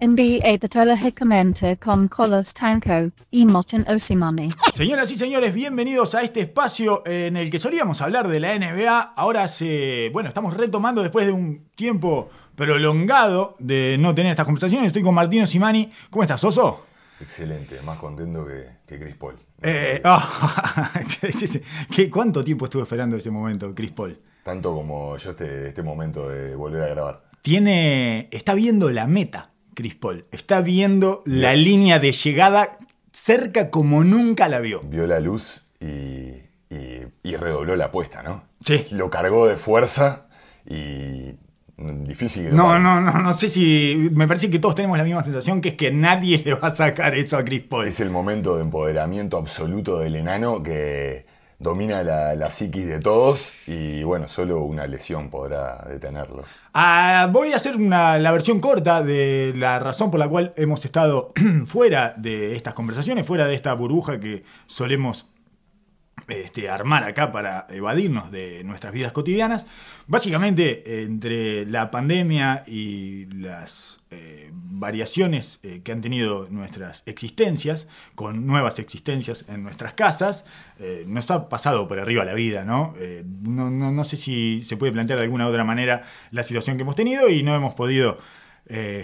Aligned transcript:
NBA 0.00 0.58
Tatolahicamente 0.58 1.76
con 1.76 2.08
Colos 2.08 2.54
Tanco 2.54 3.10
y 3.30 3.44
Moten 3.44 3.86
Osimami. 3.88 4.48
Señoras 4.74 5.10
y 5.10 5.16
señores, 5.16 5.52
bienvenidos 5.52 6.14
a 6.14 6.22
este 6.22 6.40
espacio 6.40 7.02
en 7.06 7.36
el 7.36 7.50
que 7.50 7.58
solíamos 7.58 8.00
hablar 8.00 8.26
de 8.28 8.40
la 8.40 8.58
NBA. 8.58 8.98
Ahora 9.14 9.46
se, 9.46 10.08
bueno, 10.12 10.28
estamos 10.30 10.56
retomando 10.56 11.02
después 11.02 11.26
de 11.26 11.32
un 11.32 11.66
tiempo 11.76 12.30
prolongado 12.56 13.54
de 13.58 13.96
no 13.98 14.14
tener 14.14 14.30
estas 14.30 14.46
conversaciones. 14.46 14.86
Estoy 14.86 15.02
con 15.02 15.14
Martino 15.14 15.46
Simani. 15.46 15.92
¿Cómo 16.08 16.22
estás, 16.22 16.42
Oso? 16.44 16.86
Excelente, 17.20 17.82
más 17.82 17.98
contento 17.98 18.46
que, 18.46 18.78
que 18.86 18.98
Chris 18.98 19.16
Paul. 19.16 19.36
Eh, 19.62 20.00
ah, 20.04 20.90
¿qué- 21.94 22.08
¿Cuánto 22.08 22.42
tiempo 22.42 22.64
estuve 22.64 22.84
esperando 22.84 23.16
ese 23.16 23.30
momento, 23.30 23.74
Chris 23.74 23.92
Paul? 23.92 24.18
Tanto 24.42 24.74
como 24.74 25.18
yo 25.18 25.30
este, 25.32 25.68
este 25.68 25.82
momento 25.82 26.26
de 26.30 26.56
volver 26.56 26.82
a 26.84 26.88
grabar. 26.88 27.24
Tiene, 27.42 28.28
está 28.30 28.54
viendo 28.54 28.90
la 28.90 29.06
meta, 29.06 29.50
Chris 29.80 29.94
Paul. 29.96 30.24
Está 30.30 30.60
viendo 30.60 31.22
la 31.26 31.54
línea 31.54 31.98
de 31.98 32.12
llegada 32.12 32.76
cerca 33.12 33.70
como 33.70 34.04
nunca 34.04 34.48
la 34.48 34.60
vio. 34.60 34.80
Vio 34.82 35.06
la 35.06 35.20
luz 35.20 35.66
y, 35.80 35.86
y- 36.74 37.06
y 37.22 37.36
redobló 37.36 37.74
la 37.76 37.86
apuesta, 37.86 38.22
¿no? 38.22 38.44
Sí. 38.64 38.84
Lo 38.92 39.10
cargó 39.10 39.46
de 39.48 39.56
fuerza 39.56 40.26
y 40.68 41.32
difícil 42.06 42.54
No, 42.54 42.78
no, 42.78 43.00
no, 43.00 43.12
no 43.18 43.32
sé 43.32 43.48
si. 43.48 44.10
Me 44.12 44.28
parece 44.28 44.50
que 44.50 44.58
todos 44.58 44.74
tenemos 44.74 44.98
la 44.98 45.04
misma 45.04 45.22
sensación, 45.22 45.60
que 45.62 45.70
es 45.70 45.74
que 45.76 45.90
nadie 45.90 46.38
le 46.44 46.54
va 46.54 46.68
a 46.68 46.74
sacar 46.74 47.14
eso 47.14 47.36
a 47.38 47.44
Chris 47.44 47.62
Paul. 47.62 47.86
Es 47.86 48.00
el 48.00 48.10
momento 48.10 48.56
de 48.56 48.62
empoderamiento 48.62 49.38
absoluto 49.38 49.98
del 49.98 50.16
enano 50.16 50.62
que 50.62 51.24
domina 51.60 52.02
la, 52.02 52.34
la 52.34 52.50
psiquis 52.50 52.86
de 52.86 52.98
todos 52.98 53.52
y 53.68 54.02
bueno, 54.02 54.26
solo 54.26 54.64
una 54.64 54.86
lesión 54.86 55.30
podrá 55.30 55.84
detenerlo. 55.88 56.42
Ah, 56.74 57.28
voy 57.30 57.52
a 57.52 57.56
hacer 57.56 57.78
la 57.78 58.32
versión 58.32 58.60
corta 58.60 59.02
de 59.02 59.52
la 59.54 59.78
razón 59.78 60.10
por 60.10 60.18
la 60.18 60.28
cual 60.28 60.52
hemos 60.56 60.84
estado 60.84 61.32
fuera 61.66 62.14
de 62.16 62.56
estas 62.56 62.74
conversaciones, 62.74 63.26
fuera 63.26 63.46
de 63.46 63.54
esta 63.54 63.72
burbuja 63.74 64.18
que 64.18 64.42
solemos 64.66 65.28
este, 66.28 66.68
armar 66.68 67.04
acá 67.04 67.30
para 67.30 67.66
evadirnos 67.70 68.30
de 68.30 68.64
nuestras 68.64 68.92
vidas 68.92 69.12
cotidianas. 69.12 69.66
Básicamente, 70.06 71.02
entre 71.02 71.66
la 71.66 71.90
pandemia 71.90 72.64
y 72.66 73.26
las 73.26 73.99
eh, 74.10 74.50
variaciones 74.52 75.60
eh, 75.62 75.82
que 75.84 75.92
han 75.92 76.00
tenido 76.00 76.48
nuestras 76.50 77.02
existencias, 77.06 77.86
con 78.14 78.46
nuevas 78.46 78.78
existencias 78.78 79.44
en 79.48 79.62
nuestras 79.62 79.92
casas, 79.94 80.44
eh, 80.78 81.04
nos 81.06 81.30
ha 81.30 81.48
pasado 81.48 81.86
por 81.86 81.98
arriba 82.00 82.24
la 82.24 82.34
vida, 82.34 82.64
¿no? 82.64 82.94
No, 83.42 83.70
no- 83.70 83.92
no 83.92 84.04
sé 84.04 84.16
si 84.16 84.62
se 84.64 84.76
puede 84.76 84.92
plantear 84.92 85.18
de 85.18 85.24
alguna 85.26 85.46
otra 85.46 85.64
manera 85.64 86.02
la 86.30 86.42
situación 86.42 86.76
que 86.76 86.82
hemos 86.82 86.96
tenido 86.96 87.28
y 87.28 87.42
no 87.42 87.54
hemos 87.54 87.74
podido 87.74 88.18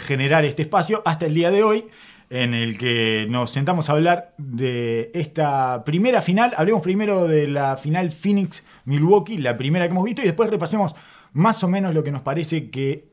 generar 0.00 0.44
este 0.44 0.62
espacio 0.62 1.02
hasta 1.04 1.26
el 1.26 1.34
día 1.34 1.50
de 1.50 1.64
hoy 1.64 1.86
en 2.30 2.54
el 2.54 2.78
que 2.78 3.26
nos 3.28 3.50
sentamos 3.50 3.88
a 3.88 3.92
hablar 3.94 4.32
de 4.38 5.10
esta 5.14 5.82
primera 5.84 6.20
final. 6.20 6.52
Hablemos 6.56 6.82
primero 6.82 7.26
de 7.26 7.48
la 7.48 7.76
final 7.76 8.10
Phoenix-Milwaukee, 8.12 9.38
la 9.38 9.56
primera 9.56 9.86
que 9.86 9.90
hemos 9.92 10.04
visto, 10.04 10.22
y 10.22 10.24
después 10.26 10.50
repasemos 10.50 10.94
más 11.32 11.62
o 11.64 11.68
menos 11.68 11.94
lo 11.94 12.02
que 12.04 12.12
nos 12.12 12.22
parece 12.22 12.70
que 12.70 13.08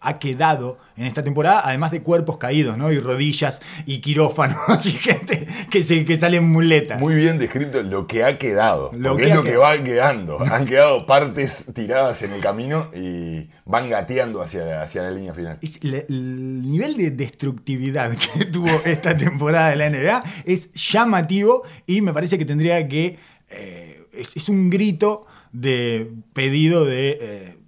ha 0.00 0.18
quedado 0.18 0.78
en 0.96 1.06
esta 1.06 1.22
temporada, 1.22 1.62
además 1.64 1.90
de 1.90 2.02
cuerpos 2.02 2.38
caídos, 2.38 2.78
¿no? 2.78 2.90
Y 2.90 2.98
rodillas 2.98 3.60
y 3.86 4.00
quirófanos 4.00 4.58
y 4.86 4.92
gente 4.92 5.46
que, 5.70 5.82
se, 5.82 6.04
que 6.04 6.16
sale 6.16 6.38
en 6.38 6.48
muletas. 6.48 6.98
Muy 6.98 7.14
bien 7.14 7.38
descrito 7.38 7.82
lo 7.82 8.06
que 8.06 8.24
ha 8.24 8.38
quedado, 8.38 8.92
Lo 8.94 9.16
que 9.16 9.28
es 9.28 9.34
lo 9.34 9.42
que 9.42 9.56
va 9.56 9.82
quedando. 9.82 10.38
Han 10.40 10.64
quedado 10.66 11.06
partes 11.06 11.70
tiradas 11.74 12.22
en 12.22 12.32
el 12.32 12.40
camino 12.40 12.90
y 12.94 13.48
van 13.64 13.90
gateando 13.90 14.40
hacia 14.40 14.64
la, 14.64 14.82
hacia 14.82 15.02
la 15.02 15.10
línea 15.10 15.34
final. 15.34 15.58
Es 15.60 15.80
el 15.82 16.70
nivel 16.70 16.96
de 16.96 17.10
destructividad 17.10 18.12
que 18.16 18.44
tuvo 18.52 18.70
esta 18.84 19.16
temporada 19.16 19.70
de 19.70 19.76
la 19.76 19.90
NBA 19.90 20.24
es 20.44 20.72
llamativo 20.72 21.62
y 21.86 22.00
me 22.00 22.12
parece 22.12 22.38
que 22.38 22.44
tendría 22.44 22.86
que. 22.88 23.18
eh, 23.50 24.06
es, 24.12 24.36
es 24.36 24.48
un 24.48 24.70
grito 24.70 25.26
de 25.52 26.10
pedido 26.32 26.84
de 26.84 27.18
eh, 27.20 27.59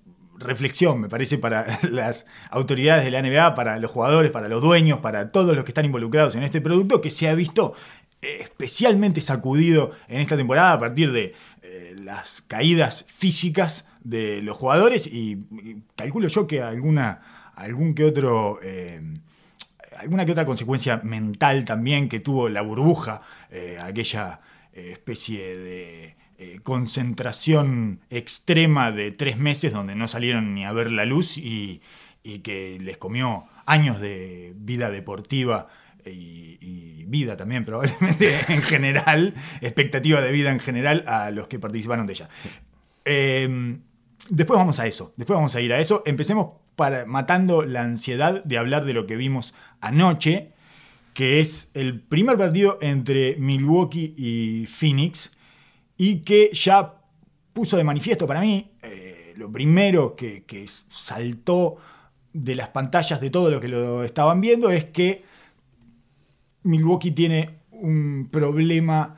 reflexión, 0.42 1.00
me 1.00 1.08
parece, 1.08 1.38
para 1.38 1.78
las 1.90 2.26
autoridades 2.50 3.04
de 3.04 3.10
la 3.10 3.22
NBA, 3.22 3.54
para 3.54 3.78
los 3.78 3.90
jugadores, 3.90 4.30
para 4.30 4.48
los 4.48 4.62
dueños, 4.62 5.00
para 5.00 5.30
todos 5.30 5.54
los 5.54 5.64
que 5.64 5.70
están 5.70 5.84
involucrados 5.84 6.34
en 6.34 6.42
este 6.42 6.60
producto, 6.60 7.00
que 7.00 7.10
se 7.10 7.28
ha 7.28 7.34
visto 7.34 7.74
eh, 8.20 8.38
especialmente 8.42 9.20
sacudido 9.20 9.92
en 10.08 10.20
esta 10.20 10.36
temporada 10.36 10.74
a 10.74 10.78
partir 10.78 11.12
de 11.12 11.34
eh, 11.62 11.96
las 11.98 12.42
caídas 12.42 13.04
físicas 13.08 13.88
de 14.04 14.42
los 14.42 14.56
jugadores 14.56 15.06
y, 15.06 15.38
calculo 15.96 16.28
yo 16.28 16.46
que 16.46 16.62
alguna, 16.62 17.52
algún 17.54 17.94
que 17.94 18.04
otro... 18.04 18.60
eh, 18.62 19.00
alguna 19.98 20.24
que 20.24 20.32
otra 20.32 20.46
consecuencia 20.46 21.00
mental 21.04 21.64
también 21.64 22.08
que 22.08 22.18
tuvo 22.18 22.48
la 22.48 22.62
burbuja, 22.62 23.20
aquella 23.80 24.40
especie 24.72 25.56
de 25.56 26.16
eh, 26.42 26.60
concentración 26.62 28.00
extrema 28.10 28.90
de 28.90 29.12
tres 29.12 29.38
meses 29.38 29.72
donde 29.72 29.94
no 29.94 30.08
salieron 30.08 30.54
ni 30.54 30.64
a 30.64 30.72
ver 30.72 30.90
la 30.90 31.04
luz 31.04 31.38
y, 31.38 31.80
que 32.44 32.78
les 32.80 32.98
comió 32.98 33.44
años 33.66 34.00
de 34.00 34.52
vida 34.56 34.90
deportiva 34.90 35.68
y, 36.06 36.58
y 36.60 37.04
vida 37.12 37.36
también 37.36 37.64
probablemente 37.64 38.32
en 38.48 38.62
general, 38.62 39.34
expectativa 39.60 40.20
de 40.20 40.32
vida 40.32 40.50
en 40.50 40.60
general 40.60 41.04
a 41.06 41.30
los 41.30 41.46
que 41.46 41.58
participaron 41.58 42.06
de 42.06 42.12
ella. 42.12 42.28
Eh, 43.04 43.78
después 44.28 44.58
vamos 44.58 44.80
a 44.80 44.86
eso, 44.86 45.12
después 45.16 45.36
vamos 45.36 45.54
a 45.54 45.60
ir 45.60 45.72
a 45.72 45.78
eso. 45.78 46.02
Empecemos 46.06 46.54
para, 46.76 47.04
matando 47.06 47.62
la 47.62 47.82
ansiedad 47.82 48.42
de 48.44 48.58
hablar 48.58 48.84
de 48.84 48.94
lo 48.94 49.06
que 49.06 49.16
vimos 49.16 49.54
anoche, 49.80 50.52
que 51.14 51.40
es 51.40 51.70
el 51.74 52.00
primer 52.00 52.38
partido 52.38 52.78
entre 52.80 53.36
Milwaukee 53.36 54.14
y 54.16 54.66
Phoenix, 54.66 55.30
y 56.04 56.16
que 56.16 56.50
ya 56.52 56.94
puso 57.52 57.76
de 57.76 57.84
manifiesto 57.84 58.26
para 58.26 58.40
mí, 58.40 58.72
eh, 58.82 59.34
lo 59.36 59.52
primero 59.52 60.16
que, 60.16 60.42
que 60.42 60.66
saltó 60.66 61.76
de 62.32 62.56
las 62.56 62.70
pantallas 62.70 63.20
de 63.20 63.30
todo 63.30 63.52
lo 63.52 63.60
que 63.60 63.68
lo 63.68 64.02
estaban 64.02 64.40
viendo 64.40 64.70
es 64.70 64.86
que 64.86 65.22
Milwaukee 66.64 67.12
tiene 67.12 67.50
un 67.70 68.28
problema 68.32 69.16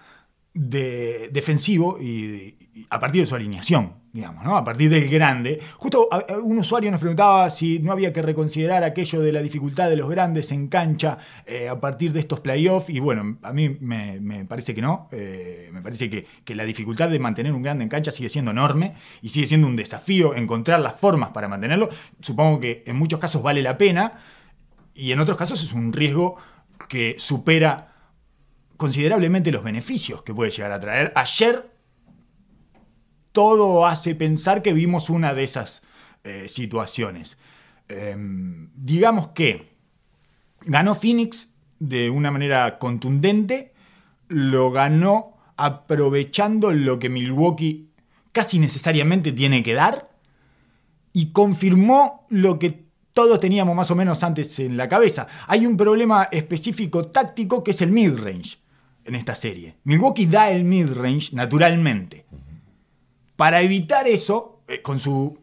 de, 0.53 1.31
defensivo 1.33 1.99
y, 1.99 2.55
a 2.91 3.01
partir 3.01 3.23
de 3.23 3.27
su 3.29 3.35
alineación, 3.35 3.95
digamos, 4.15 4.45
¿no? 4.45 4.57
A 4.57 4.63
partir 4.63 4.89
del 4.89 5.09
grande. 5.09 5.61
Justo 5.77 6.09
un 6.41 6.59
usuario 6.59 6.89
nos 6.89 7.01
preguntaba 7.01 7.51
si 7.51 7.81
no 7.81 7.91
había 7.91 8.13
que 8.13 8.23
reconsiderar 8.23 8.85
aquello 8.85 9.21
de 9.21 9.33
la 9.33 9.43
dificultad 9.43 9.91
de 9.91 9.97
los 9.97 10.09
grandes 10.09 10.53
en 10.53 10.69
cancha 10.69 11.19
eh, 11.45 11.69
a 11.69 11.81
partir 11.81 12.13
de 12.13 12.21
estos 12.21 12.39
playoffs. 12.39 12.91
Y 12.91 13.01
bueno, 13.01 13.39
a 13.43 13.53
mí 13.53 13.77
me, 13.81 14.21
me 14.21 14.45
parece 14.45 14.73
que 14.73 14.81
no. 14.81 15.09
Eh, 15.11 15.69
me 15.73 15.83
parece 15.83 16.09
que, 16.09 16.25
que 16.45 16.55
la 16.55 16.65
dificultad 16.65 17.09
de 17.09 17.19
mantener 17.19 17.53
un 17.53 17.63
grande 17.63 17.83
en 17.83 17.89
cancha 17.89 18.13
sigue 18.13 18.29
siendo 18.29 18.53
enorme 18.53 18.95
y 19.21 19.31
sigue 19.31 19.49
siendo 19.49 19.67
un 19.67 19.75
desafío 19.75 20.37
encontrar 20.37 20.79
las 20.79 20.95
formas 20.95 21.33
para 21.33 21.49
mantenerlo. 21.49 21.89
Supongo 22.21 22.61
que 22.61 22.85
en 22.87 22.95
muchos 22.95 23.19
casos 23.19 23.43
vale 23.43 23.63
la 23.63 23.77
pena 23.77 24.21
y 24.95 25.11
en 25.11 25.19
otros 25.19 25.37
casos 25.37 25.61
es 25.65 25.73
un 25.73 25.93
riesgo 25.93 26.37
que 26.89 27.17
supera 27.19 27.95
considerablemente 28.77 29.51
los 29.51 29.65
beneficios 29.65 30.23
que 30.23 30.33
puede 30.33 30.53
llegar 30.53 30.71
a 30.71 30.79
traer. 30.79 31.13
Ayer 31.17 31.74
todo 33.35 33.85
hace 33.85 34.15
pensar 34.15 34.63
que 34.63 34.73
vimos 34.73 35.11
una 35.11 35.35
de 35.35 35.43
esas 35.43 35.83
eh, 36.23 36.47
situaciones. 36.47 37.37
Em, 37.89 38.71
digamos 38.77 39.29
que 39.29 39.75
ganó 40.63 40.95
Phoenix 40.95 41.53
de 41.81 42.11
una 42.11 42.31
manera 42.31 42.79
contundente, 42.79 43.75
lo 44.29 44.71
ganó 44.71 45.37
aprovechando 45.57 46.71
lo 46.71 47.01
que 47.01 47.09
Milwaukee 47.09 47.91
casi 48.31 48.61
necesariamente 48.61 49.33
tiene 49.33 49.65
que 49.65 49.75
dar 49.75 50.11
y 51.13 51.33
confirmó 51.33 52.27
lo 52.31 52.61
que 52.61 52.85
todos 53.13 53.41
teníamos 53.41 53.75
más 53.75 53.91
o 53.91 53.97
menos 53.97 54.23
antes 54.23 54.61
en 54.61 54.77
la 54.77 54.89
cabeza. 54.89 55.27
Hay 55.49 55.67
un 55.67 55.77
problema 55.77 56.29
específico 56.31 57.07
táctico 57.09 57.65
que 57.65 57.73
es 57.73 57.83
el 57.83 57.91
mid-range 57.91 58.59
en 59.05 59.17
esta 59.17 59.35
serie. 59.35 59.75
Milwaukee 59.83 60.27
da 60.27 60.51
el 60.51 60.65
mid-range 60.65 61.35
naturalmente. 61.35 62.27
Para 63.37 63.63
evitar 63.63 64.07
eso, 64.07 64.63
eh, 64.69 64.81
con 64.83 64.99
su, 64.99 65.39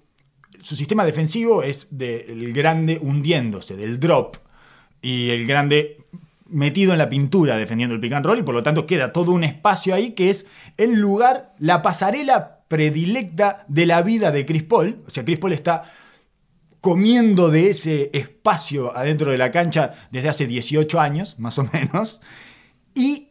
su 0.62 0.76
sistema 0.76 1.06
defensivo 1.06 1.64
es 1.64 1.88
del 1.92 2.54
grande 2.54 3.00
hundiéndose, 3.02 3.76
del 3.76 4.00
drop, 4.00 4.38
y 5.02 5.30
el 5.30 5.48
grande 5.48 5.98
metido 6.48 6.92
en 6.92 6.98
la 6.98 7.10
pintura 7.10 7.56
defendiendo 7.58 7.96
el 7.96 8.02
pick 8.02 8.14
and 8.14 8.26
roll, 8.26 8.40
y 8.40 8.44
por 8.44 8.54
lo 8.54 8.64
tanto 8.64 8.86
queda 8.86 9.12
todo 9.12 9.32
un 9.32 9.44
espacio 9.44 9.96
ahí 9.96 10.12
que 10.12 10.30
es 10.30 10.46
el 10.78 11.00
lugar, 11.00 11.54
la 11.60 11.82
pasarela 11.82 12.60
predilecta 12.68 13.66
de 13.68 13.86
la 13.86 14.02
vida 14.02 14.32
de 14.32 14.46
Chris 14.46 14.64
Paul. 14.64 15.04
O 15.08 15.10
sea, 15.10 15.26
Chris 15.26 15.40
Paul 15.40 15.54
está 15.54 15.84
comiendo 16.80 17.50
de 17.50 17.70
ese 17.70 18.10
espacio 18.14 18.96
adentro 18.96 19.32
de 19.32 19.38
la 19.38 19.52
cancha 19.52 19.94
desde 20.12 20.30
hace 20.30 20.48
18 20.48 21.00
años, 21.00 21.38
más 21.40 21.58
o 21.60 21.70
menos, 21.74 22.22
y 22.96 23.31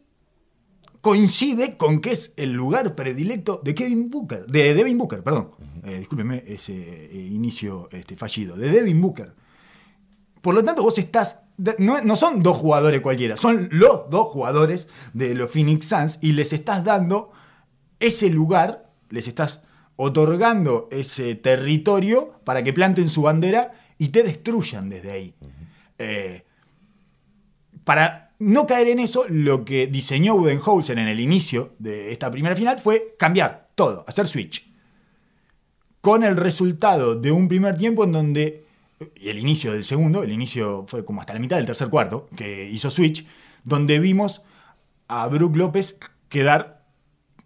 coincide 1.01 1.77
con 1.77 1.99
que 1.99 2.11
es 2.11 2.33
el 2.37 2.53
lugar 2.53 2.95
predilecto 2.95 3.59
de 3.63 3.75
Kevin 3.75 4.09
Booker, 4.09 4.45
de 4.45 4.73
Devin 4.73 4.97
Booker, 4.97 5.23
perdón, 5.23 5.51
eh, 5.83 5.99
discúlpeme 5.99 6.43
ese 6.47 6.73
eh, 6.73 7.27
inicio 7.31 7.89
este, 7.91 8.15
fallido, 8.15 8.55
de 8.55 8.71
Devin 8.71 9.01
Booker. 9.01 9.33
Por 10.41 10.55
lo 10.55 10.63
tanto, 10.63 10.83
vos 10.83 10.97
estás. 10.97 11.39
No, 11.77 12.01
no 12.01 12.15
son 12.15 12.41
dos 12.41 12.57
jugadores 12.57 13.01
cualquiera, 13.01 13.37
son 13.37 13.69
los 13.71 14.09
dos 14.09 14.27
jugadores 14.27 14.87
de 15.13 15.35
los 15.35 15.51
Phoenix 15.51 15.85
Suns 15.85 16.17
y 16.19 16.31
les 16.31 16.53
estás 16.53 16.83
dando 16.83 17.31
ese 17.99 18.29
lugar, 18.29 18.89
les 19.09 19.27
estás 19.27 19.61
otorgando 19.95 20.87
ese 20.91 21.35
territorio 21.35 22.33
para 22.43 22.63
que 22.63 22.73
planten 22.73 23.09
su 23.09 23.21
bandera 23.21 23.73
y 23.99 24.09
te 24.09 24.23
destruyan 24.23 24.89
desde 24.89 25.11
ahí. 25.11 25.35
Eh, 25.99 26.43
para 27.83 28.30
no 28.41 28.65
caer 28.65 28.87
en 28.87 28.97
eso, 28.97 29.25
lo 29.29 29.63
que 29.63 29.85
diseñó 29.85 30.35
Budenholzer 30.35 30.97
en 30.97 31.07
el 31.07 31.19
inicio 31.19 31.75
de 31.77 32.11
esta 32.11 32.31
primera 32.31 32.55
final 32.55 32.79
fue 32.79 33.15
cambiar 33.19 33.69
todo, 33.75 34.03
hacer 34.07 34.25
switch. 34.25 34.67
Con 36.01 36.23
el 36.23 36.35
resultado 36.35 37.15
de 37.15 37.31
un 37.31 37.47
primer 37.47 37.77
tiempo 37.77 38.03
en 38.03 38.11
donde, 38.11 38.65
y 39.15 39.29
el 39.29 39.37
inicio 39.37 39.73
del 39.73 39.83
segundo, 39.83 40.23
el 40.23 40.31
inicio 40.31 40.85
fue 40.87 41.05
como 41.05 41.21
hasta 41.21 41.35
la 41.35 41.39
mitad 41.39 41.57
del 41.57 41.67
tercer 41.67 41.89
cuarto, 41.89 42.29
que 42.35 42.67
hizo 42.67 42.89
switch, 42.89 43.27
donde 43.63 43.99
vimos 43.99 44.41
a 45.07 45.27
Brook 45.27 45.55
López 45.55 45.99
quedar 46.27 46.83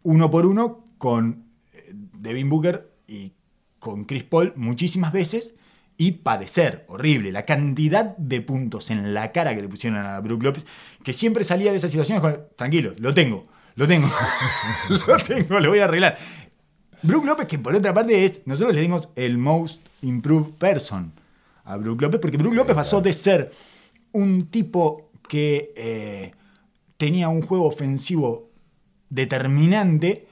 uno 0.02 0.32
por 0.32 0.46
uno 0.46 0.86
con 0.98 1.44
eh, 1.74 1.92
Devin 1.94 2.50
Booker 2.50 2.90
y 3.06 3.34
con 3.80 4.06
Chris 4.06 4.24
Paul 4.24 4.54
muchísimas 4.56 5.12
veces 5.12 5.56
y 5.98 6.12
padecer, 6.12 6.86
horrible, 6.88 7.32
la 7.32 7.44
cantidad 7.46 8.18
de 8.18 8.42
puntos 8.42 8.92
en 8.92 9.14
la 9.14 9.32
cara 9.32 9.56
que 9.56 9.62
le 9.62 9.70
pusieron 9.70 10.00
a 10.00 10.20
Brook 10.20 10.44
López, 10.44 10.66
que 11.04 11.14
siempre 11.14 11.44
salía 11.44 11.72
de 11.72 11.78
esas 11.78 11.92
situaciones 11.92 12.22
con, 12.22 12.40
tranquilo, 12.56 12.94
lo 12.98 13.14
tengo, 13.14 13.48
lo 13.76 13.88
tengo, 13.88 14.10
lo 15.08 15.18
tengo, 15.18 15.60
lo 15.60 15.70
voy 15.70 15.80
a 15.80 15.86
arreglar. 15.86 16.18
Brook 17.02 17.26
López, 17.26 17.48
que 17.48 17.60
por 17.60 17.76
otra 17.76 17.94
parte 17.94 18.26
es, 18.26 18.42
nosotros 18.46 18.74
le 18.74 18.82
dimos 18.82 19.10
el 19.16 19.38
most 19.38 19.86
improved 20.02 20.54
person 20.56 21.14
a 21.64 21.78
Brook 21.78 22.02
López, 22.02 22.20
porque 22.20 22.38
Brook 22.38 22.54
López 22.54 22.76
pasó 22.76 23.02
de 23.02 23.14
ser 23.14 23.52
un 24.12 24.48
tipo 24.48 25.12
que 25.28 25.74
eh, 25.76 26.32
tenía 26.98 27.30
un 27.30 27.42
juego 27.42 27.66
ofensivo 27.66 28.50
determinante, 29.10 30.28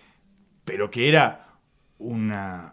pero 0.66 0.90
que 0.90 1.10
era 1.10 1.58
una, 2.00 2.73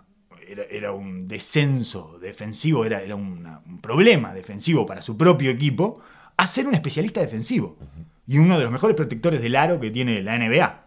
era, 0.71 0.93
un 0.93 1.29
descenso 1.29 2.19
defensivo, 2.21 2.85
era, 2.85 3.03
era 3.03 3.17
un 3.17 3.81
problema 3.81 4.35
defensivo 4.35 4.85
para 4.87 5.03
su 5.03 5.17
propio 5.17 5.51
equipo, 5.51 6.01
a 6.37 6.47
ser 6.47 6.67
un 6.67 6.75
especialista 6.75 7.21
defensivo 7.21 7.77
y 8.27 8.39
uno 8.39 8.57
de 8.57 8.65
los 8.65 8.73
mejores 8.73 8.97
protectores 8.97 9.43
del 9.43 9.57
aro 9.57 9.79
que 9.79 9.91
tiene 9.91 10.23
la 10.23 10.39
NBA. 10.39 10.85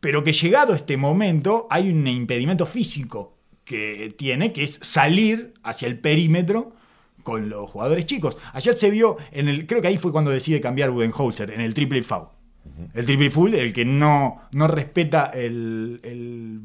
Pero 0.00 0.24
que 0.24 0.32
llegado 0.32 0.74
este 0.74 0.96
momento 0.96 1.66
hay 1.70 1.90
un 1.90 2.06
impedimento 2.06 2.66
físico 2.66 3.38
que 3.64 4.14
tiene, 4.18 4.52
que 4.52 4.64
es 4.64 4.78
salir 4.82 5.54
hacia 5.62 5.88
el 5.88 5.98
perímetro 5.98 6.74
con 7.22 7.48
los 7.48 7.70
jugadores 7.70 8.04
chicos. 8.06 8.36
Ayer 8.52 8.76
se 8.76 8.90
vio 8.90 9.16
en 9.30 9.48
el, 9.48 9.66
creo 9.66 9.80
que 9.80 9.88
ahí 9.88 9.96
fue 9.96 10.12
cuando 10.12 10.30
decide 10.30 10.60
cambiar 10.60 10.90
Budenholzer, 10.90 11.50
en 11.50 11.60
el 11.60 11.72
triple 11.72 12.02
foul. 12.02 12.28
El 12.94 13.06
triple 13.06 13.30
full, 13.30 13.54
el 13.54 13.72
que 13.72 13.84
no, 13.84 14.42
no 14.52 14.66
respeta 14.66 15.26
el 15.26 16.00
el 16.02 16.60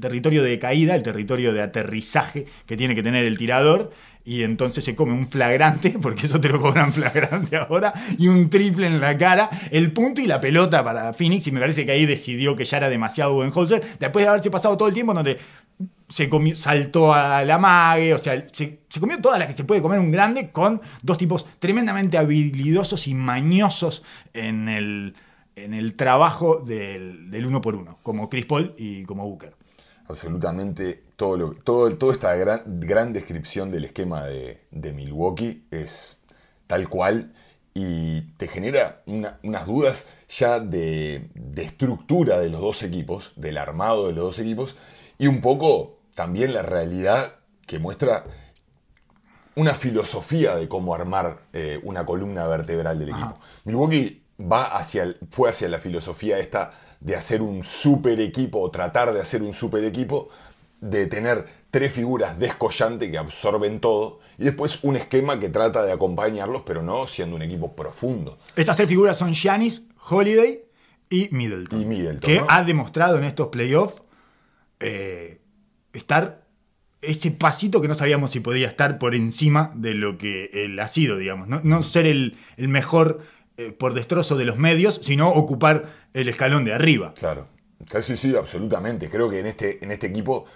territorio 0.00 0.42
de 0.42 0.58
caída, 0.58 0.94
el 0.94 1.02
territorio 1.02 1.52
de 1.52 1.62
aterrizaje 1.62 2.46
que 2.66 2.76
tiene 2.76 2.94
que 2.94 3.02
tener 3.02 3.24
el 3.24 3.36
tirador, 3.36 3.90
y 4.24 4.42
entonces 4.42 4.84
se 4.84 4.94
come 4.94 5.14
un 5.14 5.26
flagrante, 5.26 5.96
porque 6.02 6.26
eso 6.26 6.40
te 6.40 6.48
lo 6.50 6.60
cobran 6.60 6.92
flagrante 6.92 7.56
ahora, 7.56 7.94
y 8.18 8.28
un 8.28 8.50
triple 8.50 8.86
en 8.86 9.00
la 9.00 9.16
cara, 9.16 9.48
el 9.70 9.92
punto 9.92 10.20
y 10.20 10.26
la 10.26 10.40
pelota 10.40 10.84
para 10.84 11.12
Phoenix, 11.14 11.46
y 11.46 11.52
me 11.52 11.60
parece 11.60 11.86
que 11.86 11.92
ahí 11.92 12.04
decidió 12.04 12.54
que 12.54 12.64
ya 12.64 12.76
era 12.76 12.88
demasiado 12.90 13.32
buen 13.32 13.48
Budenholzer, 13.48 13.82
después 13.98 14.24
de 14.24 14.28
haberse 14.28 14.50
pasado 14.50 14.76
todo 14.76 14.88
el 14.88 14.94
tiempo 14.94 15.14
donde 15.14 15.38
se 16.08 16.28
saltó 16.54 17.14
a 17.14 17.42
la 17.44 17.56
mague, 17.58 18.12
o 18.12 18.18
sea, 18.18 18.44
se, 18.52 18.80
comió 19.00 19.18
toda 19.18 19.38
la 19.38 19.46
que 19.46 19.52
se 19.52 19.64
puede 19.64 19.80
comer 19.80 19.98
un 19.98 20.10
grande 20.10 20.50
con 20.50 20.80
dos 21.02 21.16
tipos 21.16 21.46
tremendamente 21.58 22.18
habilidosos 22.18 23.06
y 23.08 23.14
mañosos 23.14 24.04
en 24.34 24.68
el, 24.68 25.14
en 25.56 25.72
el 25.72 25.94
trabajo 25.94 26.56
del, 26.56 27.30
del 27.30 27.46
uno 27.46 27.60
por 27.60 27.74
uno, 27.74 27.98
como 28.02 28.28
Chris 28.28 28.46
Paul 28.46 28.74
y 28.76 29.04
como 29.04 29.26
Booker 29.26 29.57
absolutamente 30.08 31.04
todo 31.16 31.36
lo, 31.36 31.54
todo, 31.54 31.94
toda 31.96 32.12
esta 32.12 32.34
gran, 32.34 32.62
gran 32.80 33.12
descripción 33.12 33.70
del 33.70 33.84
esquema 33.84 34.24
de, 34.24 34.92
Milwaukee 34.92 35.66
es 35.70 36.18
tal 36.66 36.88
cual 36.88 37.32
y 37.74 38.22
te 38.36 38.48
genera 38.48 39.02
unas 39.06 39.66
dudas 39.66 40.08
ya 40.28 40.60
de, 40.60 41.28
estructura 41.56 42.38
de 42.38 42.48
los 42.48 42.60
dos 42.60 42.82
equipos, 42.82 43.32
del 43.36 43.58
armado 43.58 44.08
de 44.08 44.14
los 44.14 44.24
dos 44.24 44.38
equipos 44.38 44.76
y 45.18 45.26
un 45.26 45.40
poco 45.40 45.98
también 46.14 46.52
la 46.54 46.62
realidad 46.62 47.34
que 47.66 47.78
muestra 47.78 48.24
una 49.54 49.74
filosofía 49.74 50.56
de 50.56 50.68
cómo 50.68 50.94
armar 50.94 51.42
eh, 51.52 51.80
una 51.82 52.06
columna 52.06 52.46
vertebral 52.46 52.98
del 52.98 53.10
equipo. 53.10 53.38
Milwaukee 53.64 54.22
va 54.40 54.76
hacia, 54.76 55.14
fue 55.30 55.50
hacia 55.50 55.68
la 55.68 55.78
filosofía 55.78 56.38
esta 56.38 56.70
de 57.00 57.16
hacer 57.16 57.42
un 57.42 57.64
super 57.64 58.20
equipo 58.20 58.60
o 58.60 58.70
tratar 58.70 59.12
de 59.12 59.20
hacer 59.20 59.42
un 59.42 59.54
super 59.54 59.84
equipo, 59.84 60.28
de 60.80 61.06
tener 61.06 61.46
tres 61.70 61.92
figuras 61.92 62.38
descollantes 62.38 63.10
que 63.10 63.18
absorben 63.18 63.80
todo 63.80 64.20
y 64.38 64.44
después 64.44 64.78
un 64.82 64.96
esquema 64.96 65.38
que 65.38 65.48
trata 65.48 65.82
de 65.84 65.92
acompañarlos, 65.92 66.62
pero 66.62 66.82
no 66.82 67.06
siendo 67.06 67.36
un 67.36 67.42
equipo 67.42 67.74
profundo. 67.74 68.38
Estas 68.56 68.76
tres 68.76 68.88
figuras 68.88 69.16
son 69.16 69.34
Giannis, 69.34 69.82
Holiday 70.08 70.62
y 71.10 71.28
Middleton. 71.32 71.80
Y 71.80 71.84
Middleton 71.84 72.20
que 72.20 72.40
ha 72.48 72.64
demostrado 72.64 73.18
en 73.18 73.24
estos 73.24 73.48
playoffs 73.48 74.02
eh, 74.80 75.40
estar 75.92 76.46
ese 77.00 77.30
pasito 77.30 77.80
que 77.80 77.88
no 77.88 77.94
sabíamos 77.94 78.30
si 78.30 78.40
podía 78.40 78.66
estar 78.66 78.98
por 78.98 79.14
encima 79.14 79.72
de 79.74 79.94
lo 79.94 80.18
que 80.18 80.50
él 80.52 80.78
ha 80.80 80.88
sido, 80.88 81.16
digamos. 81.16 81.48
No, 81.48 81.82
ser 81.82 82.06
el, 82.06 82.36
el 82.56 82.68
mejor 82.68 83.20
eh, 83.58 83.72
por 83.72 83.92
destrozo 83.92 84.36
de 84.36 84.44
los 84.44 84.56
medios, 84.56 85.00
sino 85.02 85.30
ocupar 85.30 85.92
el 86.14 86.28
escalón 86.28 86.64
de 86.64 86.72
arriba. 86.72 87.12
Claro. 87.18 87.48
Sí, 88.02 88.16
sí, 88.16 88.36
absolutamente. 88.36 89.10
Creo 89.10 89.28
que 89.28 89.40
en 89.40 89.46
este, 89.46 89.82
en 89.82 89.90
este 89.90 90.06
equipo, 90.06 90.46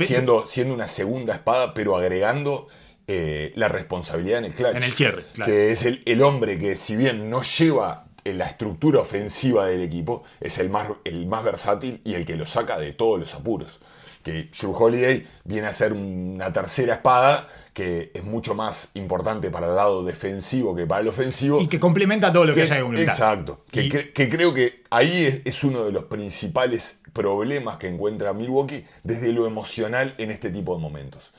siendo, 0.00 0.46
siendo 0.46 0.74
una 0.74 0.86
segunda 0.86 1.34
espada, 1.34 1.72
pero 1.72 1.96
agregando 1.96 2.68
eh, 3.06 3.52
la 3.56 3.68
responsabilidad 3.68 4.40
en 4.40 4.44
el 4.44 4.52
clutch. 4.52 4.74
En 4.74 4.82
el 4.82 4.92
cierre, 4.92 5.24
claro. 5.32 5.50
Que 5.50 5.70
es 5.70 5.86
el, 5.86 6.02
el, 6.04 6.20
hombre 6.20 6.58
que, 6.58 6.76
si 6.76 6.96
bien 6.96 7.30
no 7.30 7.42
lleva 7.42 8.06
la 8.24 8.46
estructura 8.46 9.00
ofensiva 9.00 9.66
del 9.66 9.80
equipo, 9.80 10.22
es 10.40 10.58
el 10.58 10.68
más, 10.68 10.88
el 11.04 11.26
más 11.26 11.42
versátil 11.42 12.02
y 12.04 12.12
el 12.12 12.26
que 12.26 12.36
lo 12.36 12.44
saca 12.44 12.78
de 12.78 12.92
todos 12.92 13.18
los 13.18 13.34
apuros 13.34 13.80
que 14.22 14.48
Drew 14.58 14.74
Holiday 14.76 15.26
viene 15.44 15.66
a 15.66 15.72
ser 15.72 15.92
una 15.92 16.52
tercera 16.52 16.94
espada 16.94 17.46
que 17.72 18.10
es 18.12 18.24
mucho 18.24 18.54
más 18.54 18.90
importante 18.94 19.50
para 19.50 19.68
el 19.68 19.76
lado 19.76 20.04
defensivo 20.04 20.74
que 20.74 20.86
para 20.86 21.00
el 21.02 21.08
ofensivo. 21.08 21.60
Y 21.60 21.68
que 21.68 21.80
complementa 21.80 22.32
todo 22.32 22.44
lo 22.44 22.54
que, 22.54 22.62
haya 22.62 22.78
que. 22.90 23.02
Exacto. 23.02 23.64
Que, 23.70 24.10
creo 24.28 24.52
que 24.52 24.82
ahí 24.90 25.40
es, 25.44 25.64
uno 25.64 25.84
de 25.84 25.92
los 25.92 26.04
principales 26.04 27.00
problemas 27.12 27.76
que 27.76 27.88
encuentra 27.88 28.32
Milwaukee 28.32 28.84
desde 29.02 29.32
lo 29.32 29.46
emocional 29.46 30.14
en 30.18 30.30
este 30.30 30.50
tipo 30.50 30.74
de 30.74 30.82
momentos. 30.82 31.32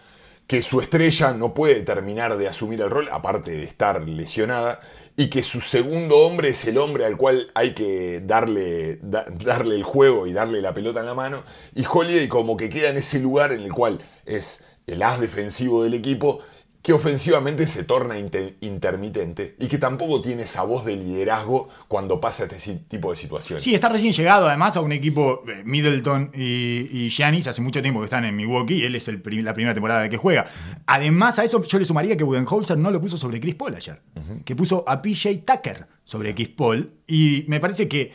Que 0.48 0.62
su 0.62 0.82
estrella 0.82 1.34
no 1.34 1.54
puede 1.54 1.82
terminar 1.82 2.38
de 2.38 2.48
asumir 2.48 2.82
el 2.82 2.90
rol, 2.90 3.08
aparte 3.12 3.52
de 3.52 3.64
estar 3.64 4.02
lesionada, 4.08 4.80
y 5.22 5.30
que 5.30 5.44
su 5.44 5.62
segundo 5.62 6.18
hombre 6.18 6.50
es 6.50 6.66
el 6.66 6.80
hombre 6.80 7.06
al 7.06 7.16
cual 7.16 7.52
hay 7.54 7.76
que 7.76 8.22
darle, 8.22 8.98
darle 9.04 9.76
el 9.76 9.84
juego 9.84 10.26
y 10.26 10.34
darle 10.34 10.62
la 10.62 10.74
pelota 10.74 11.02
en 11.02 11.06
la 11.06 11.14
mano. 11.14 11.44
Y 11.76 11.86
Holiday 11.86 12.28
como 12.28 12.58
que 12.58 12.72
queda 12.72 12.90
en 12.90 12.98
ese 12.98 13.20
lugar 13.20 13.52
en 13.52 13.62
el 13.62 13.72
cual 13.72 14.00
es 14.26 14.64
el 14.88 15.04
as 15.04 15.20
defensivo 15.20 15.84
del 15.84 15.94
equipo 15.94 16.40
que 16.82 16.94
ofensivamente 16.94 17.68
se 17.68 17.84
torna 17.84 18.16
intermitente 18.18 19.56
y 19.60 19.68
que 19.68 19.78
tampoco 19.78 20.20
tiene 20.22 20.44
esa 20.44 20.64
voz 20.64 20.84
de 20.84 20.96
liderazgo 20.96 21.70
cuando 21.88 22.20
pasa 22.20 22.46
este 22.46 22.76
tipo 22.88 23.12
de 23.12 23.18
situaciones. 23.18 23.64
Sí, 23.64 23.76
está 23.76 23.88
recién 23.90 24.14
llegado 24.14 24.48
además 24.48 24.76
a 24.78 24.82
un 24.82 24.92
equipo, 24.92 25.44
eh, 25.48 25.62
Middleton 25.64 26.32
y, 26.34 27.10
Giannis, 27.10 27.46
hace 27.48 27.62
mucho 27.62 27.82
tiempo 27.84 28.00
que 28.00 28.06
están 28.06 28.26
en 28.26 28.36
Milwaukee, 28.36 28.78
y 28.78 28.84
él 28.84 28.96
es 28.96 29.08
el 29.08 29.22
la 29.44 29.54
primera 29.54 29.76
temporada 29.76 30.10
que 30.10 30.18
juega. 30.18 30.48
Además 30.88 31.38
a 31.38 31.44
eso 31.44 31.64
yo 31.64 31.78
le 31.78 31.86
sumaría 31.86 32.18
que 32.18 32.24
Budenholzer 32.24 32.78
no 32.78 32.90
lo 32.90 33.00
puso 33.00 33.16
sobre 33.16 33.40
Chris 33.40 33.56
Paul 33.56 33.76
ayer, 33.76 34.02
que 34.44 34.56
puso 34.56 34.84
a 34.88 35.02
PJ 35.02 35.44
Tucker 35.46 35.88
sobre 36.04 36.34
Chris 36.34 36.50
Paul, 36.50 36.92
y 37.06 37.46
me 37.48 37.60
parece 37.60 37.88
que 37.88 38.12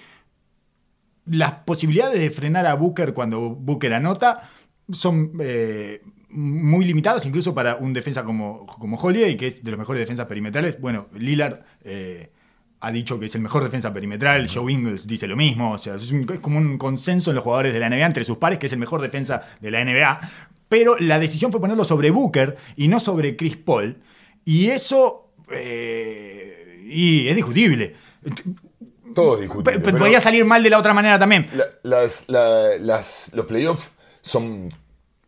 las 1.26 1.52
posibilidades 1.52 2.18
de 2.18 2.30
frenar 2.30 2.66
a 2.66 2.74
Booker 2.74 3.12
cuando 3.12 3.50
Booker 3.50 3.94
anota 3.94 4.50
son... 4.90 5.32
Eh, 5.40 6.00
muy 6.28 6.84
limitadas, 6.84 7.24
incluso 7.26 7.54
para 7.54 7.76
un 7.76 7.92
defensa 7.92 8.24
como, 8.24 8.66
como 8.66 8.96
Holiday, 8.96 9.36
que 9.36 9.46
es 9.46 9.64
de 9.64 9.70
los 9.70 9.78
mejores 9.78 10.00
defensas 10.00 10.26
perimetrales. 10.26 10.80
Bueno, 10.80 11.08
Lillard 11.18 11.60
eh, 11.84 12.30
ha 12.80 12.92
dicho 12.92 13.18
que 13.18 13.26
es 13.26 13.34
el 13.34 13.40
mejor 13.40 13.64
defensa 13.64 13.92
perimetral, 13.92 14.48
Joe 14.52 14.70
Ingles 14.72 15.06
dice 15.06 15.26
lo 15.26 15.36
mismo, 15.36 15.72
o 15.72 15.78
sea, 15.78 15.94
es, 15.94 16.12
como 16.40 16.58
un 16.58 16.78
consenso 16.78 17.30
en 17.30 17.36
los 17.36 17.44
jugadores 17.44 17.72
de 17.72 17.80
la 17.80 17.88
NBA 17.88 18.06
entre 18.06 18.24
sus 18.24 18.38
pares 18.38 18.58
que 18.58 18.66
es 18.66 18.72
el 18.72 18.78
mejor 18.78 19.00
defensa 19.00 19.42
de 19.60 19.70
la 19.70 19.84
NBA, 19.84 20.20
pero 20.68 20.98
la 20.98 21.18
decisión 21.18 21.50
fue 21.50 21.60
ponerlo 21.60 21.84
sobre 21.84 22.10
Booker 22.10 22.56
y 22.76 22.88
no 22.88 23.00
sobre 23.00 23.36
Chris 23.36 23.56
Paul, 23.56 23.96
y 24.44 24.66
eso 24.66 25.32
eh, 25.50 26.84
y 26.86 27.28
es 27.28 27.36
discutible. 27.36 27.94
Todo 29.14 29.34
es 29.34 29.40
discutible. 29.40 29.80
podría 29.92 30.20
salir 30.20 30.44
mal 30.44 30.62
de 30.62 30.70
la 30.70 30.78
otra 30.78 30.92
manera 30.92 31.18
también. 31.18 31.48
los 31.82 33.46
playoffs 33.46 33.90
son 34.20 34.68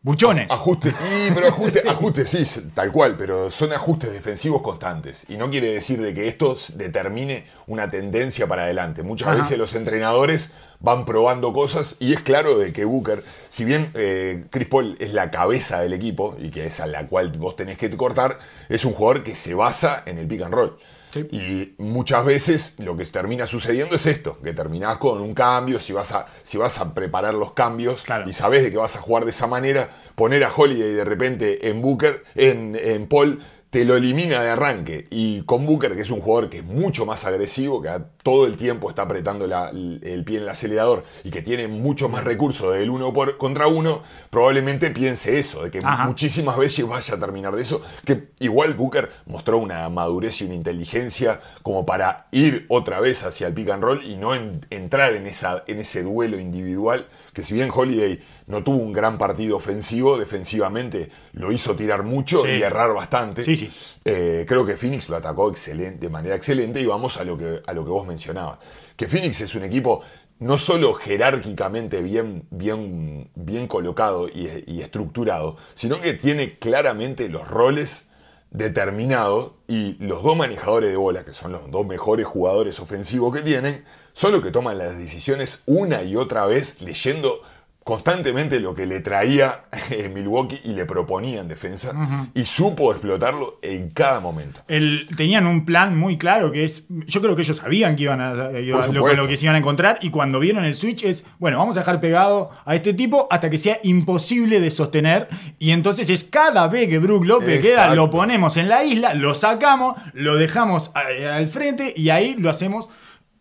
Buchones. 0.01 0.51
Ajustes, 0.51 0.95
y, 0.95 1.33
pero 1.33 1.49
ajustes, 1.49 1.85
ajustes, 1.85 2.29
sí, 2.29 2.71
tal 2.73 2.93
cual, 2.93 3.17
pero 3.19 3.51
son 3.51 3.73
ajustes 3.73 4.13
defensivos 4.13 4.63
constantes. 4.63 5.25
Y 5.29 5.37
no 5.37 5.51
quiere 5.51 5.73
decir 5.73 6.01
de 6.01 6.15
que 6.15 6.29
esto 6.29 6.57
determine 6.75 7.45
una 7.67 7.91
tendencia 7.91 8.47
para 8.47 8.63
adelante. 8.63 9.03
Muchas 9.03 9.29
Ajá. 9.29 9.39
veces 9.39 9.59
los 9.59 9.75
entrenadores 9.75 10.53
van 10.81 11.05
probando 11.05 11.53
cosas 11.53 11.97
y 11.99 12.13
es 12.13 12.21
claro 12.21 12.57
de 12.57 12.73
que 12.73 12.85
Booker, 12.85 13.25
si 13.49 13.65
bien 13.65 13.91
eh, 13.95 14.45
Chris 14.51 14.69
Paul 14.69 14.97
es 15.01 15.15
la 15.15 15.33
cabeza 15.33 15.81
del 15.81 15.93
equipo 15.93 16.37
y 16.41 16.51
que 16.51 16.67
es 16.67 16.79
a 16.79 16.87
la 16.87 17.07
cual 17.09 17.31
vos 17.37 17.57
tenés 17.57 17.77
que 17.77 17.91
cortar, 17.97 18.39
es 18.69 18.85
un 18.85 18.93
jugador 18.93 19.25
que 19.25 19.35
se 19.35 19.55
basa 19.55 20.05
en 20.07 20.19
el 20.19 20.29
pick 20.29 20.43
and 20.43 20.55
roll. 20.55 20.79
Sí. 21.13 21.21
Y 21.31 21.75
muchas 21.79 22.25
veces 22.25 22.75
lo 22.79 22.97
que 22.97 23.05
termina 23.07 23.47
sucediendo 23.47 23.95
es 23.95 24.07
esto, 24.07 24.39
que 24.43 24.53
terminás 24.53 24.99
con 24.99 25.21
un 25.21 25.35
cambio, 25.35 25.79
si 25.79 25.93
vas 25.93 26.13
a, 26.13 26.27
si 26.43 26.59
vas 26.59 26.79
a 26.81 26.95
preparar 26.95 27.35
los 27.35 27.53
cambios 27.55 28.03
Claro. 28.03 28.29
y 28.29 28.33
sabes 28.33 28.63
de 28.63 28.71
que 28.71 28.77
vas 28.77 28.97
a 28.97 29.01
jugar 29.01 29.25
de 29.25 29.31
esa 29.31 29.47
manera, 29.47 29.89
poner 30.15 30.45
a 30.45 30.53
Holiday 30.55 30.93
de 30.93 31.05
repente 31.05 31.69
en 31.69 31.81
Booker, 31.83 32.23
en, 32.35 32.77
en 32.81 33.07
Paul, 33.09 33.39
te 33.71 33.85
lo 33.85 33.97
elimina 33.97 34.41
de 34.43 34.51
arranque. 34.51 35.07
Y 35.11 35.43
con 35.43 35.67
Booker, 35.67 35.95
que 35.95 36.01
es 36.03 36.11
un 36.11 36.21
jugador 36.21 36.49
que 36.49 36.59
es 36.59 36.65
mucho 36.65 37.05
más 37.05 37.25
agresivo, 37.27 37.83
que 37.83 37.91
todo 38.23 38.47
el 38.47 38.57
tiempo 38.57 38.89
está 38.89 39.03
apretando 39.03 39.47
la- 39.47 39.69
el 39.71 40.23
pie 40.25 40.39
en 40.39 40.43
el 40.45 40.49
acelerador 40.49 41.05
y 41.25 41.31
que 41.31 41.43
tiene 41.43 41.69
mucho 41.69 42.09
más 42.09 42.25
recursos 42.25 42.75
del 42.75 42.89
uno 42.91 43.13
por, 43.13 43.37
contra 43.37 43.67
uno, 43.67 44.01
probablemente 44.31 44.91
piense 44.91 45.39
eso, 45.39 45.63
de 45.65 45.71
que 45.71 45.81
Ajá. 45.83 46.07
muchísimas 46.07 46.57
veces 46.57 46.87
vaya 46.89 47.15
a 47.15 47.21
terminar 47.21 47.55
de 47.57 47.63
eso. 47.63 47.83
Que 48.05 48.29
igual 48.41 48.75
Booker 48.75 49.11
mostró 49.27 49.59
una 49.59 49.89
madurez 49.91 50.41
y 50.41 50.45
una 50.45 50.55
inteligencia 50.55 51.41
como 51.63 51.85
para 51.85 52.27
ir 52.33 52.65
otra 52.69 53.01
vez 53.01 53.25
hacia 53.25 53.47
el 53.47 53.55
pick 53.55 53.69
and 53.71 53.83
roll 53.83 54.03
y 54.05 54.17
no 54.17 54.35
en- 54.35 54.65
entrar 54.71 55.13
en, 55.15 55.27
esa, 55.27 55.65
en 55.67 55.79
ese 55.79 56.03
duelo 56.03 56.39
individual. 56.39 57.05
Que 57.39 57.45
si 57.45 57.55
bien 57.55 57.71
Holiday 57.73 58.19
no 58.49 58.65
tuvo 58.65 58.79
un 58.79 58.93
gran 58.93 59.17
partido 59.17 59.57
ofensivo, 59.59 60.19
defensivamente 60.19 61.09
lo 61.35 61.53
hizo 61.53 61.77
tirar 61.77 62.03
mucho 62.03 62.43
Sí. 62.43 62.49
y 62.49 62.63
errar 62.63 62.93
bastante. 62.93 63.45
Sí, 63.45 63.57
sí. 63.57 63.71
Eh, 64.05 64.45
creo 64.49 64.67
que 64.67 64.77
Phoenix 64.77 65.09
lo 65.09 65.15
atacó 65.15 65.49
excelente, 65.49 66.01
de 66.07 66.11
manera 66.11 66.35
excelente 66.35 66.81
y 66.81 66.87
vamos 66.87 67.17
a 67.19 67.23
lo, 67.23 67.39
que, 67.39 67.63
a 67.65 67.73
lo 67.75 67.85
que 67.85 67.91
vos 67.93 68.05
mencionabas. 68.05 68.59
Que 68.97 69.07
Phoenix 69.07 69.41
es 69.41 69.55
un 69.55 69.63
equipo 69.63 70.03
no 70.41 70.59
solo 70.59 70.95
jerárquicamente 70.95 72.03
bien, 72.03 72.45
bien, 72.51 73.31
bien 73.37 73.69
colocado 73.69 74.29
y, 74.29 74.49
y 74.67 74.81
estructurado, 74.81 75.57
sino 75.75 76.01
que 76.01 76.15
tiene 76.15 76.59
claramente 76.59 77.29
los 77.29 77.47
roles 77.47 78.09
determinados 78.51 79.53
y 79.69 79.95
los 80.05 80.25
dos 80.25 80.37
manejadores 80.37 80.91
de 80.91 80.97
bola, 80.97 81.25
que 81.25 81.33
son 81.33 81.53
los 81.53 81.71
dos 81.71 81.87
mejores 81.87 82.27
jugadores 82.27 82.81
ofensivos 82.81 83.33
que 83.33 83.43
tienen, 83.43 83.85
son 84.19 84.33
los 84.33 84.43
que 84.43 84.51
toman 84.51 84.77
las 84.79 84.99
decisiones 84.99 85.63
una 85.67 86.03
y 86.03 86.17
otra 86.17 86.45
vez 86.47 86.81
leyendo 86.83 87.41
constantemente 87.85 88.61
lo 88.61 88.75
que 88.75 88.85
le 88.85 89.01
traía 89.01 89.65
eh, 89.91 90.11
Milwaukee 90.15 90.61
y 90.65 90.75
le 90.75 90.85
proponía 90.85 91.41
en 91.41 91.49
defensa 91.49 92.29
y 92.35 92.45
supo 92.45 92.91
explotarlo 92.93 93.59
en 93.63 93.91
cada 93.91 94.21
momento. 94.21 94.61
El- 94.69 95.09
tenían 95.17 95.47
un 95.47 95.65
plan 95.65 95.97
muy 95.97 96.19
claro 96.19 96.53
que 96.53 96.65
es. 96.65 96.85
Yo 97.07 97.23
creo 97.23 97.35
que 97.35 97.43
ellos 97.43 97.57
sabían 97.57 97.97
que 97.97 98.03
iban 98.03 98.21
a, 98.21 98.61
iba- 98.61 98.79
Por 98.85 99.17
lo, 99.17 99.27
que 99.27 99.37
se 99.39 99.45
iban 99.47 99.55
a 99.55 99.59
encontrar. 99.61 99.99
Y 100.03 100.11
cuando 100.11 100.39
vieron 100.39 100.65
el 100.67 100.75
switch 100.75 101.05
es. 101.05 101.25
Bueno, 101.39 101.57
vamos 101.59 101.77
a 101.79 101.81
dejar 101.81 101.99
pegado 102.01 102.51
a 102.67 102.75
este 102.75 102.93
tipo 102.93 103.27
hasta 103.31 103.49
que 103.49 103.57
sea 103.57 103.79
imposible 103.85 104.61
de 104.61 104.71
sostener. 104.71 105.29
Y 105.59 105.71
entonces 105.71 106.11
es 106.11 106.25
cada 106.25 106.69
vez 106.69 106.89
que 106.91 106.99
Brook 106.99 107.25
López 107.25 107.63
queda, 107.63 107.95
lo 107.95 108.11
ponemos 108.11 108.57
en 108.59 108.69
la 108.69 108.85
isla, 108.85 109.15
lo 109.15 109.35
sacamos, 109.35 109.95
lo 110.13 110.37
dejamos 110.37 110.91
a- 110.95 111.37
al 111.37 111.49
frente 111.49 111.95
y 111.97 112.11
ahí 112.11 112.35
lo 112.37 112.51
hacemos. 112.51 112.91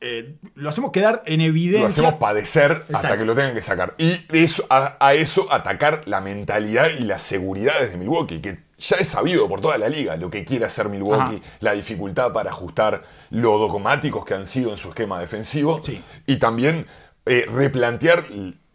Eh, 0.01 0.35
lo 0.55 0.69
hacemos 0.69 0.91
quedar 0.91 1.23
en 1.25 1.41
evidencia. 1.41 1.81
Lo 1.81 1.87
hacemos 1.87 2.13
padecer 2.15 2.83
hasta 2.93 3.17
que 3.17 3.25
lo 3.25 3.35
tengan 3.35 3.53
que 3.53 3.61
sacar. 3.61 3.95
Y 3.97 4.25
eso, 4.31 4.65
a, 4.69 4.97
a 4.99 5.13
eso 5.13 5.51
atacar 5.51 6.03
la 6.05 6.21
mentalidad 6.21 6.89
y 6.97 7.03
las 7.03 7.21
seguridades 7.21 7.91
de 7.91 7.97
Milwaukee, 7.97 8.39
que 8.39 8.59
ya 8.77 8.97
es 8.97 9.07
sabido 9.07 9.47
por 9.47 9.59
toda 9.59 9.77
la 9.79 9.89
liga 9.89 10.15
lo 10.17 10.29
que 10.29 10.45
quiere 10.45 10.65
hacer 10.65 10.87
Milwaukee, 10.89 11.41
Ajá. 11.43 11.57
la 11.61 11.73
dificultad 11.73 12.31
para 12.31 12.51
ajustar 12.51 13.03
lo 13.31 13.57
dogmáticos 13.57 14.23
que 14.23 14.35
han 14.35 14.45
sido 14.45 14.71
en 14.71 14.77
su 14.77 14.89
esquema 14.89 15.19
defensivo. 15.19 15.81
Sí. 15.83 16.01
Y 16.27 16.37
también 16.37 16.85
eh, 17.25 17.45
replantear 17.51 18.25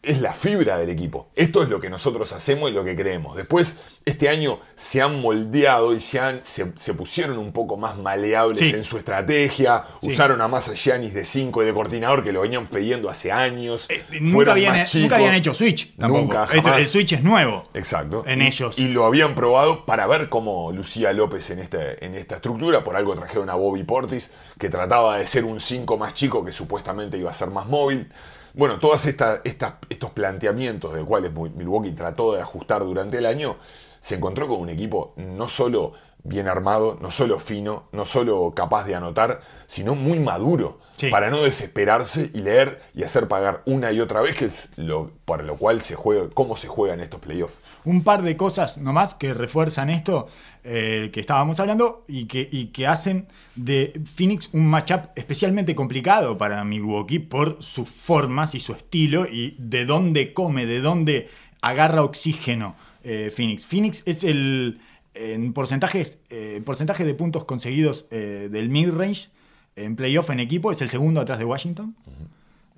es 0.02 0.20
la 0.20 0.32
fibra 0.32 0.78
del 0.78 0.90
equipo. 0.90 1.28
Esto 1.36 1.62
es 1.62 1.68
lo 1.68 1.80
que 1.80 1.88
nosotros 1.88 2.32
hacemos 2.32 2.70
y 2.70 2.74
lo 2.74 2.84
que 2.84 2.96
creemos. 2.96 3.36
Después, 3.36 3.78
este 4.04 4.28
año 4.28 4.58
se 4.74 5.00
han 5.00 5.20
moldeado 5.20 5.94
y 5.94 6.00
se, 6.00 6.18
han, 6.18 6.42
se, 6.42 6.72
se 6.76 6.94
pusieron 6.94 7.38
un 7.38 7.52
poco 7.52 7.76
más 7.76 7.96
maleables 7.98 8.58
Sí. 8.58 8.74
en 8.74 8.82
su 8.82 8.96
estrategia. 8.98 9.84
Sí. 10.00 10.08
Usaron 10.08 10.40
a 10.40 10.48
más 10.48 10.68
a 10.68 10.74
Giannis 10.74 11.14
de 11.14 11.24
5 11.24 11.62
y 11.62 11.66
de 11.66 11.72
coordinador 11.72 12.24
que 12.24 12.32
lo 12.32 12.40
venían 12.40 12.66
pidiendo 12.66 13.08
hace 13.10 13.30
años. 13.30 13.86
Eh, 13.90 14.02
nunca, 14.20 14.34
Fueron 14.34 14.52
habían, 14.52 14.76
más 14.78 14.94
nunca 14.96 15.14
habían 15.16 15.34
hecho 15.34 15.54
switch. 15.54 15.96
Tampoco. 15.96 16.20
Nunca, 16.22 16.46
jamás. 16.46 16.78
el 16.78 16.86
switch 16.86 17.12
es 17.12 17.22
nuevo. 17.22 17.68
Exacto. 17.74 18.24
En 18.26 18.42
Y- 18.42 18.46
ellos. 18.48 18.76
Y 18.80 18.88
lo 18.88 19.04
habían 19.04 19.36
probado 19.36 19.86
para 19.86 20.08
ver 20.08 20.28
cómo 20.28 20.72
lucía 20.72 21.12
López 21.12 21.48
en, 21.50 21.60
este, 21.60 22.04
en 22.04 22.16
esta 22.16 22.34
estructura. 22.34 22.82
Por 22.82 22.96
algo 22.96 23.14
trajeron 23.14 23.48
a 23.50 23.54
Bobby 23.54 23.84
Portis, 23.84 24.30
que 24.58 24.68
trataba 24.68 25.18
de 25.18 25.26
ser 25.28 25.44
un 25.44 25.60
5 25.60 25.96
más 25.96 26.12
chico 26.14 26.44
que 26.44 26.50
supuestamente 26.52 27.16
iba 27.18 27.30
a 27.30 27.34
ser 27.34 27.50
más 27.50 27.66
móvil. 27.66 28.10
Bueno, 28.54 28.78
todos 28.80 29.06
estos 29.06 30.10
planteamientos 30.12 30.94
de 30.94 31.02
cuales 31.02 31.32
Milwaukee 31.32 31.92
trató 31.92 32.34
de 32.34 32.42
ajustar 32.42 32.84
durante 32.84 33.18
el 33.18 33.26
año, 33.26 33.56
se 34.00 34.16
encontró 34.16 34.46
con 34.48 34.60
un 34.60 34.68
equipo 34.68 35.14
no 35.16 35.48
solo 35.48 35.92
bien 36.24 36.48
armado, 36.48 36.98
no 37.00 37.10
solo 37.10 37.40
fino, 37.40 37.88
no 37.92 38.04
solo 38.04 38.52
capaz 38.54 38.84
de 38.84 38.94
anotar, 38.94 39.40
sino 39.66 39.94
muy 39.94 40.20
maduro, 40.20 40.78
Sí. 40.96 41.10
para 41.10 41.30
no 41.30 41.42
desesperarse 41.42 42.30
y 42.32 42.42
leer 42.42 42.80
y 42.94 43.02
hacer 43.02 43.26
pagar 43.26 43.62
una 43.64 43.90
y 43.90 44.00
otra 44.00 44.20
vez, 44.20 44.36
que 44.36 44.44
es 44.44 44.68
lo, 44.76 45.10
para 45.24 45.42
lo 45.42 45.56
cual 45.56 45.82
se 45.82 45.96
juega, 45.96 46.28
cómo 46.32 46.56
se 46.56 46.68
juegan 46.68 47.00
estos 47.00 47.18
playoffs. 47.20 47.54
Un 47.84 48.02
par 48.02 48.22
de 48.22 48.36
cosas 48.36 48.78
nomás 48.78 49.14
que 49.14 49.34
refuerzan 49.34 49.90
esto 49.90 50.28
eh, 50.64 51.10
que 51.12 51.20
estábamos 51.20 51.58
hablando 51.60 52.04
y 52.06 52.26
que, 52.26 52.86
hacen 52.86 53.26
de 53.56 53.92
Phoenix 54.04 54.50
un 54.52 54.66
matchup 54.66 55.10
especialmente 55.16 55.74
complicado 55.74 56.38
para 56.38 56.64
Milwaukee 56.64 57.18
por 57.18 57.62
sus 57.62 57.88
formas 57.88 58.54
y 58.54 58.60
su 58.60 58.72
estilo 58.72 59.26
y 59.26 59.56
de 59.58 59.84
dónde 59.84 60.32
come, 60.32 60.66
de 60.66 60.80
dónde 60.80 61.28
agarra 61.60 62.02
oxígeno 62.02 62.74
eh, 63.04 63.32
Phoenix. 63.34 63.66
Phoenix 63.66 64.02
es 64.06 64.24
el 64.24 64.80
en 65.14 65.52
porcentajes, 65.52 66.20
eh, 66.30 66.62
porcentaje 66.64 67.04
de 67.04 67.14
puntos 67.14 67.44
conseguidos 67.44 68.08
del 68.08 68.70
mid-range 68.70 69.28
en 69.76 69.96
playoff 69.96 70.30
en 70.30 70.40
equipo 70.40 70.70
es 70.72 70.80
el 70.82 70.90
segundo 70.90 71.20
atrás 71.20 71.38
de 71.38 71.44
Washington. 71.44 71.94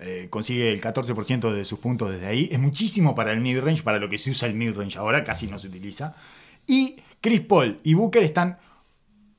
Eh, 0.00 0.26
consigue 0.30 0.72
el 0.72 0.80
14% 0.80 1.52
de 1.52 1.64
sus 1.64 1.78
puntos 1.78 2.10
desde 2.10 2.26
ahí. 2.26 2.48
Es 2.50 2.58
muchísimo 2.58 3.14
para 3.14 3.32
el 3.32 3.40
mid-range, 3.40 3.82
para 3.82 3.98
lo 3.98 4.08
que 4.08 4.18
se 4.18 4.30
usa 4.30 4.48
el 4.48 4.54
mid-range 4.54 4.98
ahora, 4.98 5.22
casi 5.24 5.46
no 5.46 5.58
se 5.58 5.68
utiliza. 5.68 6.14
Y 6.66 6.96
Chris 7.20 7.40
Paul 7.40 7.78
y 7.82 7.94
Booker 7.94 8.22
están... 8.22 8.58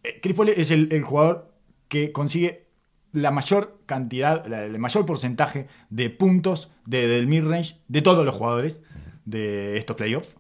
eh, 0.04 0.20
Chris 0.22 0.36
Paul 0.36 0.50
es 0.50 0.72
el, 0.72 0.88
el 0.92 1.04
jugador 1.04 1.54
que 1.88 2.12
consigue 2.12 2.66
la 3.12 3.32
mayor 3.32 3.80
cantidad, 3.86 4.46
la- 4.46 4.64
el 4.66 4.80
mayor 4.80 5.06
porcentaje 5.06 5.68
de 5.90 6.10
puntos 6.10 6.72
de- 6.86 7.08
del 7.08 7.28
mid-range 7.28 7.76
de 7.88 8.02
todos 8.02 8.26
los 8.26 8.34
jugadores 8.36 8.80
de 9.26 9.78
estos 9.78 9.96
playoffs. 9.96 10.36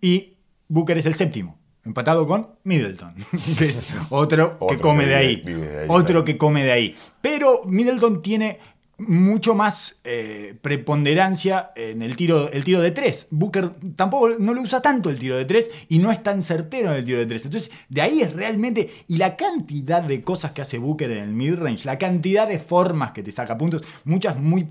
Y 0.00 0.34
Booker 0.68 0.98
es 0.98 1.06
el 1.06 1.14
séptimo, 1.14 1.58
empatado 1.84 2.26
con 2.26 2.48
Middleton, 2.64 3.14
que 3.58 3.66
es 3.66 3.86
otro, 4.10 4.58
que 4.68 4.78
come 4.78 5.04
que 5.04 5.10
de 5.10 5.14
ahí. 5.14 5.42
vive 5.44 5.66
de 5.68 5.78
ahí, 5.80 5.86
Otro 5.88 6.06
claro. 6.06 6.24
que 6.24 6.36
come 6.36 6.64
de 6.64 6.72
ahí. 6.72 6.94
Pero 7.20 7.62
Middleton 7.64 8.22
tiene 8.22 8.58
mucho 8.98 9.54
más 9.54 10.00
eh, 10.04 10.54
preponderancia 10.62 11.70
en 11.76 12.00
el 12.02 12.16
tiro, 12.16 12.50
el 12.50 12.64
tiro 12.64 12.80
de 12.80 12.90
tres. 12.90 13.26
Booker 13.30 13.70
tampoco 13.94 14.30
no 14.38 14.54
lo 14.54 14.62
usa 14.62 14.80
tanto 14.80 15.10
el 15.10 15.18
tiro 15.18 15.36
de 15.36 15.44
tres 15.44 15.70
y 15.88 15.98
no 15.98 16.10
es 16.10 16.22
tan 16.22 16.42
certero 16.42 16.90
en 16.90 16.96
el 16.96 17.04
tiro 17.04 17.18
de 17.18 17.26
tres. 17.26 17.44
Entonces, 17.44 17.70
de 17.88 18.00
ahí 18.00 18.22
es 18.22 18.32
realmente. 18.32 18.90
Y 19.06 19.18
la 19.18 19.36
cantidad 19.36 20.02
de 20.02 20.22
cosas 20.22 20.52
que 20.52 20.62
hace 20.62 20.78
Booker 20.78 21.10
en 21.10 21.18
el 21.18 21.32
midrange, 21.32 21.84
la 21.84 21.98
cantidad 21.98 22.48
de 22.48 22.58
formas 22.58 23.12
que 23.12 23.22
te 23.22 23.32
saca 23.32 23.58
puntos, 23.58 23.82
muchas 24.04 24.38
muy. 24.38 24.68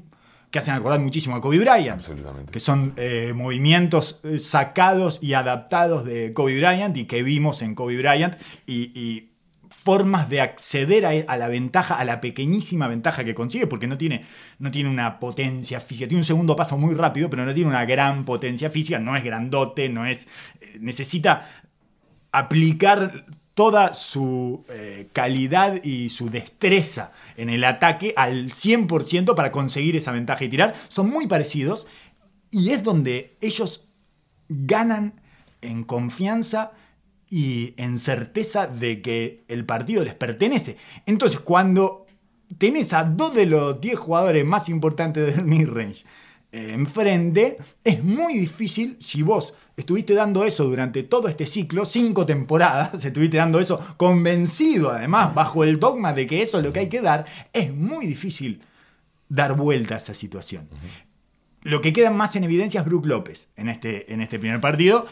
que 0.49 0.59
hacen 0.59 0.73
acordar 0.73 0.99
muchísimo 1.01 1.35
a 1.35 1.41
Kobe 1.41 1.59
Bryant 1.59 1.99
Absolutamente. 1.99 2.51
que 2.51 2.59
son 2.59 2.93
eh, 2.97 3.33
movimientos 3.35 4.21
eh, 4.23 4.39
sacados 4.39 5.19
y 5.21 5.33
adaptados 5.33 6.03
de 6.05 6.33
Kobe 6.33 6.57
Bryant 6.57 6.97
y 6.97 7.05
que 7.05 7.21
vimos 7.21 7.61
en 7.61 7.75
Kobe 7.75 7.97
Bryant 7.97 8.35
y, 8.65 8.91
y 8.99 9.34
formas 9.69 10.29
de 10.29 10.41
acceder 10.41 11.05
a, 11.05 11.09
a 11.31 11.37
la 11.37 11.47
ventaja, 11.47 11.95
a 11.95 12.05
la 12.05 12.21
pequeñísima 12.21 12.87
ventaja 12.87 13.23
que 13.23 13.35
consigue, 13.35 13.67
porque 13.67 13.87
no 13.87 13.97
tiene, 13.97 14.25
no 14.59 14.71
tiene 14.71 14.89
una 14.89 15.19
potencia 15.19 15.79
física, 15.79 16.07
tiene 16.07 16.21
un 16.21 16.25
segundo 16.25 16.55
paso 16.55 16.77
muy 16.77 16.95
rápido, 16.95 17.29
pero 17.29 17.45
no 17.45 17.53
tiene 17.53 17.69
una 17.69 17.85
gran 17.85 18.25
potencia 18.25 18.69
física, 18.69 18.99
no 18.99 19.15
es 19.15 19.23
grandote, 19.23 19.89
no 19.89 20.05
es... 20.05 20.27
eh, 20.61 20.77
necesita 20.79 21.47
aplicar 22.31 23.25
toda 23.53 23.93
su 23.93 24.65
eh, 24.69 25.07
calidad 25.13 25.81
y 25.83 26.09
su 26.09 26.29
destreza 26.29 27.13
en 27.37 27.49
el 27.49 27.63
ataque 27.63 28.13
al 28.17 28.51
100% 28.51 29.33
para 29.33 29.51
conseguir 29.51 29.95
esa 29.95 30.11
ventaja 30.11 30.43
y 30.43 30.49
tirar. 30.49 30.75
Son 30.89 31.09
muy 31.09 31.25
parecidos 31.27 31.87
y 32.51 32.71
es 32.71 32.83
donde 32.83 33.37
ellos 33.39 33.87
ganan 34.49 35.21
en 35.61 35.83
confianza 35.83 36.73
y 37.29 37.73
en 37.77 37.97
certeza 37.97 38.67
de 38.67 39.01
que 39.01 39.43
el 39.47 39.65
partido 39.65 40.03
les 40.03 40.13
pertenece. 40.13 40.77
Entonces, 41.05 41.39
cuando 41.39 42.05
tenés 42.57 42.93
a 42.93 43.03
dos 43.03 43.33
de 43.33 43.45
los 43.45 43.81
10 43.81 43.97
jugadores 43.97 44.45
más 44.45 44.69
importantes 44.69 45.35
del 45.35 45.45
midrange 45.45 46.05
eh, 46.51 46.71
enfrente, 46.73 47.57
es 47.83 48.03
muy 48.03 48.37
difícil 48.37 48.97
si 48.99 49.21
vos 49.21 49.53
estuviste 49.75 50.13
dando 50.13 50.45
eso 50.45 50.63
durante 50.63 51.03
todo 51.03 51.27
este 51.27 51.45
ciclo, 51.45 51.85
cinco 51.85 52.25
temporadas, 52.25 53.03
estuviste 53.05 53.37
dando 53.37 53.59
eso 53.59 53.79
convencido 53.97 54.91
además, 54.91 55.33
bajo 55.33 55.63
el 55.63 55.79
dogma 55.79 56.13
de 56.13 56.27
que 56.27 56.41
eso 56.41 56.59
es 56.59 56.63
lo 56.63 56.71
que 56.71 56.81
hay 56.81 56.89
que 56.89 57.01
dar, 57.01 57.25
es 57.51 57.73
muy 57.73 58.05
difícil 58.05 58.61
dar 59.27 59.55
vuelta 59.55 59.95
a 59.95 59.97
esa 59.97 60.13
situación. 60.13 60.69
Lo 61.61 61.81
que 61.81 61.93
queda 61.93 62.11
más 62.11 62.35
en 62.35 62.43
evidencia 62.43 62.81
es 62.81 62.85
Brook 62.85 63.07
López 63.07 63.49
en 63.55 63.69
este, 63.69 64.13
en 64.13 64.21
este 64.21 64.37
primer 64.37 64.61
partido. 64.61 65.07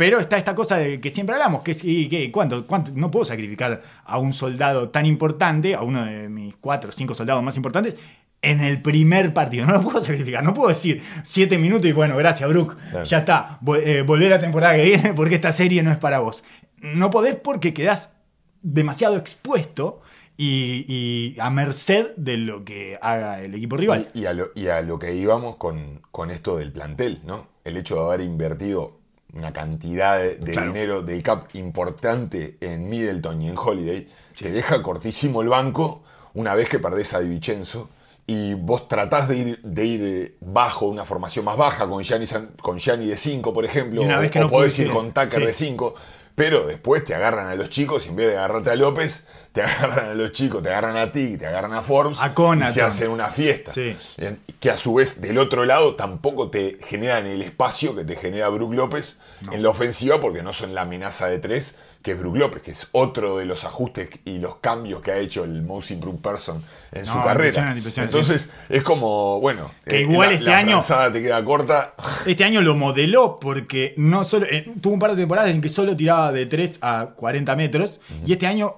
Pero 0.00 0.18
está 0.18 0.38
esta 0.38 0.54
cosa 0.54 0.78
de 0.78 0.98
que 0.98 1.10
siempre 1.10 1.34
hablamos, 1.34 1.60
que 1.60 1.72
es, 1.72 1.84
y, 1.84 2.08
que, 2.08 2.32
¿cuánto, 2.32 2.66
cuánto, 2.66 2.90
no 2.94 3.10
puedo 3.10 3.26
sacrificar 3.26 3.82
a 4.02 4.18
un 4.18 4.32
soldado 4.32 4.88
tan 4.88 5.04
importante, 5.04 5.74
a 5.74 5.82
uno 5.82 6.06
de 6.06 6.30
mis 6.30 6.56
cuatro 6.56 6.88
o 6.88 6.92
cinco 6.94 7.12
soldados 7.12 7.42
más 7.42 7.54
importantes, 7.58 7.96
en 8.40 8.62
el 8.62 8.80
primer 8.80 9.34
partido. 9.34 9.66
No 9.66 9.74
lo 9.74 9.82
puedo 9.82 10.00
sacrificar. 10.00 10.42
No 10.42 10.54
puedo 10.54 10.70
decir 10.70 11.02
siete 11.22 11.58
minutos 11.58 11.84
y 11.84 11.92
bueno, 11.92 12.16
gracias, 12.16 12.48
Brook. 12.48 12.78
Ya 13.04 13.18
está. 13.18 13.58
Eh, 13.84 14.00
volver 14.00 14.30
la 14.30 14.40
temporada 14.40 14.74
que 14.74 14.84
viene 14.84 15.12
porque 15.12 15.34
esta 15.34 15.52
serie 15.52 15.82
no 15.82 15.90
es 15.90 15.98
para 15.98 16.20
vos. 16.20 16.44
No 16.78 17.10
podés 17.10 17.36
porque 17.36 17.74
quedás 17.74 18.14
demasiado 18.62 19.18
expuesto 19.18 20.00
y, 20.38 21.36
a 21.38 21.50
merced 21.50 22.12
de 22.16 22.38
lo 22.38 22.64
que 22.64 22.98
haga 23.02 23.42
el 23.42 23.54
equipo 23.54 23.76
rival. 23.76 24.08
Y, 24.14 24.24
a, 24.24 24.32
lo, 24.32 24.98
que 24.98 25.14
íbamos 25.14 25.56
con, 25.56 26.00
con, 26.10 26.30
esto 26.30 26.56
del 26.56 26.72
plantel, 26.72 27.20
¿no? 27.26 27.48
El 27.64 27.76
hecho 27.76 27.96
de 27.96 28.00
haber 28.00 28.20
invertido 28.22 28.99
una 29.32 29.52
cantidad 29.52 30.18
de, 30.18 30.36
dinero 30.36 31.02
del 31.02 31.22
cap 31.22 31.54
importante 31.54 32.56
en 32.60 32.88
Middleton 32.88 33.42
y 33.42 33.48
en 33.48 33.58
Holiday, 33.58 34.08
te 34.38 34.50
deja 34.50 34.82
cortísimo 34.82 35.42
el 35.42 35.48
banco 35.48 36.02
una 36.34 36.54
vez 36.54 36.68
que 36.68 36.78
perdés 36.78 37.14
a 37.14 37.20
Di 37.20 37.28
Vincenzo 37.28 37.90
y 38.26 38.54
vos 38.54 38.86
tratás 38.86 39.28
de 39.28 39.36
ir, 39.38 39.60
de 39.62 39.84
ir 39.84 40.00
eh, 40.04 40.36
bajo 40.40 40.86
una 40.86 41.04
formación 41.04 41.44
más 41.44 41.56
baja 41.56 41.88
con 41.88 42.02
Gianni, 42.04 42.26
con 42.62 42.78
de 42.78 43.16
5, 43.16 43.52
por 43.52 43.64
ejemplo, 43.64 44.02
una 44.02 44.18
vez 44.18 44.30
que 44.30 44.38
o, 44.38 44.42
no 44.42 44.50
podés 44.50 44.78
ir 44.78 44.90
con 44.90 45.12
Tucker 45.12 45.44
de 45.44 45.52
5, 45.52 45.94
pero 46.36 46.66
después 46.66 47.04
te 47.04 47.14
agarran 47.14 47.48
a 47.48 47.56
los 47.56 47.70
chicos 47.70 48.06
y 48.06 48.10
en 48.10 48.16
vez 48.16 48.28
de 48.28 48.38
agarrarte 48.38 48.70
a 48.70 48.76
López, 48.76 49.26
te 49.52 49.62
agarran 49.62 50.10
a 50.10 50.14
los 50.14 50.32
chicos, 50.32 50.62
te 50.62 50.68
agarran 50.68 50.96
a 50.96 51.10
ti, 51.10 51.36
te 51.36 51.46
agarran 51.46 51.72
a 51.72 51.82
Forms 51.82 52.20
a 52.20 52.32
y 52.56 52.72
se 52.72 52.82
hacen 52.82 53.10
una 53.10 53.28
fiesta. 53.28 53.72
Que 54.60 54.70
a 54.70 54.76
su 54.76 54.94
vez 54.94 55.20
del 55.20 55.38
otro 55.38 55.64
lado 55.64 55.96
tampoco 55.96 56.50
te 56.50 56.78
generan 56.86 57.26
el 57.26 57.42
espacio 57.42 57.94
que 57.96 58.04
te 58.04 58.16
genera 58.16 58.48
Brook 58.48 58.74
López 58.74 59.16
en 59.50 59.62
la 59.62 59.70
ofensiva 59.70 60.20
porque 60.20 60.42
no 60.42 60.52
son 60.52 60.74
la 60.74 60.82
amenaza 60.82 61.26
de 61.26 61.38
tres 61.38 61.76
que 62.02 62.12
es 62.12 62.18
Brook 62.18 62.36
López, 62.36 62.62
que 62.62 62.70
es 62.70 62.88
otro 62.92 63.38
de 63.38 63.44
los 63.44 63.64
ajustes 63.64 64.08
y 64.24 64.38
los 64.38 64.56
cambios 64.56 65.02
que 65.02 65.10
ha 65.12 65.18
hecho 65.18 65.44
el 65.44 65.62
Most 65.62 65.90
Improved 65.90 66.20
Person 66.20 66.62
en 66.92 67.04
su 67.04 67.12
carrera. 67.22 67.76
Entonces 67.96 68.50
es 68.70 68.82
como, 68.82 69.38
bueno, 69.40 69.70
que 69.84 69.98
eh, 69.98 70.02
igual 70.02 70.32
este 70.32 70.52
año 70.52 70.80
te 71.12 71.22
queda 71.22 71.44
corta. 71.44 71.94
Este 72.26 72.44
año 72.44 72.60
lo 72.60 72.74
modeló 72.74 73.38
porque 73.40 73.94
no 73.96 74.24
solo 74.24 74.46
eh, 74.46 74.64
tuvo 74.80 74.94
un 74.94 74.98
par 74.98 75.10
de 75.10 75.16
temporadas 75.16 75.50
en 75.50 75.60
que 75.60 75.68
solo 75.68 75.96
tiraba 75.96 76.32
de 76.32 76.46
3 76.46 76.78
a 76.80 77.10
40 77.14 77.56
metros 77.56 78.00
y 78.26 78.32
este 78.32 78.46
año 78.46 78.76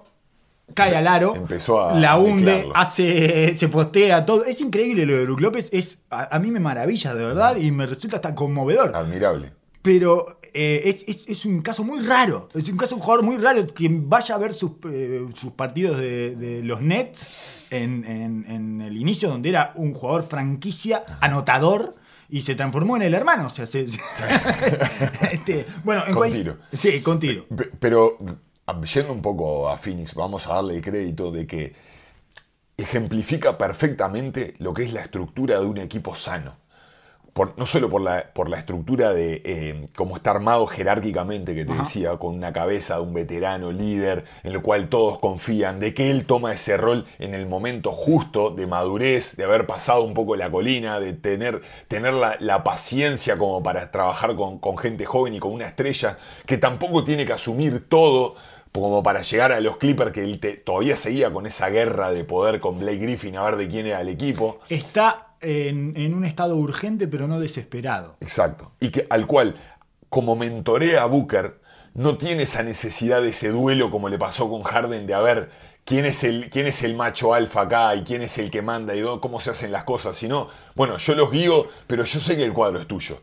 cae 0.75 0.97
al 0.97 1.07
aro, 1.07 1.35
Empezó 1.37 1.89
a 1.89 1.95
la 1.99 2.19
hunde, 2.19 2.69
hace, 2.75 3.57
se 3.57 3.69
postea 3.69 4.25
todo. 4.25 4.45
Es 4.45 4.61
increíble 4.61 5.07
lo 5.07 5.17
de 5.17 5.25
Brook 5.25 5.41
López, 5.41 5.69
es, 5.73 5.99
a, 6.11 6.39
mí 6.39 6.51
me 6.51 6.61
maravilla 6.61 7.15
de 7.15 7.25
verdad 7.25 7.57
y 7.57 7.71
me 7.71 7.87
resulta 7.87 8.17
hasta 8.17 8.35
conmovedor. 8.35 8.95
Admirable. 8.95 9.53
Pero 9.83 10.39
eh, 10.55 10.97
es, 11.07 11.45
un 11.45 11.61
caso 11.61 11.83
muy 11.83 12.01
raro. 12.01 12.49
Es 12.55 12.69
un 12.69 12.77
caso 12.77 12.95
de 12.95 13.01
un 13.01 13.03
jugador 13.03 13.25
muy 13.25 13.37
raro. 13.37 13.67
Quien 13.67 14.09
vaya 14.09 14.37
a 14.37 14.39
ver 14.39 14.55
sus, 14.55 14.73
eh, 14.91 15.27
partidos 15.57 15.99
de, 15.99 16.61
los 16.63 16.81
Nets 16.81 17.29
en, 17.71 18.81
el 18.81 18.97
inicio, 18.97 19.29
donde 19.29 19.49
era 19.49 19.73
un 19.75 19.93
jugador 19.93 20.25
franquicia, 20.25 21.03
anotador. 21.21 21.97
Y 22.31 22.41
se 22.43 22.55
transformó 22.55 22.97
en 22.97 23.03
el 23.03 23.13
hermano. 23.13 23.49
O 23.49 23.51
sea, 23.51 23.65
este, 25.33 25.67
bueno, 25.85 26.03
con 26.15 26.31
tiro. 26.31 26.59
Sí, 26.73 27.01
con 27.01 27.19
tiro. 27.19 27.45
Pero 27.79 28.17
yendo 28.85 29.13
un 29.13 29.23
poco 29.23 29.69
a 29.69 29.77
Phoenix, 29.77 30.15
vamos 30.15 30.47
a 30.47 30.55
darle 30.55 30.77
el 30.77 30.83
crédito 30.83 31.31
de 31.31 31.47
que 31.47 31.75
ejemplifica 32.77 33.59
perfectamente 33.59 34.55
lo 34.59 34.75
que 34.75 34.83
es 34.83 34.93
la 34.93 35.01
estructura 35.01 35.59
de 35.61 35.67
un 35.67 35.79
equipo 35.79 36.15
sano. 36.15 36.63
No 37.57 37.65
solo 37.65 37.89
por 37.89 38.03
la, 38.03 38.31
por 38.35 38.51
la 38.51 38.59
estructura 38.59 39.15
de 39.15 39.41
eh, 39.47 39.87
cómo 39.97 40.17
está 40.17 40.33
armado 40.33 40.67
jerárquicamente, 40.67 41.55
que 41.55 41.65
te 41.65 41.73
decía, 41.73 42.19
con 42.19 42.35
una 42.35 42.53
cabeza 42.53 42.97
de 42.97 43.01
un 43.01 43.15
veterano 43.15 43.73
líder, 43.73 44.27
en 44.43 44.53
lo 44.53 44.63
cual 44.63 44.91
todos 44.91 45.19
confían, 45.19 45.81
de 45.81 45.95
que 45.95 46.11
él 46.11 46.27
toma 46.27 46.53
ese 46.53 46.77
rol 46.77 47.07
en 47.19 47.33
el 47.33 47.49
momento 47.49 47.91
justo 47.91 48.51
de 48.51 48.67
madurez, 48.67 49.35
de 49.37 49.45
haber 49.45 49.67
pasado 49.67 50.03
un 50.03 50.13
poco 50.13 50.37
la 50.37 50.51
colina, 50.51 51.01
de 51.01 51.15
tener, 51.15 51.63
tener 51.89 52.13
la, 52.13 52.65
paciencia 52.65 53.39
como 53.39 53.63
para 53.63 53.91
trabajar 53.91 54.37
con, 54.37 54.77
gente 54.77 55.07
joven 55.07 55.33
y 55.33 55.39
con 55.39 55.53
una 55.53 55.65
estrella, 55.65 56.19
que 56.45 56.59
tampoco 56.59 57.03
tiene 57.03 57.25
que 57.25 57.33
asumir 57.33 57.89
todo 57.89 58.35
como 58.81 59.03
para 59.03 59.23
llegar 59.23 59.53
a 59.53 59.61
los 59.61 59.77
Clippers 59.77 60.13
que 60.13 60.25
él 60.25 60.41
todavía 60.65 60.97
seguía 60.97 61.31
con 61.31 61.47
esa 61.47 61.69
guerra 61.69 62.11
de 62.11 62.25
poder 62.25 62.59
con 62.59 62.79
Blake 62.79 62.99
Griffin 62.99 63.37
a 63.37 63.45
ver 63.45 63.57
de 63.57 63.69
quién 63.69 63.87
era 63.87 64.01
el 64.01 64.09
equipo. 64.09 64.61
Está 64.69 65.35
en, 65.41 66.15
un 66.15 66.25
estado 66.25 66.57
urgente 66.57 67.07
pero 67.07 67.29
no 67.29 67.39
desesperado. 67.39 68.17
Exacto. 68.21 68.73
Y 68.81 68.91
que 68.91 69.07
al 69.11 69.27
cual, 69.27 69.57
como 70.09 70.37
mentorea 70.37 71.03
a 71.03 71.07
Booker, 71.07 71.61
no 71.95 72.17
tiene 72.17 72.45
esa 72.45 72.63
necesidad 72.63 73.21
de 73.21 73.29
ese 73.29 73.51
duelo 73.51 73.91
como 73.91 74.09
le 74.09 74.19
pasó 74.19 74.49
con 74.49 74.63
Harden 74.63 75.07
de 75.07 75.13
a 75.13 75.21
ver 75.21 75.51
quién 75.85 76.07
es 76.07 76.25
el, 76.25 76.49
quién 76.49 76.67
es 76.67 76.83
el 76.83 76.97
macho 76.97 77.35
alfa 77.35 77.63
acá 77.63 77.95
y 77.95 78.05
quién 78.05 78.23
es 78.23 78.39
el 78.39 78.51
que 78.51 78.63
manda 78.63 78.97
y 78.97 79.03
cómo 79.21 79.41
se 79.41 79.51
hacen 79.51 79.73
las 79.73 79.85
cosas, 79.85 80.17
sino, 80.17 80.49
bueno, 80.75 80.97
yo 80.97 81.15
los 81.15 81.31
guío, 81.31 81.67
pero 81.87 82.05
yo 82.05 82.21
sé 82.21 82.37
que 82.37 82.45
el 82.45 82.55
cuadro 82.55 82.81
es 82.81 82.87
tuyo. 82.87 83.21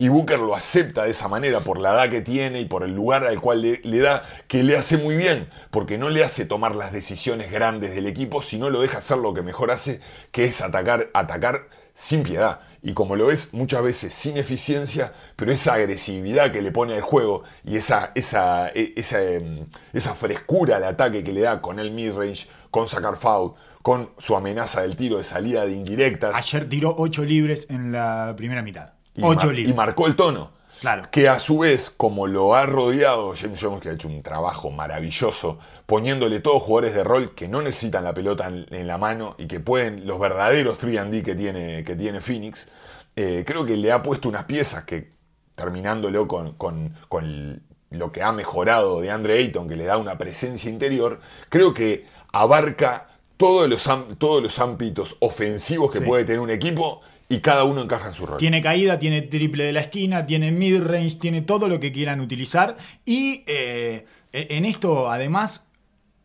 Y 0.00 0.10
Booker 0.10 0.38
lo 0.38 0.54
acepta 0.54 1.06
de 1.06 1.10
esa 1.10 1.26
manera 1.26 1.58
por 1.58 1.80
la 1.80 1.92
edad 1.92 2.08
que 2.08 2.20
tiene 2.20 2.60
y 2.60 2.66
por 2.66 2.84
el 2.84 2.94
lugar 2.94 3.24
al 3.24 3.40
cual 3.40 3.62
le, 3.62 3.98
da, 3.98 4.22
que 4.46 4.62
le 4.62 4.76
hace 4.76 4.96
muy 4.96 5.16
bien, 5.16 5.48
porque 5.72 5.98
no 5.98 6.08
le 6.08 6.22
hace 6.22 6.44
tomar 6.44 6.76
las 6.76 6.92
decisiones 6.92 7.50
grandes 7.50 7.96
del 7.96 8.06
equipo, 8.06 8.40
sino 8.40 8.70
lo 8.70 8.80
deja 8.80 8.98
hacer 8.98 9.18
lo 9.18 9.34
que 9.34 9.42
mejor 9.42 9.72
hace, 9.72 10.00
que 10.30 10.44
es 10.44 10.62
atacar, 10.62 11.08
atacar 11.14 11.66
sin 11.94 12.22
piedad. 12.22 12.60
Y 12.80 12.92
como 12.92 13.16
lo 13.16 13.26
ves 13.26 13.54
muchas 13.54 13.82
veces 13.82 14.14
sin 14.14 14.36
eficiencia, 14.36 15.12
pero 15.34 15.50
esa 15.50 15.74
agresividad 15.74 16.52
que 16.52 16.62
le 16.62 16.70
pone 16.70 16.94
al 16.94 17.00
juego 17.00 17.42
y 17.64 17.74
esa, 17.74 18.12
esa, 18.14 18.68
e, 18.68 18.92
esa, 18.94 19.20
em, 19.20 19.66
esa 19.92 20.14
frescura 20.14 20.76
al 20.76 20.84
ataque 20.84 21.24
que 21.24 21.32
le 21.32 21.40
da 21.40 21.60
con 21.60 21.80
el 21.80 21.90
midrange, 21.90 22.46
con 22.70 22.86
sacar 22.86 23.16
foul, 23.16 23.54
con 23.82 24.10
su 24.16 24.36
amenaza 24.36 24.82
del 24.82 24.94
tiro 24.94 25.18
de 25.18 25.24
salida 25.24 25.66
de 25.66 25.72
indirectas. 25.72 26.36
Ayer 26.36 26.68
tiró 26.68 26.94
8 26.96 27.24
libres 27.24 27.66
en 27.68 27.90
la 27.90 28.32
primera 28.36 28.62
mitad 28.62 28.97
y, 29.18 29.72
marcó 29.74 30.06
el 30.06 30.16
tono. 30.16 30.52
Claro. 30.80 31.08
Que 31.10 31.28
a 31.28 31.40
su 31.40 31.58
vez, 31.58 31.90
como 31.90 32.28
lo 32.28 32.54
ha 32.54 32.64
rodeado 32.64 33.34
James 33.36 33.58
Jones, 33.60 33.80
que 33.80 33.88
ha 33.88 33.92
hecho 33.92 34.06
un 34.06 34.22
trabajo 34.22 34.70
maravilloso, 34.70 35.58
poniéndole 35.86 36.38
todos 36.38 36.62
jugadores 36.62 36.94
de 36.94 37.02
rol 37.02 37.34
que 37.34 37.48
no 37.48 37.62
necesitan 37.62 38.04
la 38.04 38.14
pelota 38.14 38.46
en, 38.46 38.86
la 38.86 38.96
mano 38.96 39.34
y 39.38 39.48
que 39.48 39.58
pueden, 39.58 40.06
los 40.06 40.20
verdaderos 40.20 40.80
3D 40.80 41.24
que 41.24 41.34
tiene, 41.34 41.82
que 41.82 41.96
tiene 41.96 42.20
Phoenix, 42.20 42.68
eh, 43.16 43.42
creo 43.44 43.66
que 43.66 43.76
le 43.76 43.90
ha 43.90 44.04
puesto 44.04 44.28
unas 44.28 44.44
piezas 44.44 44.84
que, 44.84 45.12
terminándolo 45.56 46.28
con, 46.28 46.52
con, 46.52 47.64
lo 47.90 48.12
que 48.12 48.22
ha 48.22 48.32
mejorado 48.32 49.00
de 49.00 49.10
Andre 49.10 49.38
Ayton, 49.38 49.68
que 49.68 49.74
le 49.74 49.84
da 49.84 49.96
una 49.96 50.18
presencia 50.18 50.70
interior, 50.70 51.18
creo 51.48 51.74
que 51.74 52.06
abarca 52.32 53.08
todos 53.38 53.68
los, 53.68 53.88
todos 54.18 54.42
los 54.42 54.58
ámbitos 54.58 55.16
ofensivos 55.20 55.90
que 55.90 56.02
puede 56.02 56.24
tener 56.24 56.40
un 56.40 56.50
equipo 56.50 57.00
y 57.28 57.40
cada 57.40 57.64
uno 57.64 57.82
encaja 57.82 58.08
en 58.08 58.14
su 58.14 58.26
rol. 58.26 58.38
Tiene 58.38 58.62
caída, 58.62 58.98
tiene 58.98 59.22
triple 59.22 59.64
de 59.64 59.72
la 59.72 59.80
esquina, 59.80 60.26
tiene 60.26 60.50
mid-range, 60.50 61.16
tiene 61.16 61.42
todo 61.42 61.68
lo 61.68 61.78
que 61.78 61.92
quieran 61.92 62.20
utilizar. 62.20 62.76
Y 63.04 63.44
eh, 63.46 64.06
en 64.32 64.64
esto, 64.64 65.10
además, 65.10 65.68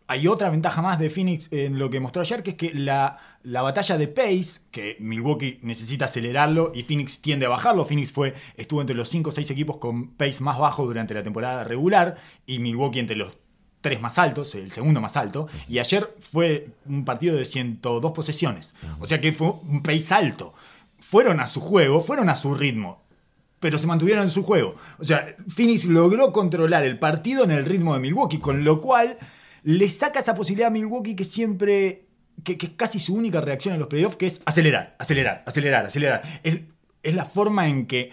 hay 0.07 0.27
otra 0.27 0.49
ventaja 0.49 0.81
más 0.81 0.99
de 0.99 1.09
Phoenix 1.09 1.51
en 1.51 1.77
lo 1.77 1.89
que 1.89 1.99
mostró 1.99 2.21
ayer, 2.21 2.41
que 2.41 2.51
es 2.51 2.55
que 2.55 2.73
la, 2.73 3.17
la, 3.43 3.61
batalla 3.61 3.97
de 3.97 4.07
pace, 4.07 4.61
que 4.71 4.95
Milwaukee 4.99 5.59
necesita 5.61 6.05
acelerarlo 6.05 6.71
y 6.73 6.83
Phoenix 6.83 7.21
tiende 7.21 7.45
a 7.45 7.49
bajarlo. 7.49 7.85
Phoenix 7.85 8.11
fue, 8.11 8.33
estuvo 8.55 8.79
entre 8.79 8.95
los 8.95 9.09
5 9.09 9.29
o 9.29 9.33
6 9.33 9.51
equipos 9.51 9.77
con 9.77 10.09
pace 10.15 10.41
más 10.41 10.57
bajo 10.57 10.85
durante 10.85 11.13
la 11.13 11.23
temporada 11.23 11.65
regular 11.65 12.17
y 12.45 12.59
Milwaukee 12.59 12.99
entre 12.99 13.17
los 13.17 13.37
tres 13.81 13.99
más 13.99 14.17
altos, 14.17 14.55
el 14.55 14.71
segundo 14.71 15.01
más 15.01 15.17
alto, 15.17 15.47
y 15.67 15.77
ayer 15.77 16.15
fue 16.17 16.69
un 16.85 17.03
partido 17.03 17.35
de 17.35 17.43
102 17.43 18.13
posesiones. 18.13 18.73
O 18.99 19.05
sea 19.05 19.19
que 19.19 19.33
fue 19.33 19.47
un 19.49 19.83
pace 19.83 20.13
alto 20.13 20.53
fueron 21.13 21.39
a 21.41 21.45
su 21.45 21.61
juego, 21.61 22.01
fueron 22.01 22.27
a 22.27 22.35
su 22.35 22.55
ritmo, 22.55 23.03
pero 23.59 23.77
se 23.77 23.85
mantuvieron 23.85 24.23
en 24.23 24.31
su 24.31 24.41
juego. 24.41 24.73
O 24.97 25.03
sea, 25.03 25.23
Phoenix 25.47 25.85
logró 25.85 26.31
controlar 26.31 26.83
el 26.85 26.97
partido 26.97 27.43
en 27.43 27.51
el 27.51 27.65
ritmo 27.65 27.93
de 27.93 27.99
Milwaukee, 27.99 28.39
con 28.39 28.63
lo 28.63 28.81
cual 28.81 29.19
le 29.61 29.91
saca 29.91 30.21
esa 30.21 30.33
posibilidad 30.33 30.69
a 30.69 30.71
Milwaukee 30.71 31.15
que 31.15 31.23
siempre, 31.23 32.07
que, 32.43 32.57
es 32.59 32.71
casi 32.71 32.97
su 32.97 33.13
única 33.13 33.41
reacción 33.41 33.75
en 33.75 33.79
los 33.79 33.89
playoffs, 33.89 34.15
que 34.15 34.25
es 34.25 34.41
acelerar, 34.45 34.95
acelerar, 34.97 35.43
acelerar, 35.45 35.85
acelerar. 35.85 36.23
Es, 36.41 36.61
la 37.13 37.25
forma 37.25 37.67
en 37.67 37.85
que 37.85 38.11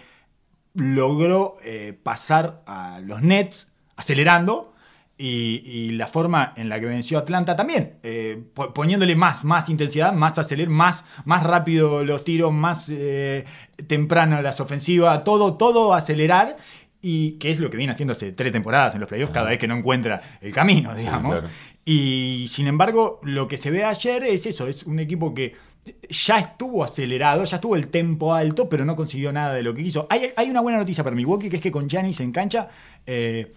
logró 0.75 1.55
eh, 1.63 1.97
pasar 2.03 2.61
a 2.67 2.99
los 3.03 3.23
Nets 3.23 3.71
acelerando 3.95 4.70
y, 5.21 5.61
y 5.65 5.91
la 5.91 6.07
forma 6.07 6.53
en 6.57 6.67
la 6.67 6.79
que 6.79 6.87
venció 6.87 7.19
Atlanta 7.19 7.55
también, 7.55 7.93
eh, 8.03 8.41
po- 8.53 8.73
poniéndole 8.73 9.15
más, 9.15 9.43
más 9.43 9.69
intensidad, 9.69 10.13
más 10.13 10.39
acelerar, 10.39 10.71
más, 10.71 11.05
más 11.25 11.43
rápido 11.43 12.03
los 12.03 12.23
tiros, 12.23 12.51
más 12.51 12.89
eh, 12.91 13.45
temprano 13.87 14.41
las 14.41 14.59
ofensivas, 14.59 15.23
todo, 15.23 15.53
todo 15.53 15.93
acelerar. 15.93 16.57
Y 17.03 17.31
que 17.39 17.49
es 17.49 17.59
lo 17.59 17.71
que 17.71 17.77
viene 17.77 17.93
haciendo 17.93 18.11
hace 18.11 18.31
tres 18.31 18.51
temporadas 18.51 18.93
en 18.93 18.99
los 19.01 19.09
playoffs, 19.09 19.33
cada 19.33 19.49
vez 19.49 19.57
que 19.57 19.67
no 19.67 19.75
encuentra 19.75 20.21
el 20.39 20.53
camino, 20.53 20.93
digamos. 20.93 21.39
claro. 21.39 21.53
Y 21.83 22.45
sin 22.47 22.67
embargo, 22.67 23.19
lo 23.23 23.47
que 23.47 23.57
se 23.57 23.71
ve 23.71 23.83
ayer 23.83 24.23
es 24.23 24.45
eso, 24.45 24.67
es 24.67 24.83
un 24.83 24.99
equipo 24.99 25.33
que 25.33 25.55
ya 26.09 26.37
estuvo 26.37 26.83
acelerado, 26.83 27.43
ya 27.43 27.55
estuvo 27.55 27.75
el 27.75 27.87
tempo 27.87 28.35
alto, 28.35 28.69
pero 28.69 28.85
no 28.85 28.95
consiguió 28.95 29.31
nada 29.33 29.55
de 29.55 29.63
lo 29.63 29.73
que 29.73 29.81
quiso. 29.81 30.05
Hay, 30.11 30.31
hay 30.35 30.49
una 30.51 30.61
buena 30.61 30.77
noticia 30.77 31.03
para 31.03 31.15
Milwaukee, 31.15 31.49
que 31.49 31.55
es 31.55 31.61
que 31.63 31.71
con 31.71 31.89
Giannis 31.89 32.19
en 32.19 32.31
cancha, 32.31 32.69
eh, 33.07 33.51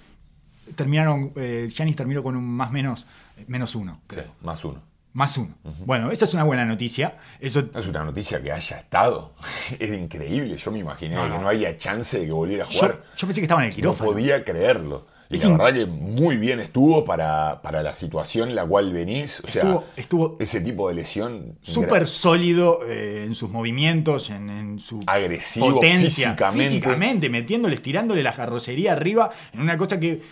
terminaron, 0.75 1.33
eh, 1.37 1.69
Giannis 1.73 1.97
terminó 1.97 2.23
con 2.23 2.37
un 2.37 2.45
más 2.45 2.71
menos, 2.71 3.07
menos 3.47 3.75
uno, 3.75 4.01
Sí, 4.09 4.21
más 4.43 4.65
uno. 4.65 4.81
Más 5.13 5.39
uno. 5.39 5.55
Bueno, 5.87 6.11
esa 6.11 6.25
es 6.25 6.35
una 6.35 6.43
buena 6.43 6.65
noticia. 6.65 7.19
Eso 7.39 7.63
No 7.73 7.79
es 7.79 7.87
una 7.87 8.03
noticia 8.03 8.43
que 8.43 8.51
haya 8.51 8.79
estado. 8.79 9.33
Era 9.79 9.95
increíble. 9.95 10.57
Yo 10.57 10.73
me 10.73 10.81
imaginé 10.81 11.15
No, 11.15 11.23
que 11.23 11.29
no. 11.29 11.41
no 11.43 11.49
había 11.51 11.77
chance 11.79 12.19
de 12.19 12.27
que 12.27 12.33
volviera 12.33 12.65
a 12.65 12.67
jugar. 12.67 13.05
yo 13.17 13.27
pensé 13.29 13.41
que 13.41 13.45
estaba 13.45 13.61
en 13.63 13.67
el 13.67 13.71
No 13.71 13.77
quirófano. 13.77 14.11
podía 14.11 14.45
creerlo. 14.45 15.07
Y 15.31 15.37
Es 15.37 15.45
la 15.45 15.57
verdad 15.57 15.73
que 15.73 15.87
muy 15.87 16.37
bien 16.37 16.59
estuvo 16.61 17.05
para, 17.05 17.63
para 17.63 17.81
la 17.83 17.93
situación 17.95 18.49
en 18.51 18.57
la 18.57 18.67
cual 18.67 18.93
venís. 18.93 19.41
O 19.45 19.47
sea, 19.47 19.63
Estuvo- 19.63 19.85
estuvo 19.97 20.37
ese 20.41 20.61
tipo 20.63 20.89
de 20.89 20.95
lesión. 20.97 21.59
Súper 21.63 22.09
sólido 22.09 22.81
eh, 22.85 23.23
en 23.25 23.37
sus 23.37 23.51
movimientos, 23.51 24.31
en, 24.31 24.51
en 24.51 24.79
su 24.81 24.99
Agresivo 25.07 25.75
potencia, 25.75 26.31
físicamente. 26.31 26.65
físicamente, 26.71 27.29
metiéndole, 27.31 27.77
estirándole 27.77 28.23
la 28.25 28.35
carrocería 28.35 28.93
arriba, 28.93 29.31
en 29.53 29.61
una 29.61 29.79
cosa 29.79 29.99
que 30.01 30.23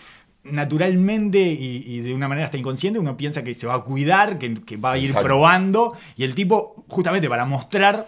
naturalmente 0.43 1.39
y, 1.39 1.83
y 1.85 1.99
de 2.01 2.13
una 2.13 2.27
manera 2.27 2.45
hasta 2.45 2.57
inconsciente 2.57 2.99
uno 2.99 3.15
piensa 3.15 3.43
que 3.43 3.53
se 3.53 3.65
va 3.67 3.75
a 3.75 3.79
cuidar, 3.83 4.37
que, 4.37 4.53
que 4.55 4.77
va 4.77 4.93
a 4.93 4.97
ir 4.97 5.05
Exacto. 5.07 5.25
probando, 5.27 5.93
y 6.17 6.23
el 6.23 6.35
tipo, 6.35 6.83
justamente 6.87 7.29
para 7.29 7.45
mostrar, 7.45 8.07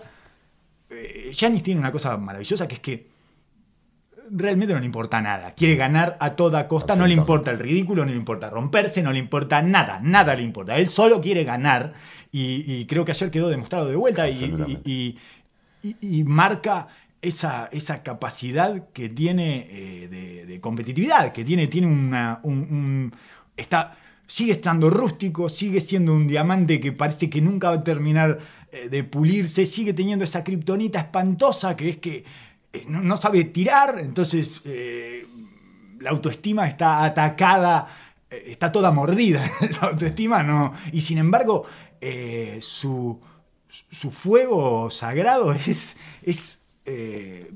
eh, 0.89 1.31
Giannis 1.33 1.63
tiene 1.63 1.79
una 1.79 1.91
cosa 1.91 2.17
maravillosa 2.17 2.67
que 2.67 2.75
es 2.75 2.79
que 2.81 3.07
realmente 4.31 4.73
no 4.73 4.79
le 4.79 4.85
importa 4.87 5.21
nada. 5.21 5.51
Quiere 5.53 5.75
ganar 5.75 6.17
a 6.19 6.35
toda 6.35 6.67
costa, 6.67 6.95
no 6.95 7.05
le 7.07 7.13
importa 7.13 7.51
el 7.51 7.59
ridículo, 7.59 8.03
no 8.05 8.11
le 8.11 8.17
importa 8.17 8.49
romperse, 8.49 9.01
no 9.03 9.11
le 9.13 9.19
importa 9.19 9.61
nada, 9.61 9.99
nada 10.01 10.35
le 10.35 10.41
importa. 10.43 10.77
Él 10.77 10.89
solo 10.89 11.21
quiere 11.21 11.43
ganar 11.43 11.93
y, 12.31 12.63
y 12.71 12.85
creo 12.85 13.05
que 13.05 13.11
ayer 13.11 13.29
quedó 13.31 13.49
demostrado 13.49 13.87
de 13.87 13.95
vuelta 13.95 14.27
y- 14.27 15.17
y 16.01 16.23
marca 16.23 16.87
esa, 17.27 17.67
esa 17.71 18.03
capacidad 18.03 18.89
que 18.93 19.09
tiene 19.09 19.67
eh, 19.69 20.45
de, 20.47 20.59
competitividad, 20.61 21.31
que 21.33 21.43
tiene, 21.43 21.67
tiene 21.67 21.87
una... 21.87 22.39
un- 22.43 22.59
un- 22.59 23.13
está, 23.57 23.97
sigue 24.27 24.53
estando 24.53 24.89
rústico, 24.89 25.49
sigue 25.49 25.79
siendo 25.81 26.13
un 26.13 26.27
diamante 26.27 26.79
que 26.79 26.91
parece 26.91 27.29
que 27.29 27.41
nunca 27.41 27.69
va 27.69 27.75
a 27.75 27.83
terminar 27.83 28.39
eh, 28.71 28.89
de 28.89 29.03
pulirse, 29.03 29.65
sigue 29.65 29.93
teniendo 29.93 30.23
esa 30.23 30.43
kriptonita 30.43 30.99
espantosa 30.99 31.75
que 31.75 31.89
es 31.89 31.97
que 31.97 32.23
eh, 32.73 32.85
no, 32.87 33.17
sabe 33.17 33.43
tirar, 33.45 33.99
entonces 33.99 34.61
la 35.99 36.09
autoestima 36.09 36.67
está 36.67 37.03
atacada, 37.05 37.87
está 38.29 38.71
toda 38.71 38.91
mordida, 38.91 39.49
esa 39.61 39.87
autoestima 39.87 40.43
no. 40.43 40.73
Y 40.91 41.01
sin 41.01 41.17
embargo, 41.19 41.65
su, 42.59 43.19
su 43.67 44.11
fuego 44.11 44.89
sagrado 44.91 45.53
es 45.53 45.97
eh, 46.85 47.51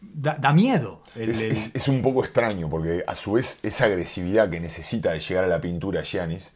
da, 0.00 0.36
da 0.38 0.52
miedo. 0.52 1.02
El- 1.16 1.30
Es, 1.30 1.42
el- 1.42 1.52
es- 1.52 1.74
es 1.74 1.88
un 1.88 2.02
poco 2.02 2.24
extraño 2.24 2.68
porque 2.68 3.04
a 3.06 3.14
su 3.14 3.32
vez 3.32 3.58
esa 3.62 3.84
agresividad 3.86 4.50
que 4.50 4.60
necesita 4.60 5.12
de 5.12 5.20
llegar 5.20 5.44
a 5.44 5.48
la 5.48 5.60
pintura 5.60 6.02
Giannis, 6.02 6.52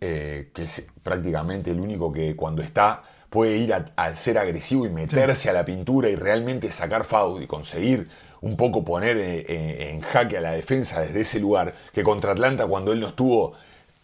eh, 0.00 0.50
que 0.54 0.62
es 0.62 0.86
prácticamente 1.02 1.70
el 1.70 1.80
único 1.80 2.12
que 2.12 2.36
cuando 2.36 2.62
está 2.62 3.02
puede 3.30 3.56
ir 3.58 3.74
a, 3.74 3.92
a 3.96 4.14
ser 4.14 4.38
agresivo 4.38 4.86
y 4.86 4.90
meterse 4.90 5.50
a 5.50 5.52
la 5.52 5.64
pintura 5.64 6.08
y 6.08 6.16
realmente 6.16 6.70
sacar 6.70 7.04
foul 7.04 7.42
y 7.42 7.46
conseguir 7.46 8.08
un 8.40 8.56
poco 8.56 8.84
poner 8.84 9.16
eh, 9.18 9.44
eh, 9.48 9.90
en 9.92 10.00
jaque 10.00 10.38
a 10.38 10.40
la 10.40 10.52
defensa 10.52 11.00
desde 11.00 11.20
ese 11.20 11.40
lugar, 11.40 11.74
que 11.92 12.02
contra 12.04 12.32
Atlanta 12.32 12.66
cuando 12.66 12.92
él 12.92 13.00
no 13.00 13.08
estuvo, 13.08 13.54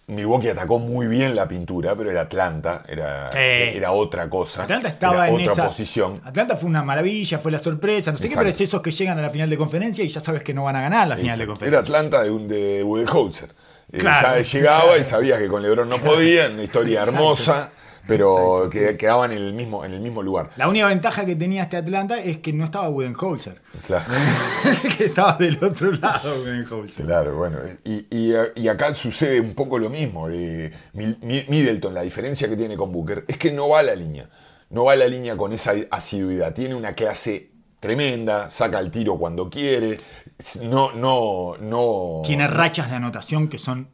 Milwaukee 0.06 0.48
atacó 0.50 0.78
muy 0.78 1.06
bien 1.06 1.34
la 1.34 1.48
pintura, 1.48 1.94
pero 1.96 2.10
era 2.10 2.22
Atlanta, 2.22 2.82
era, 2.86 3.30
era 3.32 3.92
otra 3.92 4.28
cosa, 4.28 4.64
Atlanta 4.64 4.88
estaba 4.88 5.26
era 5.26 5.34
en 5.34 5.40
otra 5.42 5.52
esa 5.54 5.66
posición. 5.66 6.20
Atlanta 6.24 6.56
fue 6.56 6.68
una 6.68 6.82
maravilla, 6.82 7.38
fue 7.38 7.50
la 7.50 7.58
sorpresa, 7.58 8.10
no 8.12 8.18
sé 8.18 8.28
qué, 8.28 8.34
pero 8.36 8.48
es 8.50 8.60
esos 8.60 8.82
que 8.82 8.90
llegan 8.90 9.18
a 9.18 9.22
la 9.22 9.30
final 9.30 9.48
de 9.48 9.56
conferencia 9.56 10.04
y 10.04 10.08
ya 10.08 10.20
sabes 10.20 10.44
que 10.44 10.52
no 10.52 10.64
van 10.64 10.76
a 10.76 10.82
ganar 10.82 11.08
la 11.08 11.16
final 11.16 11.38
de 11.38 11.46
conferencia. 11.46 11.78
Era 11.78 11.84
Atlanta 11.86 12.22
de, 12.22 12.30
un- 12.30 12.48
de. 12.48 12.80
Eh, 12.80 13.98
Claro. 13.98 14.36
ya 14.38 14.42
llegaba 14.42 14.98
y 14.98 15.04
sabías 15.04 15.38
que 15.38 15.48
con 15.48 15.62
LeBron 15.62 15.88
no 15.88 15.98
podía, 15.98 16.48
una 16.50 16.62
historia 16.64 17.00
Exacto. 17.00 17.14
hermosa, 17.20 17.72
pero 18.06 18.64
Exacto, 18.64 18.70
que 18.70 18.90
sí. 18.90 18.96
quedaba 18.96 19.26
en 19.26 19.32
el, 19.32 19.52
mismo, 19.54 19.84
en 19.84 19.94
el 19.94 20.00
mismo 20.00 20.22
lugar. 20.22 20.50
La 20.56 20.68
única 20.68 20.86
ventaja 20.86 21.24
que 21.24 21.36
tenía 21.36 21.62
este 21.62 21.76
Atlanta 21.76 22.18
es 22.18 22.38
que 22.38 22.52
no 22.52 22.64
estaba 22.64 22.88
Budenholzer, 22.88 23.62
Claro, 23.86 24.04
que 24.98 25.04
estaba 25.06 25.34
del 25.34 25.58
otro 25.64 25.92
lado 25.92 26.36
Budenholzer. 26.38 27.06
claro, 27.06 27.36
bueno. 27.36 27.58
Y, 27.84 28.06
y- 28.10 28.34
y 28.56 28.68
acá 28.68 28.94
sucede 28.94 29.40
un 29.40 29.54
poco 29.54 29.78
lo 29.78 29.90
mismo. 29.90 30.28
De 30.28 30.72
Middleton, 30.92 31.94
la 31.94 32.02
diferencia 32.02 32.48
que 32.48 32.56
tiene 32.56 32.76
con 32.76 32.92
Booker 32.92 33.24
es 33.28 33.36
que 33.38 33.52
no 33.52 33.68
va 33.68 33.80
a 33.80 33.82
la 33.82 33.94
línea. 33.94 34.28
No 34.70 34.84
va 34.84 34.92
a 34.92 34.96
la 34.96 35.06
línea 35.06 35.36
con 35.36 35.52
esa 35.52 35.72
asiduidad. 35.90 36.52
Tiene 36.54 36.74
una 36.74 36.92
clase 36.94 37.50
tremenda, 37.80 38.50
saca 38.50 38.78
el 38.80 38.90
tiro 38.90 39.16
cuando 39.18 39.48
quiere. 39.50 39.98
No, 40.62 40.92
no, 40.92 41.56
no. 41.60 42.22
Tiene 42.24 42.48
rachas 42.48 42.90
de 42.90 42.96
anotación 42.96 43.48
que 43.48 43.58
son 43.58 43.88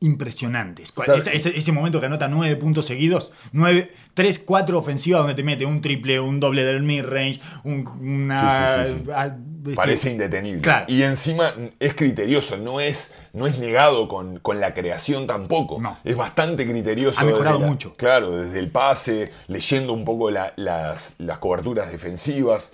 impresionantes. 0.00 0.92
Claro. 0.92 1.14
Ese, 1.16 1.34
ese- 1.34 1.58
ese 1.58 1.72
momento 1.72 2.00
que 2.00 2.06
anota 2.06 2.28
nueve 2.28 2.54
puntos 2.56 2.86
seguidos, 2.86 3.32
nueve, 3.52 3.92
tres, 4.14 4.38
cuatro 4.38 4.78
ofensivas 4.78 5.20
donde 5.20 5.34
te 5.34 5.42
mete 5.42 5.66
un 5.66 5.80
triple, 5.80 6.20
un 6.20 6.40
doble 6.40 6.64
del 6.64 6.82
mid-range, 6.82 7.40
un- 7.64 7.86
una... 8.00 8.84
Sí, 8.86 8.90
sí, 8.90 8.94
sí, 8.98 9.02
sí. 9.04 9.10
ah, 9.14 9.26
este, 9.26 9.74
Parece 9.74 10.10
indetenible. 10.12 10.62
Claro. 10.62 10.86
Y 10.88 11.02
encima 11.02 11.52
es 11.80 11.94
criterioso, 11.94 12.56
no 12.56 12.80
es, 12.80 13.14
no 13.32 13.46
es 13.46 13.58
negado 13.58 14.08
con, 14.08 14.38
con 14.38 14.60
la 14.60 14.72
creación 14.72 15.26
tampoco. 15.26 15.78
No. 15.80 15.98
Es 16.04 16.16
bastante 16.16 16.64
criterioso. 16.66 17.20
Ha 17.20 17.24
mejorado 17.24 17.58
la- 17.58 17.66
mucho. 17.66 17.94
Claro, 17.96 18.30
desde 18.36 18.60
el 18.60 18.70
pase, 18.70 19.32
leyendo 19.48 19.92
un 19.92 20.04
poco 20.04 20.30
la- 20.30 20.52
las, 20.56 21.16
las 21.18 21.38
coberturas 21.38 21.90
defensivas. 21.92 22.72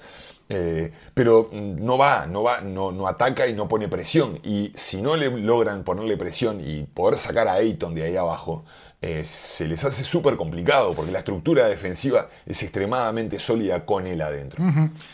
Eh, 0.48 0.90
pero 1.14 1.48
mm, 1.52 1.84
no 1.84 1.96
va, 1.98 2.26
no 2.26 2.42
va, 2.42 2.60
no, 2.60 2.92
no 2.92 3.06
ataca 3.08 3.46
y 3.48 3.54
no 3.54 3.66
pone 3.68 3.88
presión. 3.88 4.38
Y 4.44 4.72
si 4.76 5.00
no 5.02 5.16
le 5.16 5.30
logran 5.30 5.84
ponerle 5.84 6.16
presión 6.16 6.60
y 6.64 6.82
poder 6.84 7.18
sacar 7.18 7.48
a 7.48 7.54
Ayton 7.54 7.94
de 7.94 8.04
ahí 8.04 8.16
abajo, 8.16 8.64
eh, 9.02 9.22
se 9.24 9.68
les 9.68 9.84
hace 9.84 10.02
súper 10.02 10.36
complicado 10.36 10.94
porque 10.94 11.12
la 11.12 11.18
estructura 11.18 11.66
defensiva 11.68 12.28
es 12.46 12.62
extremadamente 12.62 13.38
sólida 13.38 13.84
con 13.84 14.06
él 14.06 14.20
adentro. 14.22 14.64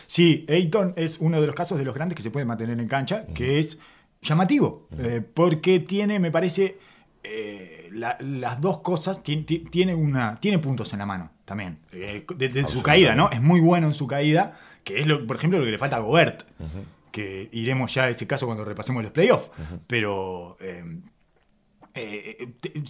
Sí, 0.06 0.46
Ayton 0.48 0.94
es 0.96 1.18
uno 1.18 1.40
de 1.40 1.46
los 1.46 1.56
casos 1.56 1.76
de 1.78 1.84
los 1.84 1.94
grandes 1.94 2.14
que 2.16 2.22
se 2.22 2.30
puede 2.30 2.46
mantener 2.46 2.78
en 2.78 2.86
cancha, 2.88 3.26
que 3.34 3.58
es 3.58 3.78
llamativo, 4.22 4.86
eh, 4.98 5.22
porque 5.34 5.80
tiene, 5.80 6.20
me 6.20 6.30
parece, 6.30 6.78
la- 7.92 8.16
las 8.20 8.60
dos 8.60 8.78
cosas, 8.80 9.22
ti- 9.22 9.42
ti- 9.42 9.58
tiene, 9.70 9.94
una, 9.94 10.36
tiene 10.40 10.58
puntos 10.58 10.92
en 10.92 11.00
la 11.00 11.06
mano 11.06 11.30
también, 11.44 11.78
eh, 11.92 12.24
de, 12.36 12.48
de 12.48 12.66
su 12.68 12.82
caída, 12.82 13.14
¿no? 13.16 13.30
Es 13.30 13.42
muy 13.42 13.60
bueno 13.60 13.86
en 13.88 13.94
su 13.94 14.06
caída, 14.06 14.56
que 14.84 15.00
es, 15.00 15.06
lo, 15.06 15.26
por 15.26 15.36
ejemplo, 15.36 15.58
lo 15.58 15.64
que 15.64 15.70
le 15.72 15.78
falta 15.78 15.96
a 15.96 16.00
Gobert, 16.00 16.42
que 17.12 17.48
iremos 17.52 17.92
ya 17.94 18.04
a 18.04 18.08
ese 18.10 18.26
caso 18.26 18.46
cuando 18.46 18.64
repasemos 18.64 19.02
los 19.02 19.12
playoffs, 19.12 19.50
pero... 19.86 20.56
eh, 20.60 20.84
eh, 21.94 22.48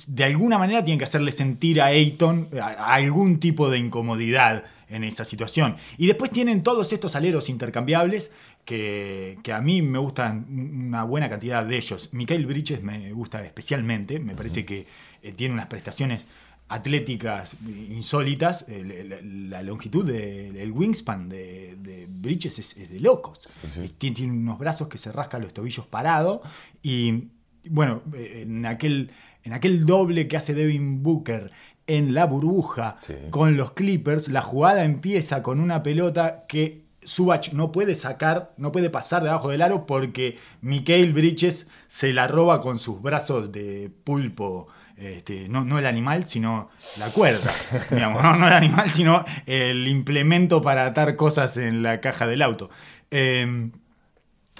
de 0.09 0.25
alguna 0.25 0.59
manera 0.59 0.85
tienen 0.85 0.99
que 0.99 1.05
hacerle 1.05 1.33
sentir 1.33 1.81
a 1.81 1.87
Ayton 1.87 2.51
a- 2.61 2.67
a 2.67 2.95
algún 2.95 3.41
tipo 3.41 3.71
de 3.71 3.79
incomodidad 3.79 4.65
en 4.91 5.05
esa 5.05 5.25
situación. 5.25 5.77
Y 5.97 6.07
después 6.07 6.31
tienen 6.31 6.63
todos 6.63 6.93
estos 6.93 7.15
aleros 7.17 7.49
intercambiables 7.49 8.31
que, 8.67 9.39
que 9.43 9.53
a 9.55 9.61
mí 9.63 9.81
me 9.81 9.99
gustan 9.99 10.47
una 10.51 11.05
buena 11.05 11.31
cantidad 11.31 11.65
de 11.65 11.77
ellos. 11.77 12.11
Mikael 12.13 12.45
Bridges 12.45 12.83
me 12.83 13.11
gusta 13.13 13.43
especialmente, 13.45 14.19
me 14.21 14.35
parece 14.35 14.67
que 14.67 14.87
eh, 15.23 15.33
tiene 15.33 15.55
unas 15.55 15.67
prestaciones 15.69 16.27
atléticas 16.71 17.57
insólitas. 17.91 18.65
Eh, 18.69 19.05
La, 19.09 19.19
la 19.59 19.63
longitud 19.63 20.05
del 20.11 20.73
wingspan 20.73 21.29
de, 21.29 21.77
de 21.81 22.07
Bridges 22.09 22.59
es, 22.59 22.77
es 22.77 22.91
de 22.91 23.01
locos. 23.01 23.39
Sí, 23.69 23.69
sí. 23.87 23.95
Tiene, 23.99 24.17
tiene 24.17 24.33
unos 24.33 24.59
brazos 24.59 24.89
que 24.89 24.97
se 24.99 25.13
rascan 25.13 25.43
los 25.43 25.53
tobillos 25.53 25.87
parado 25.87 26.41
y 26.83 27.29
bueno, 27.69 28.03
eh, 28.15 28.41
en 28.47 28.65
aquel, 28.65 29.11
en 29.45 29.53
aquel 29.53 29.85
doble 29.85 30.27
que 30.29 30.37
hace 30.37 30.55
Devin 30.55 31.03
Booker 31.03 31.51
en 31.87 32.15
la 32.15 32.25
burbuja 32.27 32.97
Sí. 33.01 33.15
con 33.31 33.57
los 33.57 33.73
Clippers, 33.73 34.29
la 34.29 34.41
jugada 34.43 34.85
empieza 34.85 35.43
con 35.43 35.61
una 35.61 35.83
pelota 35.83 36.45
que 36.49 36.85
Subach 37.03 37.53
no 37.53 37.73
puede 37.73 37.95
sacar, 37.95 38.53
no 38.59 38.71
puede 38.73 38.91
pasar 38.91 39.23
debajo 39.25 39.49
del 39.49 39.63
aro 39.63 39.87
porque 39.87 40.37
Mikael 40.61 41.13
Bridges 41.13 41.67
se 41.89 42.13
la 42.13 42.29
roba 42.29 42.61
con 42.61 42.79
sus 42.79 43.01
brazos 43.03 43.51
de 43.53 43.91
pulpo. 44.05 44.69
Este, 45.01 45.49
no, 45.49 45.65
no 45.65 45.79
el 45.79 45.87
animal, 45.87 46.27
sino 46.27 46.69
la 46.99 47.09
cuerda. 47.09 47.51
digamos, 47.91 48.23
no, 48.23 48.37
no 48.37 48.47
el 48.47 48.53
animal, 48.53 48.91
sino 48.91 49.25
el 49.47 49.89
implemento 49.89 50.61
para 50.61 50.85
atar 50.87 51.17
cosas 51.17 51.57
en 51.57 51.83
la 51.83 52.01
caja 52.01 52.27
del 52.27 52.43
auto. 52.43 52.71
Eh, 53.11 53.71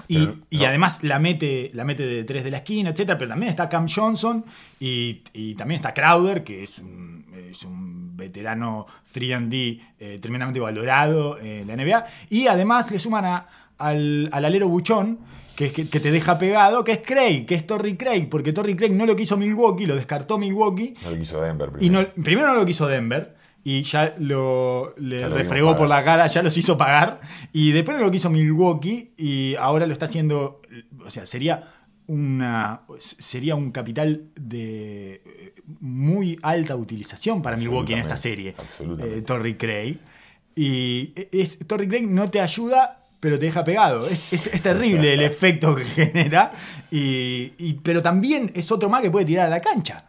Y, 0.09 0.15
Pero, 0.19 0.37
y 0.49 0.65
además 0.65 1.03
la 1.05 1.19
mete, 1.19 1.71
la 1.75 1.85
mete 1.85 2.07
de 2.07 2.25
tres 2.25 2.43
de 2.43 2.51
la 2.51 2.59
esquina, 2.59 2.91
etcétera, 2.91 3.19
pero 3.19 3.29
también 3.29 3.51
está 3.51 3.69
Cam 3.69 3.87
Johnson 3.87 4.45
y, 4.81 5.21
y 5.35 5.55
también 5.57 5.77
está 5.77 5.93
Crowder, 5.93 6.43
que 6.43 6.63
es 6.63 6.79
un, 6.79 7.27
es 7.51 7.63
un 7.65 8.17
veterano 8.17 8.87
3D 9.13 9.81
eh, 9.99 10.19
tremendamente 10.23 10.59
valorado 10.59 11.39
en 11.39 11.67
la 11.67 11.75
NBA. 11.77 12.07
Y 12.31 12.47
además 12.47 12.91
le 12.91 12.99
suman 12.99 13.25
a- 13.27 13.47
al, 13.77 14.29
al 14.33 14.45
alero 14.45 14.69
buchón, 14.69 15.19
que, 15.61 15.67
es 15.67 15.73
que, 15.75 15.89
que 15.89 16.01
te 16.01 16.11
deja 16.11 16.39
pegado, 16.39 16.85
que 16.85 16.93
es 16.93 17.01
Craig, 17.05 17.45
que 17.45 17.55
es 17.55 17.67
Torrey 17.67 17.95
Craig, 17.95 18.29
porque 18.31 18.55
Torrey 18.55 18.75
Craig 18.75 18.93
no 18.93 19.05
lo 19.05 19.15
quiso 19.15 19.37
Milwaukee, 19.37 19.85
lo 19.85 19.95
descartó 19.95 20.39
Milwaukee, 20.39 20.95
No 21.05 21.11
lo 21.11 21.19
quiso 21.19 21.39
Denver 21.43 21.69
y 21.69 21.73
primero. 21.91 22.09
no, 22.17 22.23
primero 22.25 22.49
no 22.49 22.55
lo 22.55 22.65
quiso 22.65 22.87
Denver. 22.87 23.37
Y 23.63 23.83
ya 23.83 24.15
lo 24.19 24.95
le 24.97 25.21
Ya 25.21 25.29
lo 25.29 25.37
refregó 25.37 25.77
por 25.77 25.87
la 25.87 26.03
cara, 26.03 26.27
ya 26.29 26.43
los 26.43 26.57
hizo 26.57 26.79
pagar. 26.79 27.21
Y 27.53 27.73
después 27.73 27.99
no 27.99 28.05
lo 28.05 28.11
quiso 28.11 28.31
Milwaukee. 28.31 29.13
Y 29.19 29.55
ahora 29.57 29.87
lo 29.87 29.93
está 29.93 30.07
haciendo. 30.07 30.63
O 31.05 31.11
sea, 31.11 31.27
sería 31.27 31.75
una. 32.07 32.85
Sería 32.99 33.57
un 33.57 33.71
capital 33.71 34.31
de 34.35 35.21
eh, 35.27 35.55
muy 35.81 36.39
alta 36.41 36.75
utilización 36.75 37.43
para 37.43 37.59
Milwaukee 37.59 37.93
en 37.93 37.99
esta 37.99 38.17
serie. 38.17 38.55
Absolutamente. 38.57 39.19
Eh, 39.19 39.23
Torrey 39.23 39.55
Craig. 39.57 39.99
Y 40.57 41.13
es, 41.31 41.59
Torrey 41.67 41.87
Craig 41.87 42.07
no 42.07 42.31
te 42.31 42.41
ayuda, 42.41 43.00
pero 43.21 43.39
te 43.39 43.47
deja 43.47 43.63
pegado. 43.65 44.07
Es, 44.09 44.33
es- 44.33 44.63
terrible 44.63 45.15
el 45.15 45.23
efecto 45.23 45.75
que 45.77 45.85
genera. 45.97 46.53
Y, 46.91 47.75
pero 47.83 48.03
también 48.03 48.51
es 48.55 48.71
otro 48.73 48.89
más 48.89 49.03
que 49.03 49.11
puede 49.11 49.27
tirar 49.27 49.47
a 49.47 49.51
la 49.51 49.61
cancha. 49.61 50.07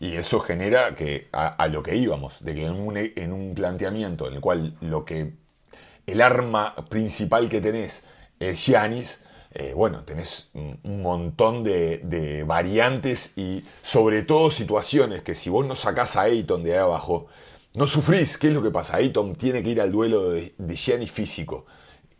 Y 0.00 0.14
eso 0.16 0.38
genera 0.40 0.94
que 0.94 1.28
a, 1.32 1.66
lo 1.68 1.82
que 1.82 1.96
íbamos, 1.96 2.44
de 2.44 2.54
que 2.54 2.66
en 2.66 2.74
un, 2.74 2.96
en 2.96 3.32
un 3.32 3.54
planteamiento 3.54 4.28
en 4.28 4.34
el 4.34 4.40
cual 4.40 4.76
lo 4.80 5.04
que 5.04 5.32
el 6.06 6.20
arma 6.22 6.74
principal 6.88 7.48
que 7.48 7.60
tenés 7.60 8.04
es 8.38 8.64
Giannis, 8.64 9.22
eh, 9.54 9.72
bueno, 9.74 10.04
tenés 10.04 10.50
un, 10.54 10.78
un 10.84 11.02
montón 11.02 11.64
de, 11.64 11.98
de 11.98 12.44
variantes 12.44 13.32
y 13.36 13.64
sobre 13.82 14.22
todo 14.22 14.50
situaciones 14.50 15.22
que 15.22 15.34
si 15.34 15.50
vos 15.50 15.66
no 15.66 15.74
sacás 15.74 16.16
a 16.16 16.22
Ayton 16.22 16.62
de 16.62 16.74
ahí 16.74 16.78
abajo, 16.78 17.26
no 17.74 17.86
sufrís. 17.86 18.38
¿Qué 18.38 18.48
es 18.48 18.54
lo 18.54 18.62
que 18.62 18.70
pasa? 18.70 18.96
Ayton 18.96 19.34
tiene 19.34 19.62
que 19.62 19.70
ir 19.70 19.80
al 19.80 19.90
duelo 19.90 20.30
de, 20.30 20.54
de 20.56 20.76
Giannis 20.76 21.10
físico. 21.10 21.66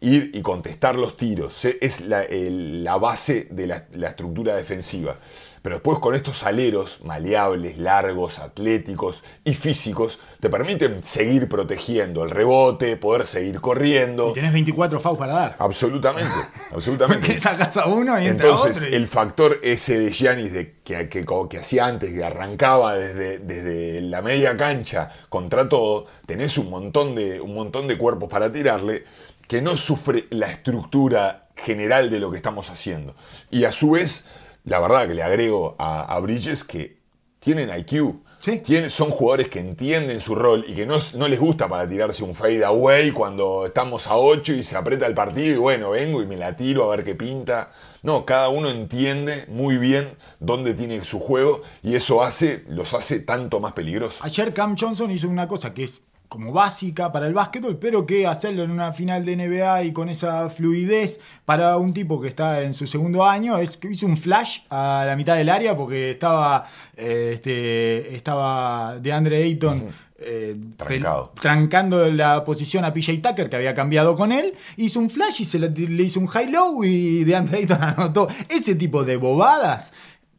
Ir 0.01 0.31
y 0.35 0.43
contestar 0.43 0.95
los 0.97 1.17
tiros. 1.17 1.65
Es 1.65 2.03
la, 2.03 2.23
el- 2.23 2.85
la 2.85 2.97
base 2.99 3.49
de 3.51 3.67
la, 3.67 3.85
la 3.95 4.09
estructura 4.09 4.55
defensiva. 4.55 5.17
Pero 5.61 5.75
después 5.75 5.99
con 5.99 6.15
estos 6.15 6.45
aleros 6.45 7.01
maleables, 7.05 7.79
largos, 7.79 8.39
atléticos 8.39 9.25
y 9.45 9.55
físicos, 9.55 10.21
te 10.39 10.49
permiten 10.49 11.05
seguir 11.05 11.49
protegiendo 11.49 12.23
el 12.23 12.31
rebote, 12.31 12.97
poder 12.97 13.27
seguir 13.27 13.61
corriendo. 13.61 14.31
Y 14.31 14.35
tenés 14.35 14.53
24 14.53 15.01
fouls 15.01 15.19
para 15.19 15.33
dar. 15.35 15.57
Absolutamente, 15.59 16.31
absolutamente. 16.73 17.41
Sacas 17.41 17.77
a 17.77 17.87
uno 17.87 18.19
y 18.23 18.29
entra 18.29 18.47
Entonces, 18.51 18.77
otro. 18.77 18.89
y- 18.89 18.95
el 18.95 19.09
factor 19.09 19.59
ese 19.65 19.99
de 19.99 20.13
Giannis 20.13 20.53
de, 20.53 20.77
que, 20.85 21.09
que, 21.09 21.27
que 21.51 21.59
hacía 21.59 21.87
antes, 21.87 22.15
que 22.15 22.25
arrancaba 22.25 22.95
desde, 22.95 23.41
desde 23.41 24.01
la 24.03 24.23
media 24.23 24.57
cancha 24.57 25.11
contra 25.29 25.69
todo, 25.69 26.05
tenés 26.25 26.57
un 26.57 26.71
montón, 26.71 27.17
de, 27.17 27.41
un 27.41 27.55
montón 27.55 27.89
de 27.89 27.99
cuerpos 27.99 28.29
para 28.31 28.51
tirarle 28.53 29.03
que 29.49 29.61
no 29.63 29.77
sufre 29.77 30.27
la 30.31 30.51
estructura 30.51 31.43
general 31.57 32.11
de 32.11 32.21
lo 32.21 32.31
que 32.31 32.37
estamos 32.37 32.71
haciendo. 32.71 33.17
Y 33.51 33.65
a 33.65 33.73
su 33.73 33.91
vez, 33.93 34.27
la 34.65 34.79
verdad 34.79 35.09
que 35.09 35.15
le 35.15 35.23
agrego 35.25 35.75
a, 35.79 36.03
a 36.03 36.21
Bridges 36.21 36.63
que 36.63 36.99
tienen 37.41 37.71
IQ. 37.77 38.21
Sí. 38.41 38.61
Tienen- 38.61 38.89
son 38.91 39.11
jugadores 39.11 39.49
que 39.49 39.59
entienden 39.59 40.21
su 40.21 40.37
rol 40.37 40.65
y 40.69 40.75
que 40.75 40.87
no, 40.87 40.97
no 41.15 41.27
les 41.27 41.41
gusta 41.41 41.69
para 41.69 41.89
tirarse 41.89 42.23
un 42.23 42.37
fade 42.37 42.65
away 42.65 43.11
cuando 43.11 43.67
estamos 43.67 44.07
a 44.07 44.17
8 44.17 44.53
y 44.53 44.63
se 44.63 44.77
aprieta 44.77 45.07
el 45.07 45.15
partido 45.15 45.55
y 45.55 45.59
bueno, 45.59 45.91
vengo 45.91 46.23
y 46.23 46.27
me 46.27 46.37
la 46.37 46.57
tiro 46.57 46.85
a 46.85 46.95
ver 46.95 47.05
qué 47.05 47.17
pinta. 47.17 47.73
No, 48.05 48.25
cada 48.25 48.49
uno 48.49 48.69
entiende 48.71 49.45
muy 49.49 49.77
bien 49.77 50.11
dónde 50.39 50.75
tiene 50.75 51.05
su 51.05 51.19
juego 51.19 51.63
y 51.83 51.97
eso 51.97 52.23
hace, 52.23 52.65
los 52.69 52.95
hace 52.95 53.19
tanto 53.19 53.59
más 53.59 53.73
peligrosos. 53.73 54.21
Ayer 54.23 54.55
Cam 54.55 54.77
Johnson 54.79 55.11
hizo 55.11 55.29
una 55.29 55.49
cosa 55.49 55.75
que 55.75 55.83
es 55.83 56.03
como 56.29 56.53
básica 56.53 57.11
para 57.11 57.27
el 57.27 57.35
básquetbol, 57.35 57.79
pero 57.79 58.07
que 58.07 58.27
hacerlo 58.27 58.63
en 58.63 58.71
una 58.71 58.93
final 58.93 59.25
de 59.25 59.37
NBA 59.37 59.85
y 59.85 59.93
con 59.93 60.09
esa 60.09 60.49
fluidez 60.51 61.21
para 61.45 61.77
un 61.79 61.95
tipo 61.95 62.21
que 62.21 62.29
está 62.29 62.63
en 62.63 62.75
su 62.75 62.87
segundo 62.87 63.25
año 63.25 63.59
es 63.59 63.77
que 63.77 63.91
hizo 63.91 64.07
un 64.07 64.17
flash 64.17 64.61
a 64.69 65.05
la 65.07 65.17
mitad 65.17 65.37
del 65.37 65.49
área 65.49 65.75
porque 65.75 66.11
estaba 66.11 66.67
eh, 66.97 67.31
este, 67.35 68.15
estaba 68.15 68.99
de 69.01 69.13
Andre 69.13 69.43
Ayton 69.43 69.85
eh, 70.21 70.57
Trancado. 70.77 71.33
trancando 71.41 72.11
la 72.11 72.45
posición 72.45 72.85
a 72.85 72.93
PJ 72.93 73.23
Tucker 73.23 73.49
que 73.49 73.57
había 73.57 73.75
cambiado 73.75 74.17
con 74.17 74.33
él 74.33 74.53
hizo 74.77 74.99
un 74.99 75.09
flash 75.09 75.43
y 75.43 75.45
se 75.45 75.59
le, 75.59 75.71
le 75.71 76.03
hizo 76.03 76.19
un 76.21 76.27
high-low 76.27 76.85
y 76.85 77.25
de 77.25 77.37
Andre 77.37 77.59
Ayton 77.59 77.79
anotó 77.81 78.29
ese 78.49 78.75
tipo 78.75 79.05
de 79.05 79.17
bobadas 79.17 79.93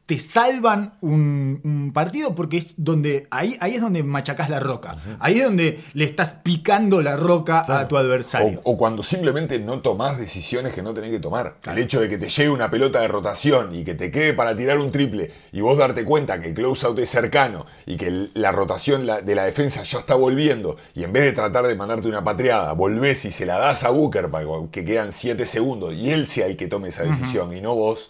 te 0.10 0.18
salvan 0.18 0.98
un, 1.02 1.62
un 1.64 1.94
partido 1.94 2.34
porque 2.34 2.58
es 2.58 2.74
donde 2.78 3.28
ahí, 3.30 3.56
ahí 3.60 3.76
es 3.76 3.82
donde 3.82 4.02
machacás 4.02 4.50
la 4.50 4.60
roca. 4.60 4.96
Ahí 5.20 5.38
es 5.38 5.44
donde 5.44 5.84
le 5.94 6.04
estás 6.04 6.34
picando 6.34 7.04
la 7.04 7.16
roca 7.16 7.62
a 7.68 7.88
tu 7.88 7.96
adversario. 7.96 8.60
O, 8.64 8.72
o 8.72 8.78
cuando 8.78 9.04
simplemente 9.04 9.60
no 9.60 9.82
tomás 9.82 10.18
decisiones 10.18 10.74
que 10.74 10.82
no 10.82 10.96
tenés 10.96 11.12
que 11.12 11.20
tomar. 11.20 11.58
El 11.64 11.78
hecho 11.78 12.02
de 12.02 12.10
que 12.10 12.18
te 12.18 12.28
llegue 12.28 12.50
una 12.50 12.72
pelota 12.72 13.02
de 13.02 13.08
rotación 13.08 13.76
y 13.76 13.84
que 13.84 13.94
te 13.94 14.12
quede 14.12 14.34
para 14.34 14.58
tirar 14.58 14.80
un 14.80 14.92
triple 14.92 15.30
y 15.52 15.62
vos 15.62 15.78
darte 15.78 16.04
cuenta 16.04 16.42
que 16.42 16.48
el 16.48 16.54
closeout 16.56 16.98
es 16.98 17.10
cercano 17.12 17.68
y 17.86 17.96
que 17.96 18.30
la 18.34 18.52
rotación 18.52 19.06
de 19.06 19.36
la 19.36 19.44
defensa 19.44 19.84
ya 19.84 20.00
está 20.00 20.16
volviendo 20.16 20.76
y 20.96 21.04
en 21.04 21.14
vez 21.14 21.26
de 21.26 21.34
tratar 21.34 21.68
de 21.68 21.76
mandarte 21.76 22.08
una 22.08 22.24
patriada, 22.24 22.74
volvés 22.74 23.26
y 23.26 23.32
se 23.32 23.46
la 23.46 23.60
das 23.60 23.84
a 23.84 23.92
Booker 23.92 24.32
para 24.32 24.48
que 24.72 24.84
quedan 24.84 25.12
7 25.12 25.46
segundos 25.46 25.94
y 25.94 26.10
él 26.10 26.26
sea 26.26 26.48
el 26.48 26.58
que 26.58 26.66
tome 26.66 26.88
esa 26.88 27.04
decisión 27.04 27.56
y 27.56 27.62
no 27.62 27.76
vos. 27.76 28.10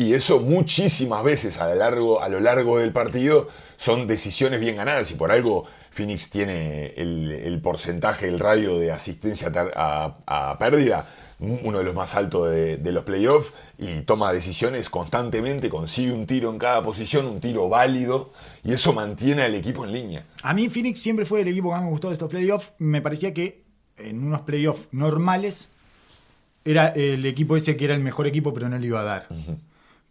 Y 0.00 0.14
eso 0.14 0.40
muchísimas 0.40 1.22
veces 1.22 1.60
a 1.60 1.68
lo, 1.68 1.74
largo, 1.74 2.22
a 2.22 2.30
lo 2.30 2.40
largo 2.40 2.78
del 2.78 2.90
partido 2.90 3.50
son 3.76 4.06
decisiones 4.06 4.58
bien 4.58 4.76
ganadas 4.76 5.10
y 5.10 5.14
por 5.14 5.30
algo 5.30 5.66
Phoenix 5.90 6.30
tiene 6.30 6.94
el, 6.96 7.30
el 7.30 7.60
porcentaje, 7.60 8.26
el 8.26 8.40
radio 8.40 8.78
de 8.78 8.92
asistencia 8.92 9.52
a, 9.76 10.16
a 10.26 10.58
pérdida, 10.58 11.06
uno 11.38 11.76
de 11.76 11.84
los 11.84 11.94
más 11.94 12.14
altos 12.14 12.50
de, 12.50 12.78
de 12.78 12.92
los 12.92 13.04
playoffs 13.04 13.52
y 13.76 14.00
toma 14.00 14.32
decisiones 14.32 14.88
constantemente, 14.88 15.68
consigue 15.68 16.12
un 16.12 16.26
tiro 16.26 16.48
en 16.48 16.58
cada 16.58 16.82
posición, 16.82 17.26
un 17.26 17.40
tiro 17.42 17.68
válido 17.68 18.32
y 18.64 18.72
eso 18.72 18.94
mantiene 18.94 19.42
al 19.42 19.54
equipo 19.54 19.84
en 19.84 19.92
línea. 19.92 20.24
A 20.42 20.54
mí 20.54 20.70
Phoenix 20.70 20.98
siempre 20.98 21.26
fue 21.26 21.42
el 21.42 21.48
equipo 21.48 21.68
que 21.68 21.74
más 21.74 21.84
me 21.84 21.90
gustó 21.90 22.08
de 22.08 22.14
estos 22.14 22.30
playoffs. 22.30 22.72
Me 22.78 23.02
parecía 23.02 23.34
que 23.34 23.64
en 23.98 24.24
unos 24.24 24.40
playoffs 24.40 24.88
normales 24.92 25.68
era 26.64 26.86
el 26.86 27.26
equipo 27.26 27.54
ese 27.54 27.76
que 27.76 27.84
era 27.84 27.94
el 27.94 28.00
mejor 28.00 28.26
equipo, 28.26 28.54
pero 28.54 28.70
no 28.70 28.78
le 28.78 28.86
iba 28.86 29.02
a 29.02 29.04
dar. 29.04 29.28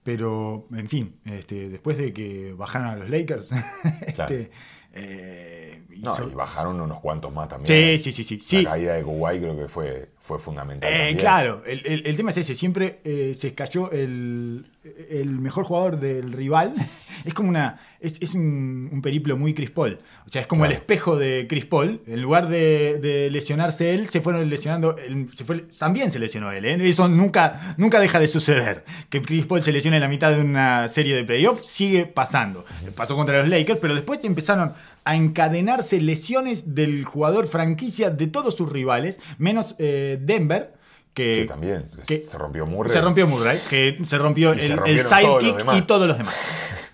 Pero, 0.09 0.67
en 0.71 0.89
fin, 0.89 1.19
este, 1.23 1.69
después 1.69 1.95
de 1.99 2.11
que 2.13 2.53
bajaron 2.53 2.87
a 2.87 2.95
los 2.95 3.11
Lakers, 3.11 3.51
este, 4.07 4.49
eh, 4.93 5.81
No, 6.01 6.15
y 6.29 6.33
bajaron 6.33 6.79
unos 6.81 6.99
cuantos 6.99 7.33
más 7.33 7.47
también. 7.49 7.97
Sí, 7.97 8.03
sí, 8.03 8.11
sí, 8.11 8.23
sí, 8.23 8.39
sí. 8.41 8.61
La 8.63 8.71
caída 8.71 8.93
de 8.93 9.03
Kuwait 9.03 9.41
creo 9.41 9.57
que 9.57 9.67
fue, 9.67 10.09
fue 10.21 10.39
fundamental. 10.39 10.89
Eh, 10.91 10.95
también. 10.97 11.17
claro, 11.17 11.63
el, 11.65 11.81
el- 11.85 12.05
el 12.07 12.15
tema 12.17 12.29
es 12.31 12.37
ese, 12.37 12.55
siempre 12.55 12.99
eh, 13.03 13.33
se 13.35 13.53
cayó 13.53 13.91
el, 13.91 14.65
el 15.09 15.29
mejor 15.39 15.65
jugador 15.65 15.99
del 15.99 16.31
rival. 16.33 16.73
Es 17.25 17.33
como 17.33 17.49
una. 17.49 17.81
Es, 17.99 18.15
es 18.21 18.33
un, 18.33 18.87
un 18.93 19.01
periplo 19.01 19.35
muy 19.35 19.53
Chris 19.53 19.71
Paul. 19.71 19.99
O 20.25 20.29
sea, 20.29 20.39
es 20.41 20.47
como 20.47 20.61
Claro. 20.61 20.71
el 20.71 20.77
espejo 20.79 21.17
de 21.17 21.47
Chris 21.49 21.65
Paul. 21.65 22.01
En 22.07 22.21
lugar 22.21 22.47
de, 22.47 22.97
de 23.01 23.29
lesionarse 23.29 23.93
él, 23.93 24.07
se 24.09 24.21
fueron 24.21 24.49
lesionando. 24.49 24.95
él- 24.97 25.27
se 25.35 25.43
fue- 25.43 25.65
también 25.77 26.11
se 26.11 26.17
lesionó 26.19 26.49
él. 26.53 26.63
Eso 26.63 27.09
nunca, 27.09 27.75
nunca 27.75 27.99
deja 27.99 28.21
de 28.21 28.27
suceder. 28.29 28.85
Que 29.09 29.21
Chris 29.21 29.45
Paul 29.47 29.61
se 29.63 29.73
lesione 29.73 29.97
en 29.97 30.01
la 30.01 30.07
mitad 30.07 30.31
de 30.31 30.39
una 30.39 30.87
serie 30.87 31.13
de 31.13 31.25
playoffs 31.25 31.65
sigue 31.69 32.05
pasando. 32.05 32.63
Pasó 32.95 33.17
contra 33.17 33.37
los 33.39 33.49
Lakers, 33.49 33.79
pero 33.81 33.93
después 33.93 34.23
empezaron 34.23 34.71
a 35.05 35.15
encadenarse 35.15 35.99
lesiones 36.01 36.75
del 36.75 37.03
jugador 37.05 37.47
franquicia 37.47 38.09
de 38.09 38.27
todos 38.27 38.55
sus 38.55 38.69
rivales, 38.71 39.19
menos 39.37 39.75
eh, 39.79 40.17
Denver. 40.21 40.73
Que, 41.13 41.41
Que 41.41 41.45
también, 41.45 41.89
que 42.07 42.25
se 42.29 42.37
rompió 42.37 42.65
Murray. 42.65 42.91
Se 42.93 43.01
rompió 43.01 43.27
Murray, 43.27 43.59
que 43.69 43.97
se 44.03 44.17
rompió 44.17 44.53
Y 44.53 44.59
el, 44.59 44.79
el 44.85 44.99
sidekick 44.99 45.65
y 45.75 45.81
todos 45.81 46.07
los 46.07 46.17
demás. 46.17 46.35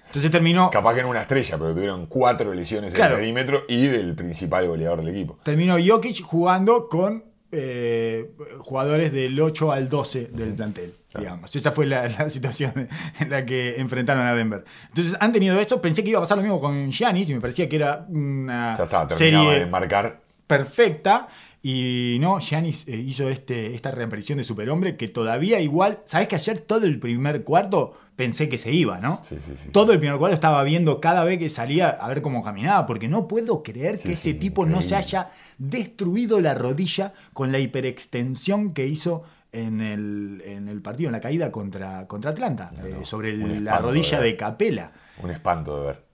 Entonces 0.07 0.31
terminó, 0.31 0.69
Capaz 0.71 0.93
que 0.95 1.01
en 1.01 1.07
una 1.07 1.21
estrella, 1.21 1.57
pero 1.57 1.73
tuvieron 1.73 2.05
cuatro 2.07 2.53
lesiones 2.53 2.93
Claro. 2.93 3.15
en 3.15 3.19
el 3.19 3.21
perímetro 3.33 3.63
y 3.67 3.87
del 3.87 4.15
principal 4.15 4.67
goleador 4.67 4.99
del 5.03 5.09
equipo. 5.09 5.37
terminó 5.43 5.75
Jokic 5.85 6.21
jugando 6.23 6.87
con 6.87 7.25
eh, 7.51 8.31
jugadores 8.59 9.11
del 9.11 9.39
8 9.39 9.71
al 9.73 9.89
12 9.89 10.29
del 10.31 10.53
plantel. 10.53 10.93
Digamos. 11.19 11.56
Esa 11.56 11.71
fue 11.71 11.86
la, 11.86 12.08
la 12.08 12.30
situación 12.30 12.88
en 13.19 13.30
la 13.30 13.45
que 13.45 13.80
enfrentaron 13.80 14.25
a 14.25 14.34
Denver. 14.36 14.63
Entonces 14.89 15.15
han 15.19 15.32
tenido 15.32 15.60
eso. 15.60 15.82
Pensé 15.82 16.04
que 16.04 16.10
iba 16.10 16.19
a 16.19 16.21
pasar 16.23 16.38
lo 16.38 16.43
mismo 16.43 16.60
con 16.60 16.91
Giannis 16.91 17.30
y 17.30 17.34
me 17.34 17.41
parecía 17.41 17.67
que 17.69 17.75
era 17.78 18.06
una 18.10 18.75
Ya 18.78 18.84
está, 18.86 19.08
terminaba 19.08 19.43
serie 19.45 19.60
de 19.60 19.65
marcar. 19.67 20.21
perfecta. 20.47 21.28
Y 21.67 22.17
no, 22.21 22.39
Giannis 22.39 22.88
eh, 22.88 22.95
hizo 22.95 23.28
este, 23.28 23.73
esta 23.73 23.89
reaparición 23.89 24.38
de 24.38 24.43
superhombre 24.43 24.97
que 24.97 25.08
todavía 25.08 25.60
igual. 25.60 25.99
¿Sabes 26.06 26.28
que 26.28 26.36
ayer 26.36 26.60
todo 26.60 26.86
el 26.86 26.99
primer 26.99 27.43
cuarto 27.43 27.97
pensé 28.15 28.47
que 28.47 28.60
se 28.60 28.71
iba, 28.71 28.99
¿no? 28.99 29.19
Sí, 29.23 29.38
sí, 29.39 29.54
sí. 29.58 29.69
Todo 29.71 29.91
el 29.91 29.97
primer 29.99 30.19
cuarto 30.19 30.36
estaba 30.36 30.63
viendo 30.63 31.01
cada 31.01 31.23
vez 31.23 31.39
que 31.39 31.49
salía 31.49 31.89
a 31.89 32.08
ver 32.08 32.21
cómo 32.21 32.43
caminaba, 32.43 32.86
porque 32.86 33.08
no 33.08 33.28
puedo 33.28 33.63
creer 33.63 33.99
que 33.99 34.12
ese 34.12 34.36
tipo 34.36 34.67
no 34.67 34.84
se 34.84 34.95
haya 34.95 35.32
destruido 35.58 36.39
la 36.39 36.54
rodilla 36.54 37.13
con 37.34 37.51
la 37.51 37.58
hiperextensión 37.58 38.73
que 38.73 38.86
hizo 38.86 39.23
en 39.63 39.81
el, 39.81 40.41
en 40.45 40.67
el 40.67 40.81
partido, 40.81 41.07
en 41.09 41.13
la 41.13 41.21
caída 41.21 41.51
contra, 41.51 42.07
contra 42.07 42.31
Atlanta, 42.31 42.71
No, 42.77 42.85
eh, 42.85 42.95
no, 42.99 43.05
sobre 43.05 43.29
el- 43.31 43.63
la 43.63 43.77
rodilla 43.79 44.19
de. 44.19 44.35
Capela. 44.35 44.91
Un 45.23 45.29
espanto 45.31 45.79
de 45.81 45.85
ver. 45.87 46.05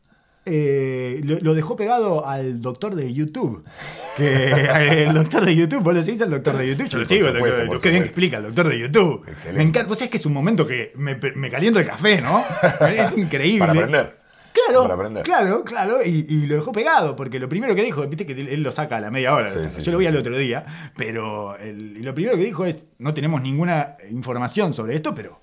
Eh, 0.46 1.22
lo, 1.24 1.38
lo 1.40 1.54
dejó 1.54 1.76
pegado 1.76 2.28
al 2.28 2.62
doctor 2.62 2.96
de 2.96 3.14
YouTube. 3.14 3.64
Que 4.18 4.52
el 5.06 5.14
doctor 5.14 5.46
de 5.46 5.56
YouTube, 5.56 5.84
vos 5.84 5.94
lo 5.94 6.02
seguís 6.02 6.22
al 6.24 6.32
doctor 6.32 6.58
de 6.58 6.68
YouTube. 6.70 6.86
Yo 6.88 6.90
Sí, 6.92 6.98
lo 6.98 7.06
sigo, 7.06 7.28
supuesto, 7.28 7.44
bien 7.58 7.58
que 7.70 7.76
supuesto. 7.76 7.90
explica 8.00 8.38
el 8.38 8.44
doctor 8.44 8.68
de 8.70 8.80
YouTube. 8.80 9.24
Excelente. 9.28 9.58
Me 9.64 9.70
encanta. 9.70 9.88
Vos 9.90 9.98
sabés 10.00 10.10
que 10.12 10.18
es 10.18 10.26
un 10.26 10.34
momento 10.34 10.66
que 10.66 10.94
me, 10.96 11.16
me 11.36 11.50
caliento 11.52 11.80
el 11.80 11.86
café, 11.86 12.22
¿no? 12.22 12.44
Es 12.90 13.18
increíble. 13.18 13.60
Para 13.60 13.72
aprender. 13.74 14.21
Claro, 14.54 14.82
Para 14.84 14.94
aprender. 14.96 15.24
claro, 15.24 15.64
claro, 15.64 16.04
y, 16.04 16.26
y 16.28 16.46
lo 16.46 16.56
dejó 16.56 16.72
pegado, 16.72 17.16
porque 17.16 17.40
lo 17.40 17.48
primero 17.48 17.74
que 17.76 17.84
dijo, 17.84 18.06
viste 18.08 18.26
que 18.26 18.34
él 18.34 18.62
lo 18.64 18.72
saca 18.72 18.98
a 18.98 19.02
la 19.02 19.10
media 19.12 19.34
hora, 19.34 19.50
Sí, 19.50 19.60
sí, 19.70 19.82
yo 19.84 19.92
lo 19.94 19.98
vi 19.98 20.08
al 20.08 20.18
otro 20.18 20.38
día, 20.38 20.66
pero 20.96 21.58
el- 21.58 21.98
y 21.98 22.02
lo 22.04 22.14
primero 22.14 22.36
que 22.38 22.44
dijo 22.44 22.66
es, 22.66 22.78
no 23.00 23.14
tenemos 23.14 23.42
ninguna 23.42 23.96
información 24.10 24.74
sobre 24.74 24.96
esto, 24.96 25.14
pero 25.16 25.40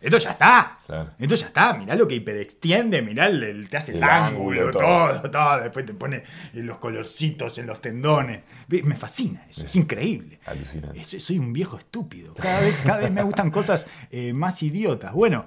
esto 0.00 0.18
ya 0.18 0.32
está. 0.32 0.76
Claro. 0.86 1.10
Esto 1.18 1.34
ya 1.34 1.46
está, 1.46 1.72
mirá 1.72 1.94
lo 1.96 2.06
que 2.06 2.16
hiperextiende, 2.16 3.00
mirá, 3.00 3.26
el, 3.28 3.42
el- 3.42 3.68
te 3.70 3.78
hace 3.78 3.92
el, 3.92 3.98
El 3.98 4.04
ángulo, 4.04 4.60
ángulo, 4.66 4.70
todo. 4.72 5.20
todo. 5.22 5.30
todo, 5.30 5.60
después 5.62 5.86
te 5.86 5.94
pone 5.94 6.22
los 6.52 6.76
colorcitos 6.76 7.56
en 7.56 7.66
los 7.66 7.80
tendones. 7.80 8.42
Me 8.68 8.96
fascina 8.96 9.46
eso, 9.48 9.64
es 9.64 9.74
increíble. 9.76 10.38
Alucinante. 10.44 11.00
Es- 11.00 11.24
soy 11.24 11.38
un 11.38 11.54
viejo 11.54 11.78
estúpido. 11.78 12.34
Cada 12.34 12.60
vez, 12.60 12.76
cada 12.84 12.98
vez 12.98 13.10
me 13.10 13.22
gustan 13.22 13.50
cosas 13.50 13.86
eh, 14.10 14.34
más 14.34 14.62
idiotas. 14.62 15.14
Bueno, 15.14 15.46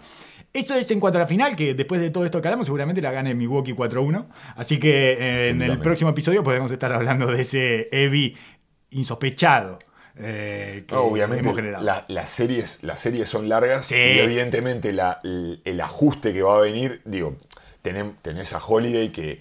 eso 0.59 0.75
es 0.75 0.89
en 0.91 0.99
cuanto 0.99 1.17
a 1.17 1.21
la 1.21 1.27
final, 1.27 1.55
que 1.55 1.73
después 1.73 2.01
de 2.01 2.09
todo 2.09 2.25
esto 2.25 2.41
que 2.41 2.47
hablamos, 2.47 2.67
seguramente 2.67 3.01
la 3.01 3.11
gane 3.11 3.33
Milwaukee 3.35 3.73
4-1. 3.73 4.25
Así 4.55 4.79
que 4.79 5.13
eh, 5.13 5.49
en 5.49 5.61
el 5.61 5.79
próximo 5.79 6.09
episodio 6.11 6.43
podemos 6.43 6.71
estar 6.71 6.91
hablando 6.93 7.27
de 7.27 7.41
ese 7.41 7.89
Evi 7.91 8.35
insospechado. 8.91 9.79
eh, 10.19 10.85
que 10.87 10.95
obviamente 10.95 11.43
hemos 11.43 11.55
generado. 11.55 11.83
la- 11.85 12.03
las, 12.07 12.29
series, 12.29 12.79
las 12.81 12.99
series 12.99 13.29
son 13.29 13.47
largas 13.47 13.85
Sí. 13.85 13.93
y 13.95 14.17
evidentemente 14.19 14.91
la- 14.91 15.19
el, 15.23 15.61
el 15.63 15.79
ajuste 15.79 16.33
que 16.33 16.41
va 16.41 16.57
a 16.57 16.61
venir, 16.61 17.01
digo, 17.05 17.35
tenés 18.23 18.53
a 18.53 18.57
Holiday 18.57 19.09
que 19.09 19.39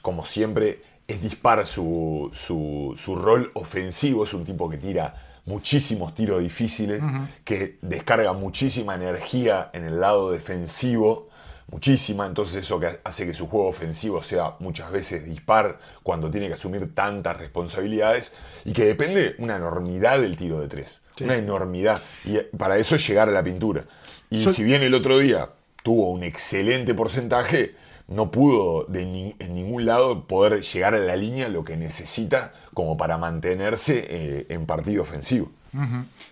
como 0.00 0.24
siempre 0.24 0.80
es 1.08 1.20
dispar 1.22 1.66
su, 1.66 2.30
su, 2.32 2.94
su 2.96 3.16
rol 3.16 3.50
ofensivo, 3.54 4.22
es 4.22 4.32
un 4.32 4.44
tipo 4.44 4.70
que 4.70 4.76
tira 4.76 5.12
muchísimos 5.44 6.14
tiros 6.14 6.40
difíciles, 6.40 7.02
que 7.44 7.78
descarga 7.82 8.32
muchísima 8.32 8.94
energía 8.94 9.70
en 9.72 9.84
el 9.84 10.00
lado 10.00 10.30
defensivo, 10.30 11.28
muchísima, 11.70 12.26
entonces 12.26 12.62
eso 12.64 12.78
que 12.78 12.88
hace 13.04 13.26
que 13.26 13.34
su 13.34 13.48
juego 13.48 13.68
ofensivo 13.68 14.22
sea 14.22 14.56
muchas 14.60 14.90
veces 14.92 15.24
dispar 15.24 15.78
cuando 16.02 16.30
tiene 16.30 16.48
que 16.48 16.54
asumir 16.54 16.94
tantas 16.94 17.38
responsabilidades 17.38 18.32
y 18.64 18.72
que 18.72 18.84
depende 18.84 19.34
una 19.38 19.56
enormidad 19.56 20.20
del 20.20 20.36
tiro 20.36 20.60
de 20.60 20.68
tres, 20.68 21.00
Sí. 21.16 21.24
una 21.24 21.36
enormidad, 21.36 22.02
y 22.24 22.38
para 22.56 22.78
eso 22.78 22.96
es 22.96 23.06
llegar 23.06 23.28
a 23.28 23.32
la 23.32 23.42
pintura. 23.42 23.84
Y 24.30 24.44
si 24.50 24.62
bien 24.64 24.82
el 24.82 24.94
otro 24.94 25.18
día 25.18 25.50
tuvo 25.82 26.10
un 26.10 26.22
excelente 26.22 26.94
porcentaje, 26.94 27.74
no 28.14 28.30
pudo 28.30 28.84
de 28.84 29.06
ni- 29.06 29.34
en 29.38 29.54
ningún 29.54 29.84
lado 29.86 30.26
poder 30.26 30.60
llegar 30.62 30.94
a 30.94 30.98
la 30.98 31.16
línea 31.16 31.48
lo 31.48 31.64
que 31.64 31.76
necesita 31.76 32.52
como 32.74 32.96
para 32.96 33.18
mantenerse 33.18 34.06
eh, 34.08 34.46
en 34.50 34.66
partido 34.66 35.02
ofensivo. 35.02 35.50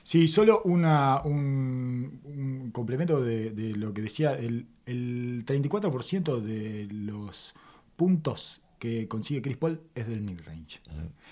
Sí, 0.03 0.29
solo 0.29 0.61
una, 0.65 1.23
un, 1.25 2.21
un 2.25 2.71
complemento 2.73 3.23
de, 3.23 3.51
de 3.51 3.73
lo 3.75 3.95
que 3.95 4.03
decía, 4.03 4.33
el, 4.35 4.67
el 4.85 5.45
34% 5.47 6.41
de 6.41 6.87
los 6.91 7.55
puntos 7.97 8.61
que 8.79 9.09
consigue 9.09 9.41
Chris 9.43 9.57
Paul 9.57 9.81
es 9.95 10.07
del 10.09 10.21
mid-range. 10.23 10.81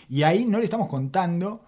Y 0.09 0.23
ahí 0.23 0.47
no 0.47 0.59
le 0.59 0.65
estamos 0.65 0.89
contando 0.89 1.63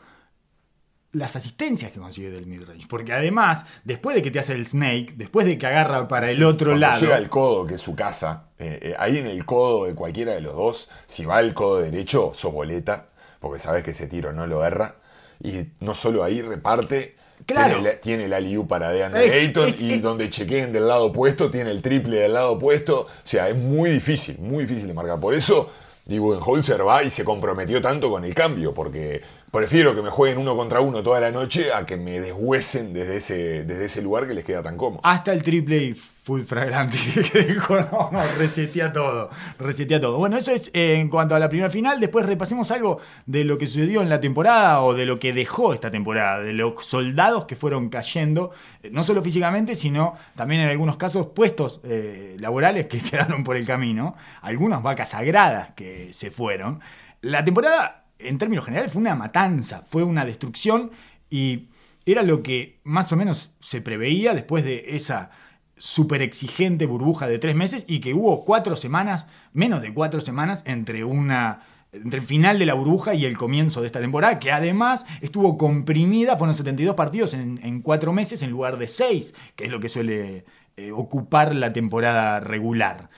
las 1.12 1.35
asistencias 1.35 1.90
que 1.90 1.99
consigue 1.99 2.31
del 2.31 2.46
mid-range. 2.46 2.87
Porque 2.88 3.12
además, 3.12 3.64
después 3.85 4.14
de 4.14 4.23
que 4.23 4.31
te 4.31 4.38
hace 4.38 4.53
el 4.53 4.64
snake, 4.64 5.14
después 5.16 5.44
de 5.46 5.59
que 5.59 5.66
agarra 5.66 6.07
para 6.07 6.29
Sí, 6.29 6.35
el 6.35 6.44
otro 6.44 6.77
lado... 6.77 7.01
llega 7.01 7.18
el 7.18 7.29
codo, 7.29 7.66
que 7.66 7.75
es 7.75 7.81
su 7.81 7.96
casa, 7.96 8.44
eh, 8.59 8.79
eh, 8.83 8.94
ahí 8.99 9.18
en 9.18 9.27
el 9.27 9.44
codo 9.44 9.87
de 9.87 9.94
cualquiera 9.94 10.33
de 10.35 10.40
los 10.40 10.55
dos, 10.55 10.88
si 11.07 11.25
va 11.25 11.40
el 11.40 11.53
codo 11.53 11.81
derecho, 11.81 12.33
sos 12.37 12.53
boleta, 12.53 13.09
porque 13.40 13.59
sabes 13.59 13.83
que 13.83 13.90
ese 13.90 14.07
tiro 14.07 14.33
no 14.33 14.46
lo 14.46 14.64
erra. 14.64 14.96
Y 15.42 15.68
no 15.81 15.94
solo 15.94 16.23
ahí 16.23 16.42
reparte, 16.42 17.16
Claro. 17.46 17.77
tiene, 17.77 17.88
la- 17.88 18.01
tiene 18.01 18.25
el 18.27 18.33
aliú 18.35 18.68
para 18.68 18.90
Ayton 18.90 19.66
es- 19.68 19.81
y 19.81 19.94
es- 19.94 20.03
donde 20.03 20.29
chequeen 20.31 20.73
del 20.73 20.87
lado 20.87 21.07
opuesto, 21.07 21.51
tiene 21.51 21.70
el 21.70 21.81
triple 21.83 22.18
del 22.18 22.35
lado 22.35 22.53
opuesto. 22.53 23.01
O 23.01 23.09
sea, 23.25 23.49
es 23.49 23.57
muy 23.57 23.88
difícil, 23.90 24.38
muy 24.38 24.64
difícil 24.64 24.87
de 24.88 24.92
marcar. 24.94 25.18
Por 25.18 25.33
eso, 25.33 25.73
digo, 26.05 26.27
Budenholzer 26.27 26.87
va 26.87 27.03
y 27.03 27.09
se 27.09 27.25
comprometió 27.25 27.81
tanto 27.81 28.11
con 28.11 28.27
el 28.27 28.35
cambio, 28.35 28.75
porque 28.75 29.23
prefiero 29.51 29.95
que 29.95 30.03
me 30.03 30.11
jueguen 30.11 30.39
uno 30.39 30.57
contra 30.57 30.81
uno 30.81 31.03
toda 31.03 31.21
la 31.21 31.31
noche 31.31 31.73
a 31.73 31.85
que 31.85 31.97
me 31.97 32.21
deshuesen 32.21 32.93
desde 32.93 33.17
ese, 33.17 33.65
desde 33.65 33.87
ese 33.87 34.03
lugar 34.03 34.27
que 34.27 34.35
les 34.35 34.45
queda 34.45 34.63
tan 34.63 34.77
cómodo. 34.77 35.01
Hasta 35.03 35.33
el 35.33 35.43
triple 35.43 35.77
y 35.77 35.95
full 35.95 36.43
fragrante 36.43 36.99
que 37.33 37.43
dijo, 37.43 37.77
no, 37.81 38.11
no, 38.13 38.23
resetea 38.39 38.93
todo, 38.93 39.31
resetea 39.59 40.01
todo. 40.01 40.19
Bueno, 40.19 40.37
eso 40.37 40.53
es 40.53 40.71
eh, 40.75 40.95
en 40.95 41.09
cuanto 41.09 41.35
a 41.35 41.39
la 41.39 41.49
primera 41.49 41.71
final. 41.71 41.99
Después 41.99 42.27
repasemos 42.27 42.71
algo 42.71 43.01
de 43.27 43.45
lo 43.45 43.59
que 43.59 43.67
sucedió 43.67 44.03
en 44.03 44.09
la 44.09 44.21
temporada 44.21 44.83
o 44.83 44.95
de 44.95 45.07
lo 45.07 45.19
que 45.19 45.33
dejó 45.33 45.75
esta 45.75 45.91
temporada, 45.91 46.41
de 46.41 46.53
los 46.53 46.85
soldados 46.85 47.47
que 47.47 47.57
fueron 47.57 47.89
cayendo, 47.89 48.53
eh, 48.83 48.91
no 48.93 49.03
solo 49.03 49.23
físicamente, 49.23 49.75
sino 49.75 50.15
también 50.37 50.61
en 50.61 50.69
algunos 50.69 50.97
casos 50.97 51.29
puestos 51.35 51.81
eh, 51.85 52.37
laborales 52.39 52.87
que 52.87 53.01
quedaron 53.11 53.43
por 53.43 53.57
el 53.57 53.67
camino, 53.67 54.15
algunas 54.43 54.83
vacas 54.83 55.11
sagradas 55.11 55.71
que 55.75 56.13
se 56.13 56.31
fueron. 56.31 56.81
La 57.23 57.45
temporada, 57.45 58.00
en 58.23 58.39
términos 58.39 58.65
generales, 58.65 58.93
fue 58.93 59.01
una 59.01 59.15
matanza, 59.15 59.83
fue 59.89 60.03
una 60.03 60.25
destrucción 60.25 60.91
y 61.29 61.69
era 62.07 62.23
lo 62.23 62.43
que 62.43 62.81
más 62.85 63.13
o 63.13 63.17
menos 63.17 63.57
se 63.61 63.81
preveía 63.81 64.35
después 64.35 64.65
de 64.65 64.97
esa 64.97 65.31
súper 65.77 66.21
exigente 66.23 66.87
burbuja 66.87 67.27
de 67.27 67.39
tres 67.39 67.57
meses 67.57 67.85
y 67.89 68.01
que 68.01 68.15
hubo 68.15 68.45
cuatro 68.45 68.77
semanas, 68.77 69.27
menos 69.53 69.81
de 69.81 69.95
cuatro 69.95 70.21
semanas, 70.21 70.63
entre 70.67 71.05
una 71.05 71.63
entre 71.93 72.21
el 72.21 72.27
final 72.27 72.59
de 72.59 72.67
la 72.67 72.75
burbuja 72.75 73.15
y 73.15 73.25
el 73.25 73.37
comienzo 73.37 73.81
de 73.81 73.89
esta 73.89 74.01
temporada, 74.01 74.39
que 74.39 74.53
además 74.53 75.07
estuvo 75.21 75.59
comprimida, 75.59 76.37
fueron 76.37 76.55
72 76.55 76.95
partidos 76.95 77.35
en, 77.35 77.83
cuatro 77.83 78.13
meses 78.13 78.43
en 78.43 78.51
lugar 78.51 78.79
de 78.79 78.87
seis, 78.87 79.35
que 79.57 79.65
es 79.65 79.71
lo 79.71 79.81
que 79.81 79.89
suele 79.89 80.45
eh, 80.77 80.93
ocupar 80.93 81.55
la 81.55 81.73
temporada 81.73 82.39
regular. 82.39 83.11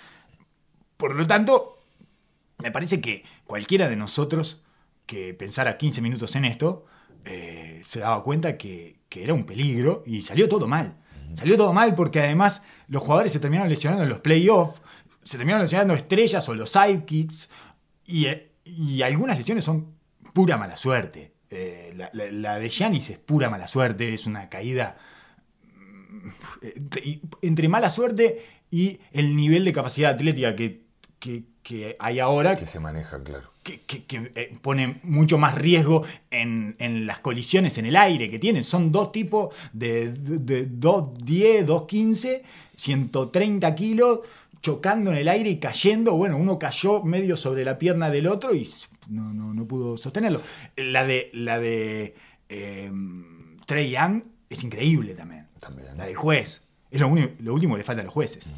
Por 0.97 1.15
lo 1.15 1.27
tanto, 1.27 1.81
me 2.63 2.71
parece 2.71 3.01
que 3.01 3.25
cualquiera 3.45 3.89
de 3.91 3.97
nosotros 3.97 4.62
que 5.13 5.35
pensara 5.35 5.77
15 5.77 6.01
minutos 6.01 6.35
en 6.37 6.47
esto, 6.47 6.87
eh, 7.27 7.81
se 7.83 8.01
daba 8.01 8.23
cuenta 8.23 8.57
que, 8.57 9.01
que 9.11 9.23
era 9.25 9.35
un 9.35 9.45
peligro 9.45 10.03
y 10.07 10.23
salió 10.23 10.49
todo 10.49 10.67
mal. 10.67 10.97
Salió 11.35 11.57
todo 11.59 11.73
mal 11.75 11.95
porque 11.95 12.21
además 12.21 12.63
los 12.89 13.03
jugadores 13.03 13.31
se 13.33 13.39
terminaron 13.41 13.69
lesionando 13.69 14.03
en 14.05 14.09
los 14.09 14.21
playoffs, 14.21 14.81
se 15.23 15.37
terminaron 15.37 15.63
lesionando 15.65 15.93
estrellas 15.95 16.49
o 16.49 16.55
los 16.55 16.71
sidekicks 16.71 17.51
y, 18.07 18.27
eh, 18.27 18.53
y 18.65 19.03
algunas 19.03 19.37
lesiones 19.37 19.65
son 19.67 19.95
pura 20.33 20.57
mala 20.57 20.77
suerte. 20.79 21.35
Eh, 21.51 21.93
la, 21.95 22.09
la- 22.15 22.31
la 22.33 22.59
de 22.59 22.71
Giannis 22.71 23.11
es 23.11 23.19
pura 23.19 23.51
mala 23.51 23.67
suerte, 23.67 24.15
es 24.15 24.27
una 24.27 24.49
caída 24.49 24.97
mm, 25.75 26.29
entre 27.43 27.69
mala 27.69 27.91
suerte 27.91 28.43
y 28.71 29.01
el 29.13 29.37
nivel 29.37 29.65
de 29.67 29.73
capacidad 29.75 30.13
atlética 30.13 30.57
que, 30.57 30.87
que- 31.19 31.45
que 31.63 31.97
hay 32.01 32.19
ahora, 32.19 32.55
Que 32.55 32.67
se 32.67 32.81
maneja, 32.81 33.23
claro. 33.23 33.52
Que, 33.63 33.81
que- 33.83 34.05
que, 34.05 34.33
eh, 34.35 34.53
pone 34.61 35.01
mucho 35.05 35.39
más 35.39 35.55
riesgo 35.55 36.03
en, 36.31 36.75
en 36.79 37.07
las 37.07 37.21
colisiones 37.21 37.79
en 37.79 37.87
el 37.87 37.97
aire 37.97 38.31
que 38.31 38.39
tienen. 38.39 38.65
Son 38.65 38.91
dos 38.93 39.13
tipos 39.13 39.55
de, 39.73 40.13
de, 40.13 40.39
de 40.39 40.67
210, 40.67 41.67
215, 41.67 42.43
130 42.77 43.75
kilos, 43.75 44.21
chocando 44.61 45.11
en 45.11 45.17
el 45.19 45.29
aire 45.29 45.51
y 45.51 45.59
cayendo. 45.59 46.15
Bueno, 46.15 46.37
uno 46.37 46.59
cayó 46.59 47.03
medio 47.03 47.37
sobre 47.37 47.65
la 47.65 47.79
pierna 47.79 48.11
del 48.11 48.27
otro 48.27 48.55
y 48.55 48.69
no, 49.09 49.33
no, 49.33 49.53
no 49.55 49.65
pudo 49.67 49.97
sostenerlo. 49.97 50.41
La 50.77 51.05
de, 51.05 51.31
la 51.33 51.59
de 51.59 52.15
eh, 52.49 52.91
Trey 53.67 53.91
Young 53.91 54.23
es 54.51 54.63
increíble 54.65 55.15
también. 55.15 55.47
También. 55.61 55.97
La 55.97 56.07
del 56.07 56.17
juez. 56.17 56.63
Es 56.91 57.01
lo, 57.01 57.09
único- 57.09 57.33
lo 57.41 57.55
último 57.55 57.75
que 57.75 57.79
le 57.79 57.85
falta 57.85 58.03
a 58.03 58.05
los 58.05 58.13
jueces. 58.15 58.51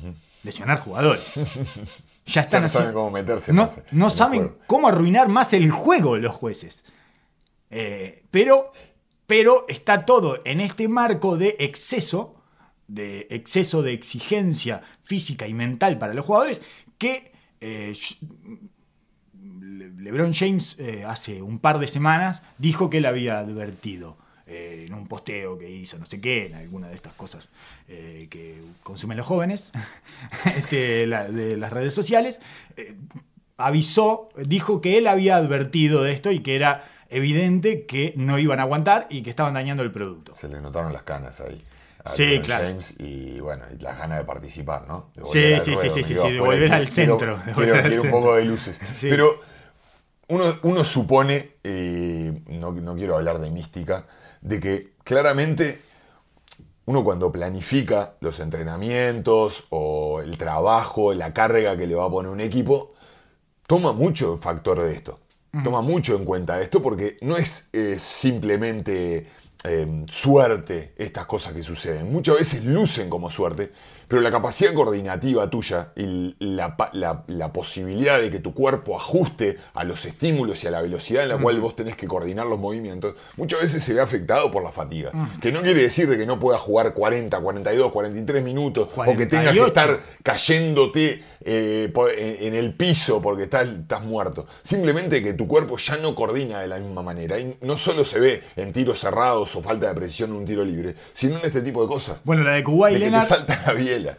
Lesionar 0.42 0.80
jugadores. 0.80 1.34
Ya 2.26 2.40
están 2.40 2.62
no 2.62 2.68
saben 2.68 2.92
cómo 2.94 3.10
meterse 3.10 3.52
no, 3.52 3.62
más 3.62 3.78
en 3.78 3.84
no 3.92 4.06
el 4.06 4.10
saben 4.10 4.56
cómo 4.66 4.88
arruinar 4.88 5.28
más 5.28 5.52
el 5.52 5.70
juego 5.70 6.16
los 6.16 6.34
jueces. 6.34 6.84
Eh, 7.70 8.24
pero, 8.30 8.72
pero 9.26 9.66
está 9.68 10.06
todo 10.06 10.40
en 10.44 10.60
este 10.60 10.88
marco 10.88 11.36
de 11.36 11.56
exceso, 11.58 12.36
de 12.88 13.26
exceso 13.30 13.82
de 13.82 13.92
exigencia 13.92 14.82
física 15.02 15.46
y 15.46 15.54
mental 15.54 15.98
para 15.98 16.14
los 16.14 16.24
jugadores, 16.24 16.62
que 16.98 17.32
eh, 17.60 17.92
Le- 19.42 19.90
LeBron 19.90 20.32
James 20.32 20.76
eh, 20.78 21.04
hace 21.06 21.42
un 21.42 21.58
par 21.58 21.78
de 21.78 21.88
semanas 21.88 22.42
dijo 22.58 22.88
que 22.90 22.98
él 22.98 23.06
había 23.06 23.38
advertido 23.38 24.16
eh, 24.46 24.84
en 24.86 24.94
un 24.94 25.06
posteo 25.06 25.58
que 25.58 25.70
hizo, 25.70 25.98
no 25.98 26.06
sé 26.06 26.20
qué, 26.20 26.46
en 26.46 26.54
alguna 26.54 26.88
de 26.88 26.94
estas 26.94 27.12
cosas 27.14 27.48
eh, 27.88 28.26
que 28.30 28.60
consumen 28.82 29.16
los 29.16 29.26
jóvenes 29.26 29.72
este, 30.56 31.06
la- 31.06 31.28
de 31.28 31.56
las 31.56 31.72
redes 31.72 31.94
sociales, 31.94 32.40
eh, 32.76 32.94
avisó, 33.56 34.28
dijo 34.36 34.80
que 34.80 34.98
él 34.98 35.06
había 35.06 35.36
advertido 35.36 36.02
de 36.02 36.12
esto 36.12 36.30
y 36.30 36.40
que 36.40 36.56
era 36.56 36.84
evidente 37.10 37.86
que 37.86 38.12
no 38.16 38.38
iban 38.38 38.58
a 38.58 38.62
aguantar 38.62 39.06
y 39.10 39.22
que 39.22 39.30
estaban 39.30 39.54
dañando 39.54 39.82
el 39.82 39.92
producto. 39.92 40.34
Se 40.34 40.48
le 40.48 40.60
notaron 40.60 40.92
las 40.92 41.02
canas 41.02 41.40
ahí. 41.40 41.62
a 42.04 42.10
Sí, 42.10 42.40
claro. 42.42 42.66
James 42.66 42.94
y 42.98 43.38
bueno, 43.40 43.64
y 43.72 43.80
las 43.80 43.96
ganas 43.98 44.18
de 44.18 44.24
participar, 44.24 44.86
¿no? 44.88 45.10
De 45.14 45.22
Sí, 45.24 45.60
sí, 45.64 45.70
sí, 45.70 45.74
ruedo, 45.76 45.90
sí, 45.94 46.04
sí, 46.04 46.14
de 46.14 46.40
volver 46.40 46.72
al 46.72 46.88
centro, 46.88 47.40
Quiero, 47.54 47.74
al 47.76 47.82
quiero 47.88 48.02
un 48.02 48.10
poco 48.10 48.34
de 48.34 48.44
luces. 48.44 48.80
Sí. 48.90 49.08
Pero 49.08 49.38
uno, 50.28 50.44
uno 50.62 50.82
supone, 50.84 51.50
eh, 51.62 52.32
no, 52.48 52.72
no 52.72 52.94
quiero 52.96 53.14
hablar 53.16 53.38
de 53.38 53.50
mística, 53.50 54.06
de 54.44 54.60
que 54.60 54.92
claramente 55.02 55.80
uno 56.86 57.02
cuando 57.02 57.32
planifica 57.32 58.14
los 58.20 58.40
entrenamientos 58.40 59.64
o 59.70 60.20
el 60.20 60.36
trabajo, 60.36 61.14
la 61.14 61.32
carga 61.32 61.76
que 61.76 61.86
le 61.86 61.94
va 61.94 62.04
a 62.04 62.10
poner 62.10 62.30
un 62.30 62.40
equipo, 62.40 62.92
toma 63.66 63.92
mucho 63.92 64.36
factor 64.36 64.80
de 64.80 64.92
esto. 64.92 65.20
Toma 65.62 65.82
mucho 65.82 66.16
en 66.16 66.24
cuenta 66.24 66.60
esto 66.60 66.82
porque 66.82 67.16
no 67.20 67.36
es 67.36 67.68
eh, 67.72 67.96
simplemente 67.96 69.28
eh, 69.62 70.04
suerte 70.10 70.94
estas 70.98 71.26
cosas 71.26 71.52
que 71.52 71.62
suceden. 71.62 72.10
Muchas 72.10 72.36
veces 72.36 72.64
lucen 72.64 73.08
como 73.08 73.30
suerte, 73.30 73.72
pero 74.08 74.22
la 74.22 74.30
capacidad 74.30 74.72
coordinativa 74.74 75.48
tuya 75.50 75.92
y 75.96 76.34
la, 76.38 76.76
pa- 76.76 76.90
la- 76.92 77.24
la 77.28 77.52
posibilidad 77.52 78.20
de 78.20 78.30
que 78.30 78.38
tu 78.38 78.54
cuerpo 78.54 78.96
ajuste 78.96 79.56
a 79.74 79.84
los 79.84 80.04
estímulos 80.04 80.62
y 80.64 80.66
a 80.66 80.70
la 80.70 80.82
velocidad 80.82 81.22
en 81.22 81.28
la 81.30 81.38
cual 81.38 81.60
vos 81.60 81.76
tenés 81.76 81.96
que 81.96 82.06
coordinar 82.06 82.46
los 82.46 82.58
movimientos, 82.58 83.14
muchas 83.36 83.60
veces 83.60 83.82
se 83.82 83.92
ve 83.94 84.00
afectado 84.00 84.50
por 84.50 84.62
la 84.62 84.70
fatiga. 84.72 85.10
Que 85.40 85.52
no 85.52 85.62
quiere 85.62 85.82
decir 85.82 86.08
de 86.08 86.16
que 86.18 86.26
no 86.26 86.38
puedas 86.40 86.60
jugar 86.60 86.94
40, 86.94 87.38
42, 87.40 87.92
43 87.92 88.42
minutos 88.44 88.88
o 88.94 89.04
que 89.16 89.26
tengas 89.26 89.52
que 89.54 89.60
48. 89.60 89.66
estar 89.66 90.00
cayéndote 90.22 91.22
eh, 91.46 91.92
en, 92.40 92.54
el 92.54 92.74
piso 92.74 93.20
porque 93.22 93.44
estás, 93.44 93.66
estás 93.68 94.02
muerto. 94.02 94.46
Simplemente 94.62 95.22
que 95.22 95.32
tu 95.34 95.46
cuerpo 95.46 95.76
ya 95.78 95.96
no 95.96 96.14
coordina 96.14 96.60
de 96.60 96.68
la 96.68 96.78
misma 96.78 97.02
manera. 97.02 97.38
Y 97.38 97.56
no 97.62 97.76
solo 97.76 98.04
se 98.04 98.20
ve 98.20 98.42
en 98.56 98.72
tiros 98.72 98.98
cerrados 99.00 99.54
o 99.56 99.62
falta 99.62 99.88
de 99.88 99.94
precisión 99.94 100.30
en 100.30 100.36
un 100.36 100.44
tiro 100.44 100.64
libre, 100.64 100.94
sino 101.12 101.38
en 101.38 101.44
este 101.44 101.60
tipo 101.62 101.82
de 101.82 101.88
cosas. 101.88 102.18
Bueno, 102.24 102.44
la 102.44 102.52
de 102.52 102.64
Kuwait 102.64 102.94
de 102.94 103.00
que 103.00 103.04
te 103.06 103.10
Leonard, 103.10 103.28
salta 103.28 103.62
la 103.66 103.72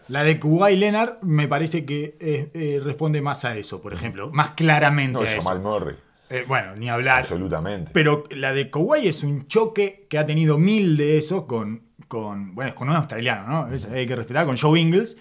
la 0.08 0.24
de 0.24 0.40
Kuwait 0.40 0.78
Leonard 0.78 1.22
me 1.22 1.48
parece 1.48 1.86
que 1.86 2.18
eh, 2.20 2.50
eh, 2.54 2.82
responde 2.84 3.22
más 3.22 3.46
a 3.46 3.58
eso, 3.58 3.82
por 3.82 3.94
ejemplo, 3.94 4.32
más 4.32 4.52
claramente 4.52 5.14
No, 5.14 5.22
a 5.22 5.26
eso. 5.26 5.42
Jamal 5.42 5.62
Murray. 5.62 5.96
Eh, 6.30 6.44
bueno, 6.48 6.76
ni 6.76 6.90
hablar. 6.90 7.20
Absolutamente. 7.20 7.92
Pero 7.94 8.24
la 8.32 8.52
de 8.54 8.70
Kawhi 8.70 9.08
es 9.08 9.24
un 9.24 9.48
choque 9.48 10.08
que 10.10 10.18
ha 10.18 10.26
tenido 10.26 10.58
mil 10.58 10.98
de 10.98 11.18
esos 11.18 11.44
con, 11.44 11.84
con 12.08 12.56
bueno, 12.56 12.74
con 12.74 12.90
un 12.90 12.96
australiano, 12.96 13.48
¿no? 13.48 13.94
Hay 13.94 14.08
que 14.08 14.16
respetar, 14.16 14.46
con 14.46 14.58
Joe 14.58 14.80
Ingles. 14.80 15.18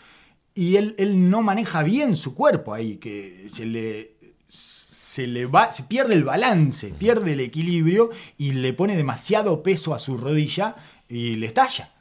Y 0.54 0.76
él, 0.76 0.94
él 0.98 1.30
no 1.30 1.42
maneja 1.42 1.82
bien 1.82 2.16
su 2.16 2.34
cuerpo 2.34 2.72
ahí, 2.72 2.96
que 2.96 3.46
se 3.48 3.66
le, 3.66 4.14
se 4.48 5.26
le 5.26 5.46
va, 5.46 5.70
se 5.70 5.82
pierde 5.82 6.14
el 6.14 6.24
balance, 6.24 6.88
pierde 6.96 7.32
el 7.34 7.40
equilibrio 7.40 8.10
y 8.38 8.52
le 8.52 8.72
pone 8.72 8.96
demasiado 8.96 9.62
peso 9.62 9.94
a 9.94 9.98
su 9.98 10.16
rodilla 10.16 10.76
y 11.08 11.36
le 11.36 11.46
estalla. 11.46 11.93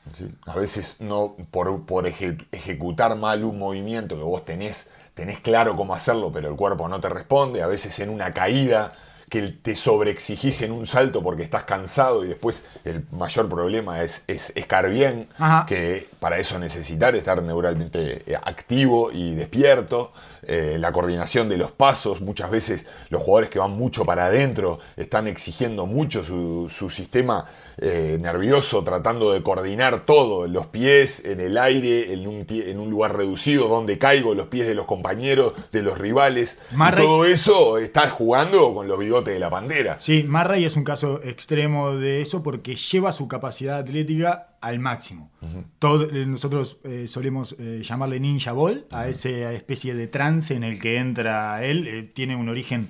A 0.45 0.55
veces 0.55 0.99
no 1.01 1.35
por, 1.51 1.85
por 1.85 2.05
eje- 2.07 2.45
ejecutar 2.51 3.15
mal 3.15 3.43
un 3.43 3.57
movimiento 3.57 4.17
que 4.17 4.23
vos 4.23 4.43
tenés, 4.45 4.89
tenés 5.13 5.39
claro 5.39 5.75
cómo 5.75 5.93
hacerlo, 5.95 6.31
pero 6.31 6.49
el 6.49 6.55
cuerpo 6.55 6.87
no 6.87 6.99
te 6.99 7.09
responde. 7.09 7.61
A 7.63 7.67
veces 7.67 7.97
en 7.99 8.09
una 8.09 8.31
caída 8.31 8.93
que 9.33 9.41
te 9.41 9.75
sobreexigís 9.75 10.61
en 10.61 10.71
un 10.71 10.85
salto 10.85 11.23
porque 11.23 11.41
estás 11.41 11.63
cansado 11.63 12.23
y 12.23 12.27
después 12.27 12.65
el 12.85 13.03
mayor 13.09 13.49
problema 13.49 14.03
es, 14.03 14.23
es 14.27 14.53
estar 14.55 14.87
bien, 14.91 15.27
Ajá. 15.39 15.65
que 15.65 16.07
para 16.19 16.37
eso 16.37 16.59
necesitar 16.59 17.15
estar 17.15 17.41
neuralmente 17.41 18.21
eh, 18.27 18.35
activo 18.35 19.09
y 19.11 19.33
despierto. 19.33 20.11
Eh, 20.45 20.77
la 20.77 20.91
coordinación 20.91 21.47
de 21.49 21.57
los 21.57 21.71
pasos, 21.71 22.21
muchas 22.21 22.51
veces 22.51 22.85
los 23.09 23.23
jugadores 23.23 23.49
que 23.49 23.59
van 23.59 23.71
mucho 23.71 24.05
para 24.05 24.25
adentro 24.25 24.77
están 24.97 25.27
exigiendo 25.27 25.85
mucho 25.87 26.21
su, 26.21 26.69
su 26.69 26.89
sistema 26.89 27.45
eh, 27.77 28.19
nervioso, 28.21 28.83
tratando 28.83 29.31
de 29.31 29.41
coordinar 29.41 30.05
todo, 30.05 30.47
los 30.47 30.67
pies 30.67 31.25
en 31.25 31.39
el 31.39 31.57
aire, 31.57 32.13
en 32.13 32.27
un, 32.27 32.45
en 32.47 32.79
un 32.79 32.89
lugar 32.91 33.15
reducido, 33.15 33.67
donde 33.67 33.97
caigo, 33.97 34.35
los 34.35 34.47
pies 34.47 34.67
de 34.67 34.75
los 34.75 34.85
compañeros, 34.85 35.53
de 35.71 35.81
los 35.81 35.97
rivales. 35.97 36.59
Y 36.71 36.95
todo 37.01 37.25
eso 37.25 37.77
estás 37.79 38.11
jugando 38.11 38.73
con 38.73 38.87
los 38.87 38.99
bigotes 38.99 39.22
de 39.31 39.39
la 39.39 39.49
pantera. 39.49 39.99
Sí, 39.99 40.23
Murray 40.27 40.65
es 40.65 40.75
un 40.75 40.83
caso 40.83 41.21
extremo 41.23 41.95
de 41.95 42.21
eso 42.21 42.41
porque 42.43 42.75
lleva 42.75 43.11
su 43.11 43.27
capacidad 43.27 43.77
atlética 43.79 44.55
al 44.61 44.79
máximo. 44.79 45.31
Todo- 45.79 46.09
eh, 46.09 46.25
nosotros 46.25 46.77
eh, 46.83 47.05
solemos 47.07 47.55
eh, 47.59 47.81
llamarle 47.83 48.19
ninja 48.19 48.51
ball 48.51 48.85
a 48.91 49.07
esa 49.07 49.51
especie 49.53 49.93
de 49.95 50.07
trance 50.07 50.53
en 50.55 50.63
el 50.63 50.79
que 50.79 50.97
entra 50.97 51.63
él. 51.65 51.87
Eh, 51.87 52.03
tiene 52.03 52.35
un 52.35 52.49
origen... 52.49 52.89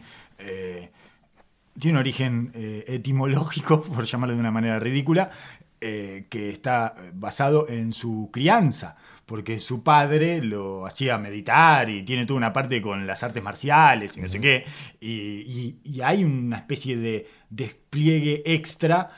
tiene 1.80 1.98
un 1.98 1.98
origen 1.98 2.52
eh, 2.54 2.84
etimológico, 2.88 3.82
por 3.96 4.06
llamarlo 4.06 4.36
de 4.36 4.40
una 4.40 4.52
manera 4.52 4.80
ridícula, 4.80 5.32
eh, 5.82 6.28
que 6.30 6.50
está 6.50 6.96
basado 7.14 7.68
en 7.68 7.92
su 7.94 8.30
crianza, 8.32 8.96
porque 9.26 9.60
su 9.60 9.84
padre 9.84 10.42
lo 10.42 10.86
hacía 10.86 11.18
meditar 11.18 11.90
y 11.90 12.04
tiene 12.04 12.26
toda 12.26 12.38
una 12.38 12.52
parte 12.54 12.82
con 12.82 13.08
las 13.08 13.24
artes 13.24 13.42
marciales 13.42 14.18
y 14.18 14.22
no 14.22 14.28
sé 14.28 14.42
qué, 14.42 14.66
y, 15.00 15.12
y- 15.12 15.80
y 15.84 16.02
hay 16.02 16.24
una 16.24 16.58
especie 16.58 16.98
de 16.98 17.28
despliegue 17.50 18.44
extra 18.46 19.10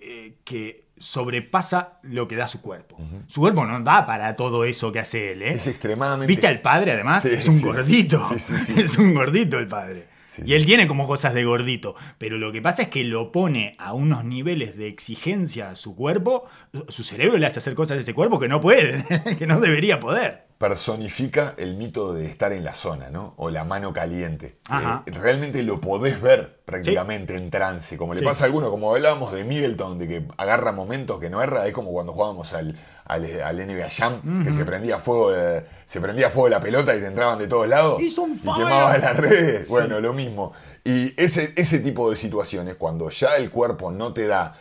eh, 0.00 0.36
que 0.44 0.84
sobrepasa 0.96 1.98
lo 2.02 2.26
que 2.28 2.36
da 2.36 2.46
su 2.46 2.62
cuerpo. 2.62 2.96
Su 3.26 3.40
cuerpo 3.40 3.66
no 3.66 3.78
da 3.80 4.06
para 4.06 4.36
todo 4.36 4.64
eso 4.64 4.90
que 4.92 5.00
hace 5.00 5.32
él, 5.32 5.42
¿eh? 5.42 5.50
Es 5.50 5.66
extremadamente... 5.66 6.28
¿Viste 6.30 6.46
al 6.46 6.60
padre 6.60 6.92
además? 6.92 7.22
Sí, 7.22 7.28
es 7.32 7.46
un 7.48 7.56
sí. 7.58 7.64
gordito. 7.66 8.24
Sí, 8.28 8.38
sí, 8.38 8.58
sí. 8.58 8.74
Es 8.78 8.96
un 8.96 9.12
gordito 9.12 9.58
el 9.58 9.66
padre. 9.66 10.06
Y 10.44 10.54
él 10.54 10.64
tiene 10.64 10.86
como 10.86 11.06
cosas 11.06 11.34
de 11.34 11.44
gordito. 11.44 11.94
Pero 12.18 12.38
lo 12.38 12.52
que 12.52 12.62
pasa 12.62 12.82
es 12.82 12.88
que 12.88 13.04
lo 13.04 13.32
pone 13.32 13.74
a 13.78 13.92
unos 13.92 14.24
niveles 14.24 14.76
de 14.76 14.88
exigencia 14.88 15.70
a 15.70 15.76
su 15.76 15.94
cuerpo. 15.94 16.46
Su 16.88 17.04
cerebro 17.04 17.38
le 17.38 17.46
hace 17.46 17.58
hacer 17.58 17.74
cosas 17.74 17.98
a 17.98 18.00
ese 18.00 18.14
cuerpo 18.14 18.40
que 18.40 18.48
no 18.48 18.60
puede, 18.60 19.04
que 19.38 19.46
no 19.46 19.60
debería 19.60 20.00
poder. 20.00 20.43
Personifica 20.68 21.54
el 21.58 21.76
mito 21.76 22.14
de 22.14 22.24
estar 22.26 22.52
en 22.52 22.64
la 22.64 22.74
zona, 22.74 23.10
¿no? 23.10 23.34
O 23.36 23.50
la 23.50 23.64
mano 23.64 23.92
caliente. 23.92 24.56
Eh, 24.70 25.10
realmente 25.12 25.62
lo 25.62 25.80
podés 25.80 26.20
ver 26.20 26.62
prácticamente 26.64 27.36
en 27.36 27.50
trance, 27.50 27.96
como 27.98 28.14
le 28.14 28.20
Sí. 28.20 28.24
pasa 28.24 28.44
a 28.44 28.46
alguno, 28.46 28.70
como 28.70 28.90
hablábamos 28.94 29.32
de 29.32 29.44
Middleton, 29.44 29.98
de 29.98 30.08
que 30.08 30.26
agarra 30.38 30.72
momentos 30.72 31.20
que 31.20 31.28
no 31.30 31.42
erra, 31.42 31.66
es 31.66 31.72
como 31.74 31.92
cuando 31.92 32.12
jugábamos 32.12 32.52
al, 32.54 32.74
al, 33.04 33.40
al 33.42 33.56
NBA 33.60 33.90
Jam, 33.90 34.44
que 34.44 34.52
se 34.52 34.64
prendía 34.64 34.98
fuego, 34.98 35.34
eh, 35.34 35.64
se 35.86 36.00
prendía 36.00 36.30
fuego 36.30 36.48
la 36.48 36.60
pelota 36.60 36.94
y 36.96 37.00
te 37.00 37.06
entraban 37.06 37.38
de 37.38 37.46
todos 37.46 37.68
lados 37.68 38.00
y 38.00 38.08
quemabas 38.56 39.00
las 39.00 39.16
redes. 39.16 39.60
Sí. 39.62 39.66
Bueno, 39.68 40.00
lo 40.00 40.12
mismo. 40.12 40.52
Y 40.82 41.12
ese, 41.22 41.52
ese 41.56 41.80
tipo 41.80 42.10
de 42.10 42.16
situaciones, 42.16 42.74
cuando 42.76 43.10
ya 43.10 43.36
el 43.36 43.50
cuerpo 43.50 43.90
no 43.92 44.12
te 44.12 44.26
da 44.26 44.54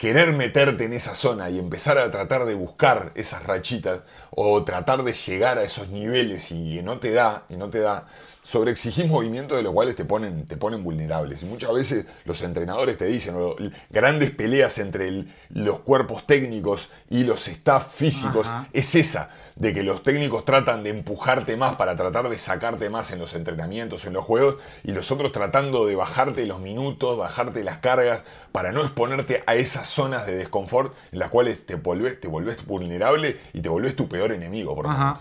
querer 0.00 0.32
meterte 0.32 0.84
en 0.84 0.94
esa 0.94 1.14
zona 1.14 1.50
y 1.50 1.58
empezar 1.58 1.98
a 1.98 2.10
tratar 2.10 2.46
de 2.46 2.54
buscar 2.54 3.12
esas 3.16 3.44
rachitas 3.44 4.00
o 4.30 4.64
tratar 4.64 5.04
de 5.04 5.12
llegar 5.12 5.58
a 5.58 5.62
esos 5.62 5.90
niveles 5.90 6.52
y 6.52 6.82
no 6.82 6.98
te 6.98 7.12
da, 7.12 7.44
y 7.50 7.56
no 7.58 7.68
te 7.68 7.80
da, 7.80 8.06
sobreexigís 8.42 9.06
movimientos 9.06 9.56
de 9.56 9.62
los 9.62 9.72
cuales 9.72 9.96
te 9.96 10.04
ponen, 10.04 10.46
te 10.46 10.56
ponen 10.56 10.82
vulnerables. 10.82 11.42
Y 11.42 11.46
muchas 11.46 11.72
veces 11.72 12.06
los 12.24 12.40
entrenadores 12.42 12.96
te 12.98 13.04
dicen, 13.06 13.34
o 13.36 13.54
grandes 13.90 14.30
peleas 14.30 14.78
entre 14.78 15.08
el- 15.08 15.28
los 15.50 15.80
cuerpos 15.80 16.26
técnicos 16.26 16.88
y 17.10 17.24
los 17.24 17.46
staff 17.48 17.94
físicos, 17.94 18.46
Ajá. 18.46 18.66
es 18.72 18.94
esa, 18.94 19.30
de 19.56 19.74
que 19.74 19.82
los 19.82 20.02
técnicos 20.02 20.46
tratan 20.46 20.82
de 20.82 20.90
empujarte 20.90 21.56
más 21.58 21.74
para 21.76 21.96
tratar 21.96 22.30
de 22.30 22.38
sacarte 22.38 22.88
más 22.88 23.10
en 23.10 23.18
los 23.18 23.34
entrenamientos, 23.34 24.06
en 24.06 24.14
los 24.14 24.24
juegos, 24.24 24.56
y 24.84 24.92
los 24.92 25.10
otros 25.12 25.32
tratando 25.32 25.84
de 25.84 25.96
bajarte 25.96 26.46
los 26.46 26.60
minutos, 26.60 27.18
bajarte 27.18 27.62
las 27.62 27.78
cargas, 27.78 28.22
para 28.52 28.72
no 28.72 28.80
exponerte 28.80 29.42
a 29.46 29.54
esas 29.56 29.86
zonas 29.86 30.26
de 30.26 30.36
desconfort 30.36 30.94
en 31.12 31.18
las 31.18 31.28
cuales 31.28 31.66
te 31.66 31.74
volvés, 31.74 32.20
te 32.20 32.28
volvés 32.28 32.64
vulnerable 32.64 33.36
y 33.52 33.60
te 33.60 33.68
volvés 33.68 33.96
tu 33.96 34.08
peor 34.08 34.32
enemigo. 34.32 34.74
Por 34.74 34.86
Ajá. 34.86 35.20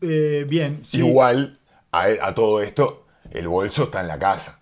Eh, 0.00 0.44
bien, 0.48 0.80
sí. 0.84 0.98
Igual 0.98 1.58
a, 1.92 2.04
a 2.22 2.34
todo 2.34 2.60
esto, 2.62 3.06
el 3.30 3.48
bolso 3.48 3.84
está 3.84 4.00
en 4.00 4.08
la 4.08 4.18
casa. 4.18 4.60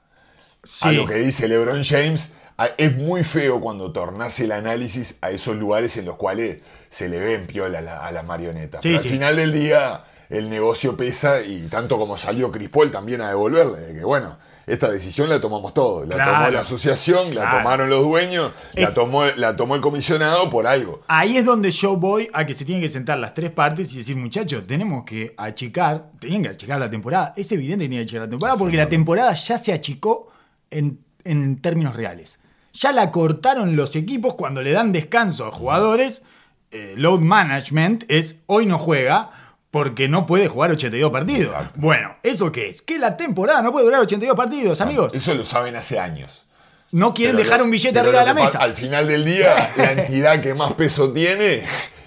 Sí. 0.62 0.89
A 0.89 0.93
lo 0.93 1.07
que 1.07 1.14
dice 1.14 1.49
LeBron 1.49 1.83
James, 1.85 2.35
es 2.76 2.97
muy 2.97 3.24
feo 3.24 3.61
cuando 3.61 3.91
tornás 3.93 4.39
el 4.41 4.53
análisis 4.53 5.16
a 5.22 5.31
esos 5.31 5.57
lugares 5.57 5.97
en 5.97 6.05
los 6.05 6.16
cuales 6.16 6.59
se 6.91 7.09
le 7.09 7.18
ven 7.18 7.47
piola 7.47 7.78
a, 7.78 7.83
la- 7.83 8.07
a 8.07 8.12
las 8.12 8.24
marionetas. 8.24 8.83
Sí, 8.83 8.89
Pero 8.91 8.99
sí. 8.99 9.09
al 9.09 9.14
final 9.14 9.37
del 9.37 9.53
día, 9.53 10.05
el 10.28 10.51
negocio 10.51 10.97
pesa 10.97 11.41
y 11.41 11.68
tanto 11.68 11.99
como 11.99 12.18
salió 12.18 12.53
Chris 12.53 12.68
Paul 12.68 12.93
también 12.93 13.22
a 13.22 13.28
devolverle, 13.31 13.81
de 13.81 13.95
que 13.95 14.05
bueno, 14.05 14.39
esta 14.73 14.91
decisión 14.91 15.29
la 15.29 15.41
tomamos 15.41 15.75
todos. 15.75 16.07
La 16.09 16.14
Claro. 16.16 16.33
tomó 16.33 16.51
la 16.51 16.61
asociación, 16.61 17.35
la 17.35 17.43
Claro. 17.43 17.59
tomaron 17.59 17.91
los 17.91 18.03
dueños, 18.05 18.53
la, 18.75 18.93
tomó, 18.95 19.25
la 19.37 19.57
tomó 19.57 19.75
el 19.75 19.81
comisionado 19.81 20.49
por 20.51 20.66
algo. 20.66 21.03
Ahí 21.09 21.37
es 21.37 21.45
donde 21.45 21.71
yo 21.71 21.97
voy 21.97 22.29
a 22.33 22.47
que 22.47 22.55
se 22.55 22.64
tienen 22.64 22.83
que 22.83 22.89
sentar 22.89 23.18
las 23.18 23.35
tres 23.35 23.51
partes 23.51 23.93
y 23.95 23.99
decir, 23.99 24.16
muchachos, 24.16 24.66
tenemos 24.66 25.05
que 25.05 25.35
achicar, 25.37 26.11
tenían 26.18 26.43
que 26.43 26.49
achicar 26.51 26.79
la 26.81 26.89
temporada. 26.91 27.33
Es 27.37 27.51
evidente 27.53 27.85
que 27.85 27.89
tienen 27.89 28.07
que 28.07 28.09
achicar 28.11 28.23
la 28.27 28.31
temporada 28.31 28.59
porque 28.59 28.77
la 28.77 28.89
temporada 28.89 29.35
ya 29.35 29.59
se 29.59 29.73
achicó 29.73 30.29
en, 30.71 31.01
en 31.25 31.57
términos 31.61 31.95
reales. 31.95 32.39
Ya 32.73 32.93
la 32.93 33.11
cortaron 33.11 33.75
los 33.77 33.97
equipos 33.97 34.35
cuando 34.35 34.62
le 34.62 34.71
dan 34.73 34.93
descanso 34.93 35.47
a 35.47 35.51
jugadores. 35.51 36.23
Eh, 36.73 36.95
load 36.97 37.18
management 37.18 38.05
es 38.07 38.37
hoy 38.47 38.64
no 38.64 38.79
juega 38.79 39.31
porque 39.71 40.09
no 40.09 40.27
puede 40.27 40.49
jugar 40.49 40.71
82 40.73 41.11
partidos. 41.12 41.53
Exacto. 41.53 41.73
Bueno, 41.81 42.16
¿eso 42.23 42.51
qué 42.51 42.68
es? 42.68 42.83
Que 42.83 42.99
la 42.99 43.16
temporada 43.16 43.62
no 43.62 43.71
puede 43.73 43.85
durar 43.87 44.01
82 44.01 44.37
partidos, 44.37 44.81
amigos. 44.81 45.14
Eso 45.14 45.35
lo 45.35 45.45
saben 45.45 45.77
hace 45.77 45.99
años. 45.99 46.47
no 46.93 47.14
quieren 47.14 47.37
Pero 47.37 47.45
dejar 47.45 47.61
lo- 47.61 47.66
un 47.66 47.71
billete 47.71 47.99
arriba 48.01 48.18
de 48.21 48.27
la 48.27 48.35
mesa. 48.35 48.59
Al 48.59 48.75
final 48.75 49.07
del 49.07 49.25
día, 49.25 49.73
la 49.77 49.93
entidad 49.93 50.41
que 50.41 50.55
más 50.55 50.73
peso 50.73 51.12
tiene 51.12 51.62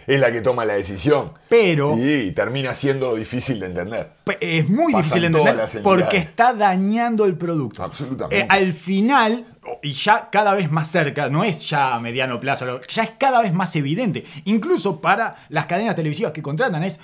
es 0.06 0.20
la 0.20 0.30
que 0.34 0.42
toma 0.42 0.66
la 0.66 0.74
decisión. 0.74 1.32
Pero- 1.48 1.96
Y 1.98 2.32
termina 2.32 2.74
siendo 2.74 3.16
difícil 3.16 3.62
de 3.62 3.68
entender. 3.68 4.12
Es 4.42 4.68
muy 4.68 4.92
Pasan 4.92 5.02
difícil 5.06 5.22
de 5.22 5.28
entender 5.40 5.84
porque 5.84 6.18
está 6.18 6.54
dañando 6.54 7.24
el 7.24 7.38
producto. 7.38 7.82
Absolutamente. 7.82 8.44
Eh, 8.44 8.48
al 8.50 8.74
final, 8.74 9.46
y 9.82 9.94
ya 9.94 10.28
cada 10.30 10.54
vez 10.54 10.70
más 10.70 10.92
cerca, 10.92 11.30
no 11.30 11.46
es 11.46 11.66
ya 11.70 11.96
a 11.96 12.00
mediano 12.02 12.38
plazo, 12.42 12.82
ya 12.90 13.04
es 13.04 13.12
cada 13.18 13.42
vez 13.42 13.54
más 13.54 13.74
evidente. 13.78 14.26
Incluso 14.44 15.00
para 15.00 15.38
las 15.48 15.66
cadenas 15.68 15.96
televisivas 15.96 16.34
que 16.34 16.42
contratan, 16.42 16.84
es, 16.84 17.00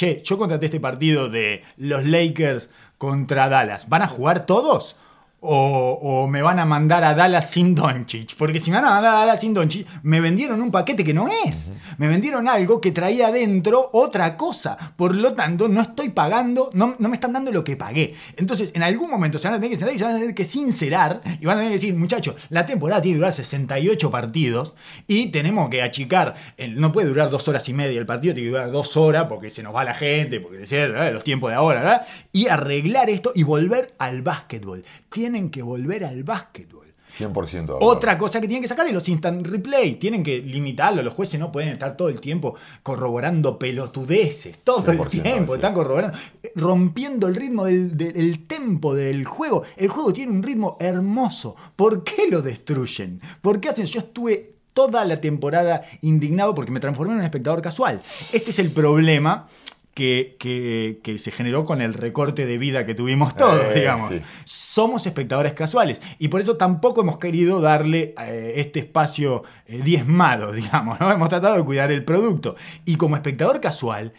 che, 0.00 0.22
yo 0.24 0.38
contraté 0.38 0.64
este 0.64 0.80
partido 0.80 1.28
de 1.28 1.62
los 1.76 2.06
Lakers 2.06 2.70
contra 2.96 3.50
Dallas. 3.50 3.90
¿Van 3.90 4.00
a 4.00 4.08
jugar 4.08 4.46
todos? 4.46 4.96
O, 5.42 5.98
o 6.02 6.28
me 6.28 6.42
van 6.42 6.58
a 6.58 6.66
mandar 6.66 7.02
a 7.02 7.14
Dallas 7.14 7.50
sin 7.50 7.74
Doncic. 7.74 8.36
Porque 8.36 8.58
si 8.58 8.70
me 8.70 8.76
van 8.76 8.84
a 8.84 8.90
mandar 8.90 9.14
a 9.14 9.18
Dallas 9.20 9.40
sin 9.40 9.54
Doncic, 9.54 9.86
me 10.02 10.20
vendieron 10.20 10.60
un 10.60 10.70
paquete 10.70 11.02
que 11.02 11.14
no 11.14 11.28
es. 11.46 11.72
Me 11.96 12.08
vendieron 12.08 12.46
algo 12.46 12.78
que 12.78 12.92
traía 12.92 13.28
adentro 13.28 13.88
otra 13.94 14.36
cosa. 14.36 14.76
Por 14.96 15.14
lo 15.14 15.32
tanto, 15.32 15.66
no 15.66 15.80
estoy 15.80 16.10
pagando, 16.10 16.68
no, 16.74 16.94
no 16.98 17.08
me 17.08 17.14
están 17.14 17.32
dando 17.32 17.50
lo 17.52 17.64
que 17.64 17.74
pagué. 17.76 18.14
Entonces, 18.36 18.70
en 18.74 18.82
algún 18.82 19.10
momento 19.10 19.38
se 19.38 19.48
van 19.48 19.54
a 19.54 19.56
tener 19.58 19.70
que 19.70 19.76
sentar 19.76 19.94
y 19.94 19.98
se 19.98 20.04
van 20.04 20.16
a 20.16 20.18
tener 20.18 20.34
que 20.34 20.44
sincerar 20.44 21.22
y 21.40 21.46
van 21.46 21.56
a 21.56 21.60
tener 21.60 21.70
que 21.70 21.76
decir, 21.76 21.94
muchachos, 21.94 22.34
la 22.50 22.66
temporada 22.66 23.00
tiene 23.00 23.14
que 23.14 23.18
durar 23.20 23.32
68 23.32 24.10
partidos 24.10 24.74
y 25.06 25.28
tenemos 25.28 25.70
que 25.70 25.80
achicar. 25.82 26.34
el- 26.58 26.78
no 26.78 26.92
puede 26.92 27.08
durar 27.08 27.30
dos 27.30 27.48
horas 27.48 27.66
y 27.68 27.72
media 27.72 27.98
el 27.98 28.04
partido, 28.06 28.34
tiene 28.34 28.48
que 28.48 28.52
durar 28.52 28.70
dos 28.70 28.96
horas 28.98 29.24
porque 29.28 29.48
se 29.48 29.62
nos 29.62 29.74
va 29.74 29.84
la 29.84 29.94
gente, 29.94 30.38
porque 30.40 30.62
es 30.64 30.72
los 31.14 31.24
tiempos 31.24 31.48
de 31.50 31.56
ahora, 31.56 31.80
¿verdad? 31.80 32.06
Y 32.32 32.48
arreglar 32.48 33.08
esto 33.08 33.32
y 33.34 33.42
volver 33.42 33.94
al 33.98 34.20
básquetbol. 34.22 34.84
Tienen 35.30 35.50
que 35.50 35.62
volver 35.62 36.04
al 36.04 36.24
básquetbol. 36.24 36.86
100% 37.08 37.50
de 37.50 37.58
acuerdo. 37.62 37.78
Otra 37.80 38.16
cosa 38.18 38.40
que 38.40 38.46
tienen 38.46 38.62
que 38.62 38.68
sacar 38.68 38.86
es 38.86 38.92
los 38.92 39.08
instant 39.08 39.44
replay. 39.46 39.94
Tienen 39.96 40.22
que 40.22 40.38
limitarlo. 40.40 41.02
Los 41.02 41.14
jueces 41.14 41.38
no 41.40 41.50
pueden 41.50 41.70
estar 41.70 41.96
todo 41.96 42.08
el 42.08 42.20
tiempo 42.20 42.54
corroborando 42.84 43.58
pelotudeces. 43.58 44.58
Todo 44.64 44.90
el 44.92 44.98
100% 44.98 45.22
tiempo 45.22 45.54
están 45.56 45.74
corroborando. 45.74 46.16
eh, 46.42 46.52
Rompiendo 46.54 47.26
el 47.26 47.34
ritmo 47.36 47.64
del, 47.64 47.96
del- 47.96 48.16
el 48.16 48.46
tempo 48.46 48.94
del 48.94 49.24
juego. 49.24 49.64
El 49.76 49.88
juego 49.88 50.12
tiene 50.12 50.32
un 50.32 50.42
ritmo 50.42 50.76
hermoso. 50.80 51.56
¿Por 51.76 52.04
qué 52.04 52.28
lo 52.30 52.42
destruyen? 52.42 53.20
¿Por 53.40 53.60
qué 53.60 53.68
hacen? 53.70 53.86
Yo 53.86 53.98
estuve 54.00 54.54
toda 54.72 55.04
la 55.04 55.20
temporada 55.20 55.82
indignado 56.02 56.54
porque 56.54 56.70
me 56.70 56.78
transformé 56.80 57.12
en 57.14 57.18
un 57.20 57.24
espectador 57.24 57.60
casual. 57.60 58.02
Este 58.32 58.50
es 58.50 58.58
el 58.60 58.70
problema. 58.70 59.48
Que, 59.94 60.36
que- 60.38 61.00
que 61.02 61.18
se 61.18 61.30
generó 61.32 61.64
con 61.64 61.80
el 61.82 61.94
recorte 61.94 62.46
de 62.46 62.58
vida 62.58 62.86
que 62.86 62.94
tuvimos 62.94 63.36
todos, 63.36 63.60
Eh, 63.74 63.80
digamos 63.80 64.08
sí. 64.08 64.22
somos 64.44 65.04
espectadores 65.06 65.52
casuales 65.52 66.00
y 66.18 66.28
por 66.28 66.40
eso 66.40 66.56
tampoco 66.56 67.00
hemos 67.00 67.18
querido 67.18 67.60
darle 67.60 68.14
eh, 68.22 68.54
este 68.56 68.78
espacio 68.78 69.42
eh, 69.66 69.82
diezmado, 69.82 70.52
digamos, 70.60 71.00
¿no? 71.00 71.10
Hemos 71.10 71.28
tratado 71.28 71.56
de 71.56 71.64
cuidar 71.64 71.90
el 71.90 72.04
producto. 72.04 72.54
Y 72.84 72.96
como 72.96 73.16
espectador 73.16 73.60
casual, 73.60 74.12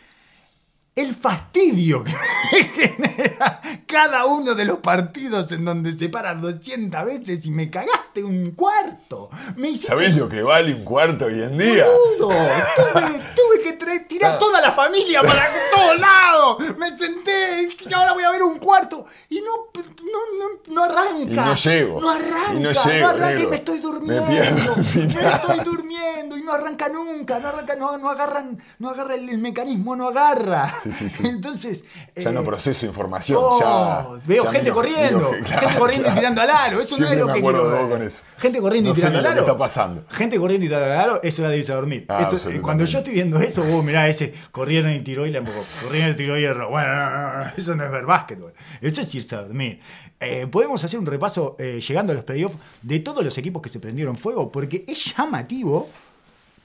el 0.94 1.16
fastidio 1.16 2.04
que 2.04 2.12
me 2.52 2.64
genera 2.66 3.62
cada 3.88 4.26
uno 4.26 4.54
de 4.56 4.66
los 4.66 4.80
partidos 4.80 5.52
en 5.54 5.64
donde 5.66 5.92
se 5.94 6.10
paran 6.10 6.42
200 6.42 7.06
veces 7.06 7.46
y 7.46 7.52
me 7.52 7.70
cagaste 7.70 8.24
un 8.24 8.52
cuarto. 8.52 9.30
Me 9.56 9.70
hiciste 9.70 9.88
¿Sabés 9.88 10.16
lo 10.18 10.28
que 10.28 10.42
vale 10.44 10.74
un 10.74 10.84
cuarto 10.84 11.26
hoy 11.26 11.42
en 11.42 11.58
día? 11.58 11.86
Boludo, 11.86 12.30
tuve, 12.76 13.22
tuve 13.36 13.64
que 13.64 13.72
tirar 13.74 14.34
Ah. 14.34 14.38
toda 14.40 14.62
la 14.62 14.72
familia 14.72 15.22
para 15.24 15.44
todos 15.74 16.00
lados. 16.00 16.58
Me 16.78 16.96
senté 16.98 17.70
y 17.90 17.94
ahora 17.94 18.14
voy 18.14 18.24
a 18.24 18.30
ver 18.32 18.44
un 18.44 18.60
cuarto. 18.60 19.06
Y 19.30 19.42
no, 19.42 19.70
no, 19.74 20.20
no, 20.68 20.74
no 20.76 20.84
arranca. 20.84 21.32
Y 21.32 21.36
no 21.36 21.56
llego. 21.56 22.02
No 22.02 22.10
arranca. 22.12 22.54
Y 22.54 22.60
no 22.60 22.72
no 22.72 22.84
llego, 22.84 23.08
arranca 23.08 23.40
y 23.42 23.48
me 23.48 23.56
estoy 23.56 23.78
Me 23.78 23.82
durmiendo. 23.82 24.76
Me, 24.76 24.84
final. 24.84 25.34
estoy 25.34 25.60
durmiendo 25.62 26.38
y 26.38 26.44
no 26.44 26.52
arranca 26.54 26.90
nunca. 26.90 27.40
No 27.40 27.48
arranca, 27.48 27.76
no, 27.76 27.98
no 27.98 28.10
agarran, 28.10 28.62
no 28.78 28.90
agarra 28.90 29.16
el, 29.16 29.28
el 29.30 29.38
mecanismo, 29.40 29.96
no 29.96 30.10
agarra. 30.10 30.76
Sí, 30.84 30.92
sí, 30.92 31.10
sí. 31.10 31.24
Entonces. 31.28 31.84
Ya 32.16 32.30
eh, 32.30 32.34
no 32.34 32.44
proceso 32.44 32.86
información. 32.86 33.38
Oh, 33.42 33.60
ya, 33.60 34.22
veo 34.26 34.44
ya 34.46 34.52
gente 34.52 34.72
corriendo, 34.72 35.32
gente 35.32 35.46
claro, 35.46 35.80
corriendo 35.80 36.10
y 36.10 36.14
tirando 36.14 36.42
al 36.42 36.50
aro. 36.50 36.82
Eso 36.82 36.98
no 36.98 37.08
es 37.08 37.18
lo 37.18 37.28
que 37.28 37.42
quiero 37.42 37.90
con 37.90 38.02
eso. 38.02 38.24
Gente 38.38 38.60
corriendo 38.60 38.90
No 38.90 38.94
y 38.94 38.96
tirando 38.96 39.18
al 39.20 39.24
lo 39.24 39.30
que 39.30 39.34
aro. 39.34 39.42
está 39.48 39.58
pasando. 39.58 40.06
Gente 40.10 40.38
corriendo 40.38 40.66
y 40.66 40.70
tirando 40.70 40.86
al 40.94 41.00
aro 41.00 41.20
es 41.24 41.40
hora 41.40 41.50
de 41.50 41.58
irse 41.58 41.72
a 41.72 41.76
dormir. 41.76 42.06
Ah, 42.10 42.14
Esto- 42.22 42.36
absolutamente. 42.36 42.62
cuando 42.64 42.86
yo 42.86 42.98
estoy 43.00 43.14
viendo 43.14 43.40
eso, 43.40 43.64
vos 43.64 43.84
mirá 43.84 44.08
ese 44.08 44.34
corrieron 44.52 44.92
y 44.94 45.02
tiró 45.02 45.26
y 45.26 45.32
la 45.32 45.40
empujó. 45.40 45.64
Corrieron 45.84 46.12
y 46.12 46.14
tiró 46.16 46.38
y 46.40 46.44
erró. 46.46 46.70
Bueno, 46.70 46.88
no, 46.96 47.10
no, 47.12 47.34
no, 47.46 47.52
eso 47.56 47.76
no 47.76 47.84
es 47.84 47.92
ver 47.92 48.06
básquetbol. 48.06 48.54
Eso 48.82 49.02
es 49.02 49.16
irse 49.16 49.36
a 49.36 49.42
dormir. 49.44 49.80
Eh, 50.20 50.48
Podemos 50.48 50.84
hacer 50.84 51.00
un 51.00 51.06
repaso 51.06 51.56
eh, 51.60 51.80
llegando 51.88 52.12
a 52.12 52.16
los 52.16 52.24
playoffs 52.24 52.56
de 52.82 53.00
todos 53.00 53.24
los 53.24 53.38
equipos 53.38 53.62
que 53.62 53.70
se 53.70 53.80
prendieron 53.80 54.18
fuego 54.18 54.52
porque 54.52 54.84
es 54.88 55.16
llamativo. 55.16 55.90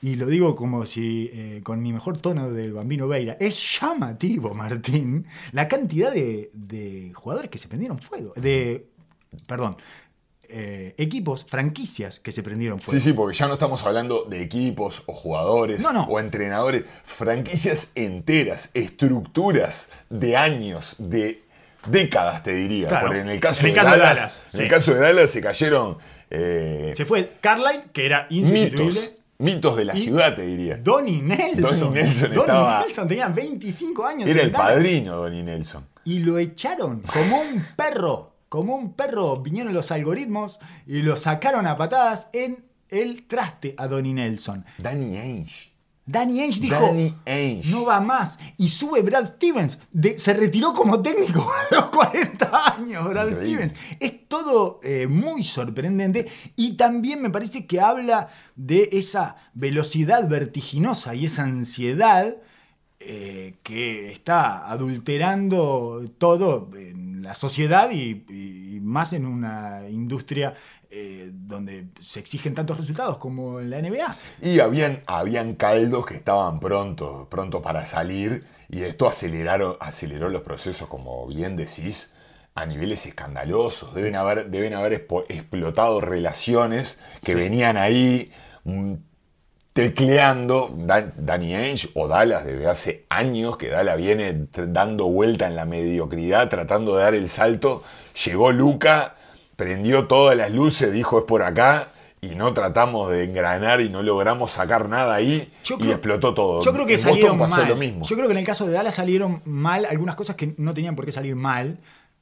Y 0.03 0.17
lo 0.17 0.27
digo 0.27 0.55
como 0.55 0.85
si 0.87 1.31
eh, 1.33 1.61
con 1.65 1.81
mi 1.83 1.93
mejor 1.93 2.19
tono 2.19 2.51
del 2.51 2.73
bambino 2.73 3.09
Veira. 3.09 3.37
Es 3.41 3.81
llamativo, 3.81 4.55
Martín, 4.55 5.27
la 5.53 5.67
cantidad 5.69 6.13
de, 6.13 6.51
de 6.53 7.13
jugadores 7.15 7.51
que 7.51 7.59
se 7.59 7.67
prendieron 7.69 7.99
fuego. 7.99 8.33
De. 8.37 8.87
Perdón. 9.47 9.77
eh, 10.49 10.95
equipos, 10.99 11.45
franquicias 11.45 12.21
que 12.21 12.31
se 12.31 12.43
prendieron 12.43 12.81
fuego. 12.81 13.01
Sí, 13.01 13.05
sí, 13.09 13.13
porque 13.15 13.37
ya 13.37 13.49
no 13.49 13.55
estamos 13.55 13.85
hablando 13.85 14.25
de 14.31 14.43
equipos 14.43 15.03
o 15.07 15.13
jugadores 15.13 15.81
No, 15.81 15.93
no. 15.93 16.05
o 16.05 16.21
entrenadores, 16.21 16.85
franquicias 17.05 17.91
enteras, 17.97 18.71
estructuras 18.75 19.91
de 20.11 20.37
años, 20.37 20.97
de 20.99 21.43
décadas, 21.89 22.43
te 22.43 22.53
diría. 22.53 22.89
Claro. 22.89 23.07
Porque 23.07 23.21
en 23.23 23.29
el 23.29 23.41
caso, 23.41 23.63
En 23.63 23.69
el 23.69 23.75
de, 23.75 23.81
Dallas, 23.83 24.43
en 24.53 24.61
el 24.63 24.69
caso 24.69 24.95
de 24.95 25.01
Dallas 25.01 25.31
se 25.31 25.41
cayeron 25.41 25.99
eh, 26.31 26.93
Se 26.97 27.05
fue 27.05 27.33
Carline, 27.41 27.85
que 27.93 28.07
era 28.07 28.27
insustituible. 28.31 29.01
mitos, 29.01 29.13
mitos 29.39 29.77
de 29.77 29.85
la 29.85 29.97
Y 29.97 30.03
ciudad, 30.03 30.35
te 30.35 30.43
diría. 30.47 30.77
Donnie 30.77 31.21
Nelson. 31.23 31.63
Donnie 31.81 32.03
Nelson 32.05 32.29
Donnie 32.35 32.41
estaba- 32.41 32.81
Nelson 32.83 33.09
tenía 33.09 33.29
25 33.29 34.07
años. 34.07 34.29
Era 34.31 34.43
el 34.43 34.53
Dallas. 34.53 34.69
padrino, 34.73 35.17
Donnie 35.17 35.43
Nelson. 35.43 35.87
Y 36.05 36.21
lo 36.21 36.39
echaron 36.39 37.03
como 37.03 37.41
un 37.41 37.65
perro. 37.77 38.33
Como 38.49 38.77
un 38.77 38.93
perro. 38.95 39.39
Vinieron 39.43 39.75
los 39.75 39.91
algoritmos 39.91 40.61
y 40.87 41.03
lo 41.03 41.17
sacaron 41.17 41.67
a 41.67 41.77
patadas 41.77 42.29
en 42.33 42.65
el 42.89 43.27
traste 43.27 43.75
a 43.77 43.89
Donnie 43.89 44.15
Nelson. 44.15 44.65
Danny 44.79 45.17
Ainge. 45.17 45.73
Danny 46.07 46.41
Ainge 46.41 46.61
dijo. 46.61 46.81
Danny 46.81 47.13
Ainge. 47.27 47.69
No 47.71 47.85
va 47.85 48.01
más. 48.01 48.39
Y 48.57 48.69
sube 48.69 49.03
Brad 49.03 49.27
Stevens. 49.27 49.79
De- 49.93 50.19
se 50.19 50.33
retiró 50.35 50.73
como 50.73 51.03
técnico 51.03 51.51
a 51.71 51.75
los 51.75 51.85
40 51.87 52.75
años, 52.77 53.09
Brad 53.09 53.29
Increíble. 53.29 53.69
Stevens. 53.71 53.97
Es 54.01 54.29
todo 54.29 54.79
eh, 54.83 55.07
muy 55.09 55.43
sorprendente. 55.43 56.27
Y 56.55 56.73
también 56.75 57.21
me 57.21 57.31
parece 57.31 57.67
que 57.67 57.81
habla 57.81 58.29
de 58.55 58.89
esa 58.93 59.37
velocidad 59.55 60.29
vertiginosa 60.29 61.15
y 61.15 61.27
esa 61.27 61.43
ansiedad 61.45 62.37
eh, 63.01 63.57
que 63.63 64.11
está 64.11 64.71
adulterando 64.71 66.03
todo 66.19 66.71
en 66.77 67.23
la 67.23 67.35
sociedad 67.35 67.91
y, 67.91 68.25
y 68.29 68.81
más 68.81 69.13
en 69.13 69.27
una 69.27 69.89
industria 69.91 70.55
eh, 70.99 71.31
donde 71.33 71.89
se 72.01 72.21
exigen 72.21 72.55
tantos 72.55 72.79
resultados 72.79 73.19
como 73.19 73.61
en 73.61 73.69
la 73.71 73.79
NBA. 73.79 74.17
Y 74.41 74.61
habían, 74.61 75.03
habían 75.07 75.55
caldos 75.55 76.07
que 76.07 76.15
estaban 76.15 76.59
prontos, 76.59 77.27
pronto 77.29 77.61
para 77.61 77.85
salir, 77.85 78.45
y 78.71 78.83
esto 78.83 79.07
aceleraron, 79.07 79.77
aceleró 79.81 80.29
los 80.31 80.41
procesos, 80.43 80.89
como 80.89 81.27
bien 81.27 81.57
decís, 81.57 82.13
a 82.55 82.65
niveles 82.65 83.05
escandalosos. 83.05 83.95
Deben 83.95 84.17
haber, 84.17 84.51
deben 84.51 84.73
haber 84.75 84.95
explotado 85.29 86.01
relaciones 86.01 86.99
que 87.23 87.35
venían 87.35 87.77
ahí 87.77 88.33
mm, 88.65 88.95
tecleando. 89.73 90.75
Dan- 90.77 91.13
Danny 91.17 91.55
Ainge 91.55 91.89
o 91.95 92.09
Dallas 92.09 92.45
desde 92.45 92.67
hace 92.69 93.07
años, 93.09 93.57
que 93.57 93.69
Dallas 93.69 93.97
viene 93.99 94.47
dando 94.53 95.07
vuelta 95.09 95.47
en 95.47 95.57
la 95.57 95.65
mediocridad, 95.67 96.49
tratando 96.49 96.97
de 96.97 97.03
dar 97.05 97.15
el 97.15 97.29
salto. 97.29 97.83
Llegó 98.25 98.53
Luca, 98.53 99.16
prendió 99.57 100.07
todas 100.07 100.37
las 100.37 100.53
luces, 100.53 100.93
dijo 100.93 101.19
es 101.19 101.25
por 101.25 101.43
acá. 101.43 101.93
Y 102.21 102.35
no 102.35 102.53
tratamos 102.55 103.11
de 103.11 103.25
engranar 103.25 103.81
y 103.83 103.89
no 103.91 104.03
logramos 104.03 104.51
sacar 104.51 104.89
nada 104.89 105.15
ahí 105.15 105.49
Yo 105.65 105.77
y 105.77 105.81
creo- 105.81 105.93
explotó 105.93 106.35
todo. 106.35 106.63
Yo 106.63 106.73
creo 106.73 106.87
que 106.87 106.95
en 106.95 106.99
salieron 106.99 107.39
pasó 107.39 107.57
mal. 107.57 107.69
lo 107.69 107.77
mismo. 107.77 108.05
Yo 108.07 108.17
creo 108.17 108.27
que 108.27 108.33
en 108.33 108.39
el 108.39 108.47
caso 108.47 108.67
de 108.67 108.73
Dallas 108.73 108.95
salieron 108.97 109.43
mal 109.45 109.85
algunas 109.85 110.17
cosas 110.17 110.35
que 110.35 110.55
no 110.57 110.73
tenían 110.75 110.97
por 110.97 111.05
qué 111.05 111.13
salir 111.13 111.37
mal. 111.37 111.77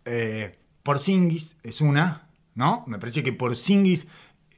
Eh, 0.05 0.57
Porzingis 0.83 1.57
es 1.63 1.81
una, 1.81 2.27
¿no? 2.55 2.85
Me 2.87 2.99
parece 2.99 3.23
que 3.23 3.33
Porzingis 3.33 4.07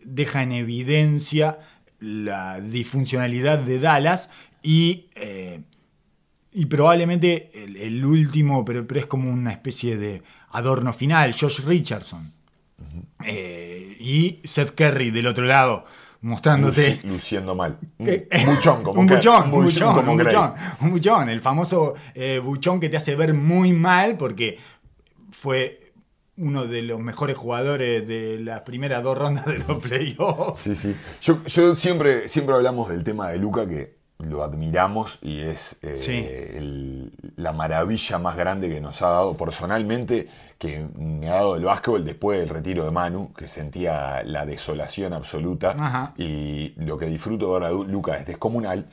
deja 0.02 0.42
en 0.42 0.52
evidencia 0.52 1.58
la 2.00 2.60
disfuncionalidad 2.60 3.58
de 3.58 3.78
Dallas 3.78 4.30
y, 4.62 5.06
eh, 5.14 5.60
y 6.52 6.66
probablemente 6.66 7.50
el, 7.62 7.76
el 7.76 8.04
último, 8.04 8.64
pero, 8.64 8.86
pero 8.86 9.00
es 9.00 9.06
como 9.06 9.30
una 9.30 9.52
especie 9.52 9.96
de 9.96 10.22
adorno 10.50 10.92
final, 10.92 11.36
Josh 11.38 11.60
Richardson. 11.60 12.32
Eh, 13.24 13.96
y 13.98 14.40
Seth 14.44 14.74
Curry 14.74 15.10
del 15.10 15.26
otro 15.26 15.44
lado, 15.44 15.84
mostrándote... 16.20 16.98
Luci- 17.00 17.04
luciendo 17.04 17.54
mal. 17.54 17.78
Un 17.98 18.06
buchón, 18.46 18.82
como 18.82 19.00
un 19.00 19.06
que- 19.08 19.14
buchón, 19.16 19.48
un 19.48 19.54
un 19.54 19.64
buchón, 19.64 19.94
como 19.94 20.12
un 20.12 20.18
Gray. 20.18 20.34
buchón, 20.34 20.54
un 20.80 20.90
buchón, 20.90 21.28
el 21.28 21.40
famoso 21.40 21.94
eh, 22.14 22.40
buchón 22.42 22.78
que 22.80 22.88
te 22.88 22.96
hace 22.96 23.16
ver 23.16 23.34
muy 23.34 23.72
mal 23.72 24.16
porque 24.16 24.58
fue 25.30 25.80
uno 26.38 26.66
de 26.66 26.82
los 26.82 27.00
mejores 27.00 27.36
jugadores 27.36 28.06
de 28.06 28.38
las 28.40 28.60
primeras 28.60 29.02
dos 29.02 29.16
rondas 29.16 29.46
de 29.46 29.58
los 29.58 29.78
playoffs. 29.82 30.60
Sí, 30.60 30.74
sí. 30.74 30.94
Yo, 31.22 31.42
yo 31.44 31.74
siempre, 31.74 32.28
siempre 32.28 32.54
hablamos 32.54 32.88
del 32.90 33.02
tema 33.02 33.30
de 33.30 33.38
Luca 33.38 33.66
que 33.66 33.95
lo 34.18 34.42
admiramos 34.42 35.18
y 35.22 35.40
es 35.42 35.76
eh, 35.82 35.96
Sí. 35.96 36.26
el- 36.56 37.12
la 37.36 37.52
maravilla 37.52 38.18
más 38.18 38.36
grande 38.36 38.68
que 38.70 38.80
nos 38.80 39.02
ha 39.02 39.08
dado 39.08 39.36
personalmente, 39.36 40.28
que 40.58 40.86
me 40.98 41.28
ha 41.28 41.34
dado 41.34 41.56
el 41.56 41.64
básquetbol 41.64 42.04
después 42.04 42.38
del 42.40 42.48
retiro 42.48 42.84
de 42.86 42.90
Manu, 42.92 43.32
que 43.34 43.46
sentía 43.46 44.22
la 44.24 44.46
desolación 44.46 45.12
absoluta 45.12 45.76
Ajá. 45.78 46.14
y 46.16 46.72
lo 46.76 46.96
que 46.96 47.06
disfruto 47.06 47.46
de 47.52 47.60
ver 47.60 47.68
a 47.68 47.70
Du- 47.72 47.84
Luca 47.84 48.16
es 48.16 48.26
descomunal. 48.26 48.86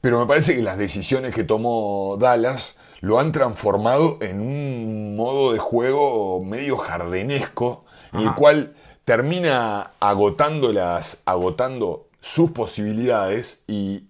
Pero 0.00 0.18
me 0.18 0.24
parece 0.26 0.56
que 0.56 0.62
las 0.62 0.78
decisiones 0.78 1.34
que 1.34 1.44
tomó 1.44 2.16
Dallas 2.18 2.76
lo 3.02 3.20
han 3.20 3.32
transformado 3.32 4.16
en 4.22 4.40
un 4.40 5.14
modo 5.14 5.52
de 5.52 5.58
juego 5.58 6.42
medio 6.42 6.76
jardinesco, 6.78 7.84
en 8.14 8.20
el 8.20 8.34
cual 8.34 8.74
termina 9.04 9.90
agotando, 10.00 10.72
las, 10.72 11.20
agotando 11.26 12.06
sus 12.20 12.50
posibilidades 12.52 13.60
y 13.66 14.04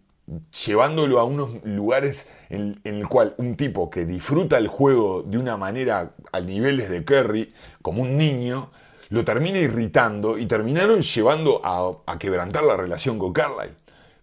llevándolo 0.65 1.19
a 1.21 1.25
unos 1.25 1.51
lugares 1.65 2.29
en, 2.49 2.81
en 2.85 2.97
el 2.97 3.09
cual 3.09 3.35
un 3.39 3.57
tipo 3.57 3.91
que 3.91 4.05
disfruta 4.05 4.59
el 4.59 4.69
juego 4.69 5.23
de 5.23 5.39
una 5.39 5.57
manera 5.57 6.13
a 6.33 6.41
niveles 6.41 6.89
de 6.89 7.05
Kerry, 7.05 7.53
como 7.83 8.03
un 8.03 8.17
niño, 8.17 8.71
lo 9.09 9.25
termina 9.25 9.59
irritando 9.59 10.39
y 10.39 10.47
terminaron 10.47 11.03
llevando 11.03 11.61
a, 11.65 12.13
a 12.13 12.19
quebrantar 12.19 12.63
la 12.65 12.77
relación 12.77 13.19
con 13.19 13.33
Carlyle. 13.33 13.75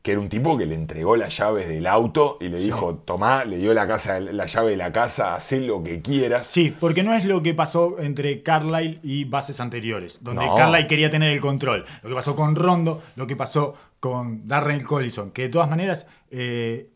Que 0.01 0.13
era 0.13 0.21
un 0.21 0.29
tipo 0.29 0.57
que 0.57 0.65
le 0.65 0.75
entregó 0.75 1.17
las 1.17 1.35
llaves 1.35 1.67
del 1.67 1.85
auto 1.85 2.37
y 2.39 2.47
le 2.47 2.59
dijo, 2.59 2.95
tomá, 3.03 3.43
le 3.43 3.57
dio 3.57 3.73
la, 3.73 3.85
casa, 3.85 4.21
la 4.21 4.45
llave 4.45 4.71
de 4.71 4.77
la 4.77 4.93
casa, 4.93 5.35
haz 5.35 5.51
lo 5.51 5.83
que 5.83 6.01
quieras. 6.01 6.47
Sí, 6.47 6.73
porque 6.79 7.03
no 7.03 7.13
es 7.13 7.25
lo 7.25 7.43
que 7.43 7.53
pasó 7.53 7.99
entre 7.99 8.41
Carlisle 8.41 8.99
y 9.03 9.25
bases 9.25 9.59
anteriores, 9.59 10.19
donde 10.21 10.45
No. 10.45 10.55
Carlisle 10.55 10.87
quería 10.87 11.09
tener 11.09 11.33
el 11.33 11.41
control. 11.41 11.83
Lo 12.03 12.07
que 12.07 12.15
pasó 12.15 12.37
con 12.37 12.55
Rondo, 12.55 13.03
lo 13.17 13.27
que 13.27 13.35
pasó 13.35 13.75
con 13.99 14.47
Darrell 14.47 14.83
Collison, 14.83 15.31
que 15.31 15.43
de 15.43 15.49
todas 15.49 15.69
maneras, 15.69 16.07
eh, 16.31 16.89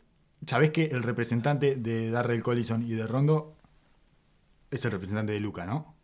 ¿sabés 0.46 0.72
que 0.72 0.86
el 0.86 1.04
representante 1.04 1.76
de 1.76 2.12
Darrell 2.12 2.44
Collison 2.44 2.84
y 2.84 2.94
de 2.94 3.08
Rondo 3.08 3.56
es 4.70 4.86
el 4.86 4.92
representante 4.92 5.34
de 5.34 5.40
Luca, 5.40 5.66
¿no? 5.66 5.96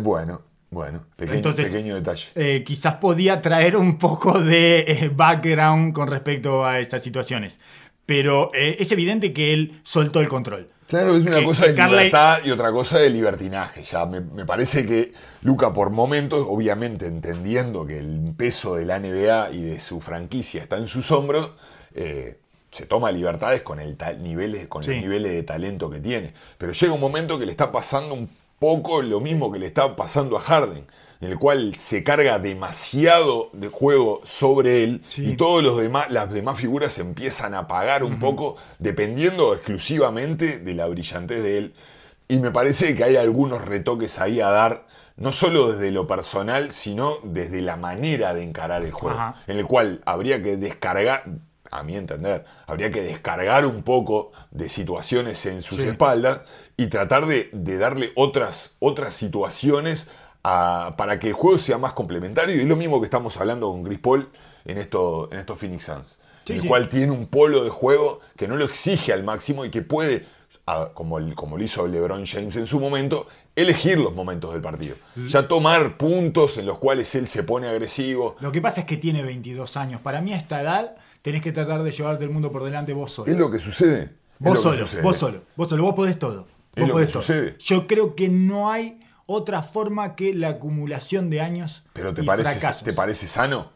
Bueno, 0.00 0.42
bueno, 0.70 1.04
pequeño, 1.16 1.36
Entonces, 1.36 1.68
pequeño 1.68 1.94
detalle. 1.96 2.28
eh, 2.34 2.64
quizás 2.64 2.94
podía 2.94 3.40
traer 3.40 3.76
un 3.76 3.98
poco 3.98 4.40
de 4.40 4.80
eh, 4.80 5.10
background 5.14 5.92
con 5.92 6.08
respecto 6.08 6.64
a 6.64 6.78
estas 6.78 7.02
situaciones. 7.02 7.60
Pero 8.06 8.50
eh, 8.54 8.76
es 8.80 8.90
evidente 8.90 9.32
que 9.32 9.52
él 9.52 9.80
soltó 9.82 10.20
el 10.20 10.28
control. 10.28 10.70
Claro, 10.88 11.16
es 11.16 11.22
una 11.22 11.38
que- 11.38 11.44
cosa 11.44 11.66
de 11.66 11.72
libertad 11.72 12.38
y 12.44 12.50
otra 12.50 12.70
cosa 12.72 12.98
de 12.98 13.08
libertinaje. 13.10 13.82
Ya 13.82 14.04
me, 14.04 14.20
me 14.20 14.44
parece 14.44 14.84
que 14.86 15.12
Luca, 15.42 15.72
por 15.72 15.90
momentos, 15.90 16.44
obviamente 16.48 17.06
entendiendo 17.06 17.86
que 17.86 17.98
el 17.98 18.34
peso 18.36 18.74
de 18.74 18.84
la 18.84 18.96
NBA 18.98 19.50
y 19.52 19.62
de 19.62 19.80
su 19.80 20.00
franquicia 20.00 20.62
está 20.62 20.76
en 20.76 20.88
sus 20.88 21.10
hombros, 21.10 21.52
eh, 21.94 22.38
se 22.70 22.86
toma 22.86 23.10
libertades 23.12 23.60
con, 23.62 23.80
el 23.80 23.96
niveles, 24.22 24.66
con 24.66 24.82
Sí. 24.82 24.92
los 24.92 25.00
niveles 25.00 25.32
de 25.32 25.42
talento 25.42 25.88
que 25.90 26.00
tiene. 26.00 26.32
Pero 26.58 26.72
llega 26.72 26.92
un 26.92 27.00
momento 27.00 27.38
que 27.38 27.46
le 27.46 27.52
está 27.52 27.70
pasando 27.72 28.14
un 28.14 28.28
poco 28.58 29.02
lo 29.02 29.20
mismo 29.20 29.50
que 29.50 29.58
le 29.58 29.66
está 29.66 29.96
pasando 29.96 30.36
a 30.36 30.40
Harden, 30.40 30.86
en 31.22 31.30
el 31.30 31.38
cual 31.38 31.74
se 31.76 32.02
carga 32.02 32.38
demasiado 32.40 33.48
de 33.52 33.68
juego 33.68 34.20
sobre 34.24 34.82
él 34.82 35.02
Sí. 35.06 35.24
y 35.30 35.36
todos 35.36 35.62
los 35.62 35.76
demás, 35.76 36.10
las 36.10 36.30
demás 36.32 36.58
figuras 36.58 36.98
empiezan 36.98 37.54
a 37.54 37.60
apagar 37.60 38.02
un 38.02 38.18
poco 38.18 38.56
dependiendo 38.80 39.54
exclusivamente 39.54 40.58
de 40.58 40.74
la 40.74 40.86
brillantez 40.86 41.42
de 41.44 41.58
él. 41.58 41.74
Y 42.28 42.38
me 42.40 42.50
parece 42.50 42.96
que 42.96 43.04
hay 43.04 43.16
algunos 43.16 43.64
retoques 43.64 44.18
ahí 44.18 44.40
a 44.40 44.48
dar, 44.50 44.86
no 45.16 45.30
solo 45.30 45.70
desde 45.72 45.92
lo 45.92 46.08
personal, 46.08 46.72
sino 46.72 47.18
desde 47.22 47.60
la 47.60 47.76
manera 47.76 48.34
de 48.34 48.42
encarar 48.42 48.82
el 48.82 48.90
juego, 48.90 49.16
Ajá. 49.16 49.36
en 49.46 49.58
el 49.58 49.66
cual 49.66 50.02
habría 50.04 50.42
que 50.42 50.56
descargar, 50.56 51.24
a 51.70 51.82
mi 51.84 51.96
entender, 51.96 52.44
habría 52.66 52.90
que 52.90 53.00
descargar 53.02 53.64
un 53.64 53.82
poco 53.82 54.30
de 54.50 54.68
situaciones 54.68 55.46
en 55.46 55.62
sus 55.62 55.78
Sí. 55.78 55.84
espaldas 55.88 56.42
y 56.76 56.88
tratar 56.88 57.26
de, 57.26 57.48
de 57.52 57.78
darle 57.78 58.12
otras, 58.16 58.74
otras 58.78 59.14
situaciones 59.14 60.10
a- 60.44 60.94
para 60.96 61.18
que 61.20 61.28
el 61.28 61.32
juego 61.34 61.58
sea 61.58 61.78
más 61.78 61.92
complementario. 61.92 62.56
Y 62.56 62.60
es 62.60 62.66
lo 62.66 62.76
mismo 62.76 63.00
que 63.00 63.04
estamos 63.06 63.36
hablando 63.38 63.70
con 63.70 63.84
Chris 63.84 63.98
Paul 63.98 64.28
en, 64.64 64.78
esto, 64.78 65.28
en 65.32 65.38
estos 65.38 65.58
Phoenix 65.58 65.84
Suns. 65.84 66.18
Sí, 66.44 66.54
el 66.54 66.60
sí. 66.62 66.68
cual 66.68 66.88
tiene 66.88 67.12
un 67.12 67.26
polo 67.26 67.62
de 67.62 67.70
juego 67.70 68.20
que 68.36 68.48
no 68.48 68.56
lo 68.56 68.64
exige 68.64 69.12
al 69.12 69.22
máximo 69.22 69.64
y 69.64 69.70
que 69.70 69.82
puede, 69.82 70.24
como, 70.94 71.18
el- 71.18 71.34
como 71.34 71.56
lo 71.56 71.62
hizo 71.64 71.86
LeBron 71.86 72.26
James 72.26 72.56
en 72.56 72.66
su 72.66 72.80
momento, 72.80 73.26
elegir 73.54 73.98
los 73.98 74.14
momentos 74.14 74.52
del 74.52 74.62
partido. 74.62 74.96
Ya 75.26 75.46
tomar 75.46 75.96
puntos 75.96 76.58
en 76.58 76.66
los 76.66 76.78
cuales 76.78 77.14
él 77.14 77.26
se 77.28 77.42
pone 77.42 77.68
agresivo. 77.68 78.36
Lo 78.40 78.50
que 78.50 78.60
pasa 78.60 78.80
es 78.80 78.86
que 78.86 78.96
tiene 78.96 79.22
22 79.22 79.76
años. 79.76 80.00
Para 80.00 80.20
mí 80.20 80.32
a 80.32 80.36
esta 80.36 80.60
edad 80.62 80.96
tenés 81.20 81.42
que 81.42 81.52
tratar 81.52 81.82
de 81.82 81.92
llevarte 81.92 82.24
el 82.24 82.30
mundo 82.30 82.50
por 82.50 82.64
delante 82.64 82.92
vos 82.92 83.12
solo. 83.12 83.30
Es 83.30 83.38
lo 83.38 83.50
que 83.50 83.58
sucede. 83.58 84.02
Es 84.04 84.10
Vos 84.38 84.56
que 84.56 84.62
solo, 84.62 84.78
sucede. 84.78 85.02
vos 85.02 85.16
solo, 85.16 85.40
vos 85.54 85.68
solo, 85.68 85.82
vos 85.84 85.94
podés 85.94 86.18
todo. 86.18 86.46
Es 86.74 86.80
Vos 86.80 86.88
lo 86.88 86.94
podés 86.94 87.08
que 87.08 87.12
todo. 87.12 87.22
sucede. 87.22 87.56
Yo 87.60 87.86
creo 87.86 88.16
que 88.16 88.28
no 88.28 88.70
hay 88.72 88.98
otra 89.26 89.62
forma 89.62 90.14
que 90.16 90.34
la 90.34 90.48
acumulación 90.48 91.30
de 91.30 91.40
años 91.40 91.84
Pero 91.92 92.12
¿te 92.14 92.22
y 92.22 92.26
parece, 92.26 92.50
fracasos. 92.58 92.82
¿te 92.84 92.92
parece 92.92 93.26
sano? 93.26 93.72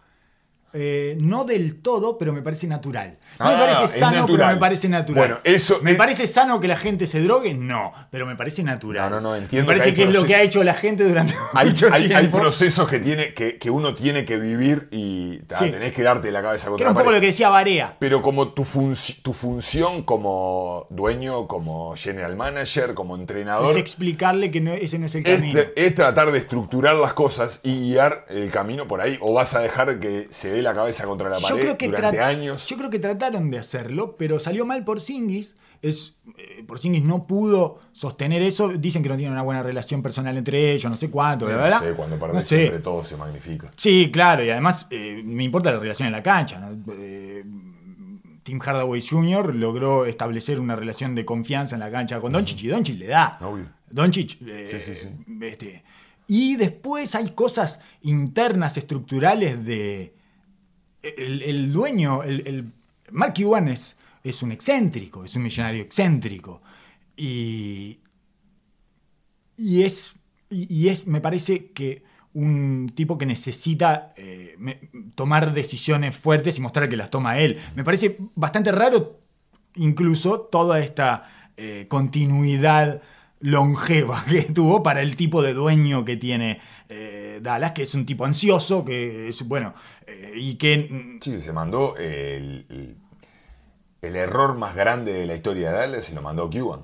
Eh, 0.78 1.16
no 1.20 1.44
del 1.44 1.80
todo, 1.80 2.18
pero 2.18 2.34
me 2.34 2.42
parece 2.42 2.66
natural. 2.66 3.16
No 3.38 3.46
Ah, 3.46 3.50
me 3.52 3.56
parece 3.56 3.84
es 3.84 3.90
sano, 4.00 4.26
pero 4.26 4.46
me 4.46 4.56
parece 4.56 4.88
natural. 4.90 5.18
Bueno, 5.18 5.38
eso 5.42 5.78
¿Me 5.82 5.92
es- 5.92 5.96
parece 5.96 6.26
sano 6.26 6.60
que 6.60 6.68
la 6.68 6.76
gente 6.76 7.06
se 7.06 7.20
drogue? 7.22 7.54
No, 7.54 7.92
pero 8.10 8.26
me 8.26 8.36
parece 8.36 8.62
natural. 8.62 9.10
No, 9.10 9.16
no, 9.20 9.30
no, 9.30 9.36
entiendo 9.36 9.70
Me 9.72 9.78
parece 9.78 9.94
que 9.94 10.02
es 10.04 10.10
lo 10.12 10.24
que 10.24 10.34
ha 10.34 10.42
hecho 10.42 10.62
la 10.64 10.74
gente 10.74 11.04
durante 11.08 11.34
Hay, 11.54 11.66
mucho 11.70 11.88
hay- 11.90 12.12
hay 12.12 12.28
procesos 12.28 12.86
que, 12.88 12.98
tiene, 12.98 13.32
que, 13.32 13.56
que 13.58 13.70
uno 13.70 13.94
tiene 13.94 14.26
que 14.26 14.36
vivir 14.38 14.88
y 14.90 15.38
ta, 15.46 15.58
Sí. 15.60 15.70
tenés 15.70 15.92
que 15.94 16.02
darte 16.02 16.30
la 16.30 16.42
cabeza 16.42 16.68
contra 16.68 16.84
era 16.84 16.90
un 16.90 16.96
poco 16.98 17.10
lo 17.10 17.20
que 17.20 17.26
decía 17.26 17.48
Barea. 17.48 17.96
Pero 17.98 18.20
como 18.20 18.48
tu, 18.48 18.64
funci- 18.64 19.22
tu 19.22 19.32
función 19.32 20.02
como 20.02 20.86
dueño, 20.90 21.46
como 21.46 21.94
general 21.96 22.36
manager, 22.36 22.92
como 22.94 23.16
entrenador, 23.16 23.70
Es 23.70 23.76
explicarle 23.76 24.50
que 24.50 24.60
no- 24.60 24.74
ese 24.74 24.98
no 24.98 25.06
es 25.06 25.14
el 25.14 25.26
es, 25.26 25.40
camino. 25.40 25.60
es 25.74 25.94
tratar 25.94 26.32
de 26.32 26.38
estructurar 26.38 26.96
las 26.96 27.14
cosas 27.14 27.60
y 27.62 27.90
guiar 27.92 28.26
el 28.28 28.50
camino 28.50 28.86
por 28.86 29.00
ahí. 29.00 29.16
O 29.20 29.32
vas 29.32 29.54
a 29.54 29.60
dejar 29.60 30.00
que 30.00 30.26
se 30.30 30.50
dé 30.50 30.65
la 30.66 30.74
cabeza 30.74 31.04
contra 31.06 31.28
la 31.28 31.38
pared 31.40 31.76
durante 31.78 32.20
años. 32.20 32.66
yo 32.66 32.76
creo 32.76 32.90
que 32.90 32.98
trataron 32.98 33.50
de 33.50 33.58
hacerlo, 33.58 34.16
pero 34.18 34.38
salió 34.38 34.66
mal 34.66 34.84
por 34.84 35.00
Singis. 35.00 35.56
Es, 35.82 36.16
eh, 36.38 36.64
Porzingis 36.66 37.02
no 37.04 37.26
pudo 37.26 37.80
sostener 37.92 38.42
eso. 38.42 38.68
Dicen 38.68 39.02
que 39.02 39.08
no 39.08 39.16
tienen 39.16 39.32
una 39.32 39.42
buena 39.42 39.62
relación 39.62 40.02
personal 40.02 40.36
entre 40.36 40.72
ellos, 40.72 40.90
no 40.90 40.96
sé 40.96 41.10
cuánto, 41.10 41.48
No 41.48 41.56
¿verdad? 41.56 41.80
sé, 41.82 41.92
cuando 41.92 42.16
perdés 42.18 42.34
No 42.34 42.40
sé. 42.40 42.56
siempre 42.58 42.78
todo 42.80 43.04
se 43.04 43.16
magnifica. 43.16 43.70
Sí, 43.76 44.10
claro, 44.12 44.42
y 44.44 44.50
además 44.50 44.86
eh, 44.90 45.22
me 45.24 45.44
importa 45.44 45.70
la 45.70 45.78
relación 45.78 46.06
en 46.06 46.12
la 46.12 46.22
cancha. 46.22 46.58
¿no? 46.58 46.76
Eh, 46.98 47.44
Tim 48.42 48.58
Hardaway 48.60 49.00
Jr. 49.00 49.54
logró 49.54 50.06
establecer 50.06 50.60
una 50.60 50.76
relación 50.76 51.14
de 51.14 51.24
confianza 51.24 51.74
en 51.76 51.80
la 51.80 51.90
cancha 51.90 52.20
con 52.20 52.32
Doncic 52.32 52.62
y 52.62 52.68
Doncic 52.68 52.98
le 52.98 53.06
da. 53.08 53.38
Obvio. 53.42 53.66
Doncic. 53.90 54.38
eh, 54.46 54.66
Sí, 54.68 54.80
sí, 54.80 54.94
sí. 54.94 55.08
este, 55.42 55.82
y 56.28 56.56
después 56.56 57.14
hay 57.14 57.30
cosas 57.30 57.80
internas, 58.02 58.76
estructurales 58.76 59.64
de. 59.64 60.14
El, 61.02 61.72
dueño, 61.72 62.22
el, 62.22 62.72
Mark 63.12 63.34
Cuban 63.36 63.68
es, 63.68 63.96
es 64.24 64.42
un 64.42 64.52
excéntrico, 64.52 65.24
es 65.24 65.36
un 65.36 65.42
millonario 65.42 65.82
excéntrico. 65.82 66.62
Y, 67.16 68.00
y 69.56 69.82
es, 69.82 70.16
y, 70.50 70.88
es, 70.88 71.06
me 71.06 71.20
parece 71.20 71.72
que 71.72 72.02
un 72.34 72.92
tipo 72.94 73.16
que 73.16 73.24
necesita 73.24 74.12
eh, 74.16 74.56
tomar 75.14 75.54
decisiones 75.54 76.14
fuertes 76.16 76.58
y 76.58 76.60
mostrar 76.60 76.88
que 76.88 76.96
las 76.96 77.10
toma 77.10 77.38
él. 77.38 77.58
Me 77.74 77.84
parece 77.84 78.18
bastante 78.34 78.72
raro 78.72 79.20
incluso 79.76 80.40
toda 80.40 80.80
esta 80.80 81.52
eh, 81.56 81.86
continuidad 81.88 83.00
longeva 83.40 84.24
que 84.28 84.42
tuvo 84.42 84.82
para 84.82 85.02
el 85.02 85.16
tipo 85.16 85.42
de 85.42 85.52
dueño 85.54 86.04
que 86.04 86.16
tiene 86.16 86.60
eh, 86.88 87.40
Dallas, 87.42 87.72
que 87.72 87.82
es 87.82 87.94
un 87.94 88.06
tipo 88.06 88.24
ansioso, 88.24 88.84
que 88.84 89.28
es, 89.28 89.46
bueno, 89.46 89.74
eh, 90.06 90.32
y 90.36 90.54
que... 90.54 90.88
mm, 90.90 91.20
Sí, 91.22 91.40
se 91.42 91.52
mandó 91.52 91.96
el, 91.96 92.66
el- 92.70 92.96
el 94.02 94.14
error 94.16 94.56
más 94.56 94.76
grande 94.76 95.12
de 95.12 95.26
la 95.26 95.34
historia 95.34 95.70
de 95.70 95.78
Dallas, 95.78 96.04
se 96.04 96.14
lo 96.14 96.22
mandó 96.22 96.48
Cuban. 96.48 96.82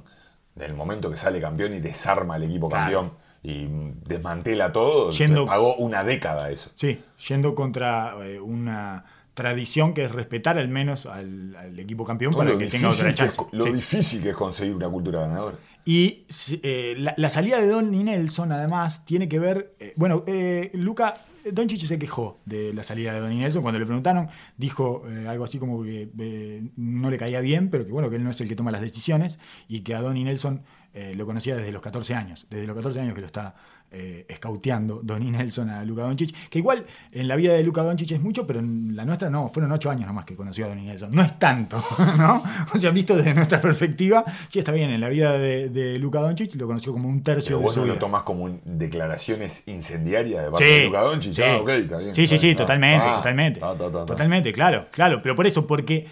Del 0.54 0.74
momento 0.74 1.10
que 1.10 1.16
sale 1.16 1.40
campeón 1.40 1.72
y 1.72 1.80
desarma 1.80 2.34
al 2.34 2.42
equipo 2.42 2.68
Claro. 2.68 2.84
campeón 2.84 3.12
y 3.44 3.66
desmantela 4.06 4.72
todo, 4.72 5.10
Yendo- 5.12 5.46
pagó 5.46 5.76
una 5.76 6.04
década 6.04 6.50
eso. 6.50 6.70
Sí, 6.74 7.00
yendo 7.28 7.54
contra 7.54 8.14
eh, 8.24 8.40
una 8.40 9.04
tradición 9.34 9.94
que 9.94 10.04
es 10.04 10.12
respetar 10.12 10.58
al 10.58 10.68
menos 10.68 11.06
al, 11.06 11.54
al 11.56 11.78
equipo 11.78 12.04
campeón 12.04 12.32
para 12.34 12.50
lo, 12.50 12.58
que 12.58 12.66
tenga 12.66 12.88
difícil 12.88 13.10
otra 13.12 13.24
que 13.24 13.30
es, 13.30 13.36
chance. 13.36 13.56
lo 13.56 13.64
Sí. 13.64 13.72
difícil 13.72 14.22
que 14.22 14.30
es 14.30 14.36
conseguir 14.36 14.74
una 14.74 14.88
cultura 14.88 15.20
ganadora. 15.20 15.56
Y 15.84 16.24
eh, 16.62 16.94
la, 17.16 17.30
salida 17.30 17.60
de 17.60 17.66
Don 17.66 17.92
y 17.92 18.04
Nelson, 18.04 18.52
además, 18.52 19.04
tiene 19.04 19.28
que 19.28 19.38
ver. 19.38 19.74
eh, 19.80 19.92
bueno, 19.96 20.24
eh, 20.26 20.70
Luca. 20.74 21.14
Doncic 21.50 21.80
se 21.80 21.98
quejó 21.98 22.38
de 22.44 22.72
la 22.72 22.84
salida 22.84 23.12
de 23.12 23.20
Don 23.20 23.32
y 23.32 23.38
Nelson. 23.38 23.62
Cuando 23.62 23.78
le 23.78 23.86
preguntaron, 23.86 24.28
dijo 24.56 25.04
eh, 25.08 25.26
algo 25.26 25.44
así 25.44 25.58
como 25.58 25.82
que 25.82 26.08
eh, 26.18 26.62
no 26.76 27.10
le 27.10 27.18
caía 27.18 27.40
bien, 27.40 27.68
pero 27.68 27.84
que 27.84 27.92
bueno, 27.92 28.10
que 28.10 28.16
él 28.16 28.24
no 28.24 28.30
es 28.30 28.40
el 28.40 28.48
que 28.48 28.56
toma 28.56 28.70
las 28.70 28.80
decisiones 28.80 29.38
y 29.68 29.80
que 29.80 29.94
a 29.94 30.00
Don 30.00 30.16
y 30.16 30.24
Nelson 30.24 30.62
eh, 30.94 31.14
lo 31.16 31.26
conocía 31.26 31.56
desde 31.56 31.72
los 31.72 31.82
14 31.82 32.14
años, 32.14 32.46
desde 32.50 32.66
los 32.66 32.76
14 32.76 33.00
años 33.00 33.14
que 33.14 33.20
lo 33.20 33.26
está 33.26 33.56
eh, 33.92 34.24
escauteando 34.28 35.00
Donny 35.02 35.30
Nelson 35.30 35.68
a 35.70 35.84
Luka 35.84 36.02
Doncic, 36.02 36.34
que 36.48 36.58
igual 36.58 36.84
en 37.12 37.28
la 37.28 37.36
vida 37.36 37.52
de 37.52 37.62
Luka 37.62 37.82
Doncic 37.82 38.10
es 38.12 38.20
mucho, 38.20 38.46
pero 38.46 38.60
en 38.60 38.96
la 38.96 39.04
nuestra 39.04 39.28
no, 39.30 39.48
fueron 39.48 39.70
8 39.72 39.90
años 39.90 40.06
nomás 40.06 40.24
que 40.24 40.34
conoció 40.34 40.64
a 40.64 40.68
Donny 40.68 40.86
Nelson. 40.86 41.10
No 41.12 41.22
es 41.22 41.38
tanto, 41.38 41.82
¿no? 42.18 42.42
O 42.74 42.78
sea, 42.78 42.90
visto 42.90 43.16
desde 43.16 43.34
nuestra 43.34 43.60
perspectiva, 43.60 44.24
sí 44.48 44.58
está 44.58 44.72
bien, 44.72 44.90
en 44.90 45.00
la 45.00 45.08
vida 45.08 45.38
de, 45.38 45.68
de 45.68 45.98
Luka 45.98 46.20
Doncic 46.20 46.54
lo 46.56 46.66
conoció 46.66 46.92
como 46.92 47.08
un 47.08 47.22
tercio 47.22 47.48
Pero 47.50 47.58
de 47.58 47.64
vos 47.64 47.74
su 47.74 47.80
no 47.80 47.86
lo 47.86 47.92
vida. 47.94 48.00
tomás 48.00 48.22
como 48.22 48.44
un- 48.44 48.60
declaraciones 48.64 49.64
incendiarias 49.66 50.44
de 50.44 50.50
parte 50.50 50.66
Sí, 50.66 50.72
de 50.80 50.84
Luka 50.86 51.00
Doncic. 51.00 51.32
sí. 51.34 51.42
Ah, 51.42 51.56
ok, 51.58 51.68
está 51.70 51.98
bien. 51.98 52.14
Sí, 52.14 52.26
sí, 52.26 52.34
está 52.34 52.38
sí, 52.38 52.46
bien. 52.48 52.56
totalmente, 52.56 53.04
Ah, 53.06 53.16
totalmente. 53.16 53.60
ta, 53.60 53.68
ta, 53.76 53.84
ta, 53.84 53.92
ta. 53.92 54.06
Totalmente, 54.06 54.52
claro, 54.52 54.86
claro. 54.90 55.20
Pero 55.22 55.34
por 55.34 55.46
eso, 55.46 55.66
porque. 55.66 56.06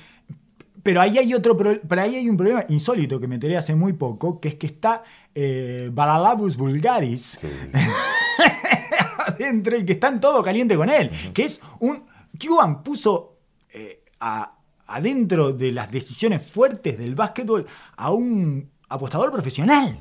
Pero 0.82 1.00
ahí 1.00 1.18
hay 1.18 1.34
otro 1.34 1.56
pro- 1.56 1.80
pero 1.88 2.02
ahí 2.02 2.16
hay 2.16 2.28
un 2.28 2.36
problema 2.36 2.64
insólito 2.68 3.20
que 3.20 3.26
me 3.28 3.34
enteré 3.34 3.56
hace 3.56 3.74
muy 3.74 3.92
poco, 3.92 4.40
que 4.40 4.48
es 4.48 4.54
que 4.54 4.66
está 4.66 5.02
eh, 5.34 5.90
Balalabus 5.92 6.56
Vulgaris 6.56 7.36
Sí. 7.40 7.48
adentro 9.26 9.76
y 9.76 9.84
que 9.84 9.92
están 9.92 10.20
todo 10.20 10.42
caliente 10.42 10.76
con 10.76 10.88
él. 10.90 11.10
Que 11.34 11.44
es 11.44 11.60
un. 11.80 12.04
Cuban 12.40 12.82
puso 12.82 13.38
eh, 13.72 14.04
a- 14.20 14.56
adentro 14.86 15.52
de 15.52 15.72
las 15.72 15.90
decisiones 15.90 16.46
fuertes 16.46 16.98
del 16.98 17.14
básquetbol 17.14 17.66
a 17.96 18.10
un 18.12 18.70
apostador 18.88 19.30
profesional. 19.30 19.98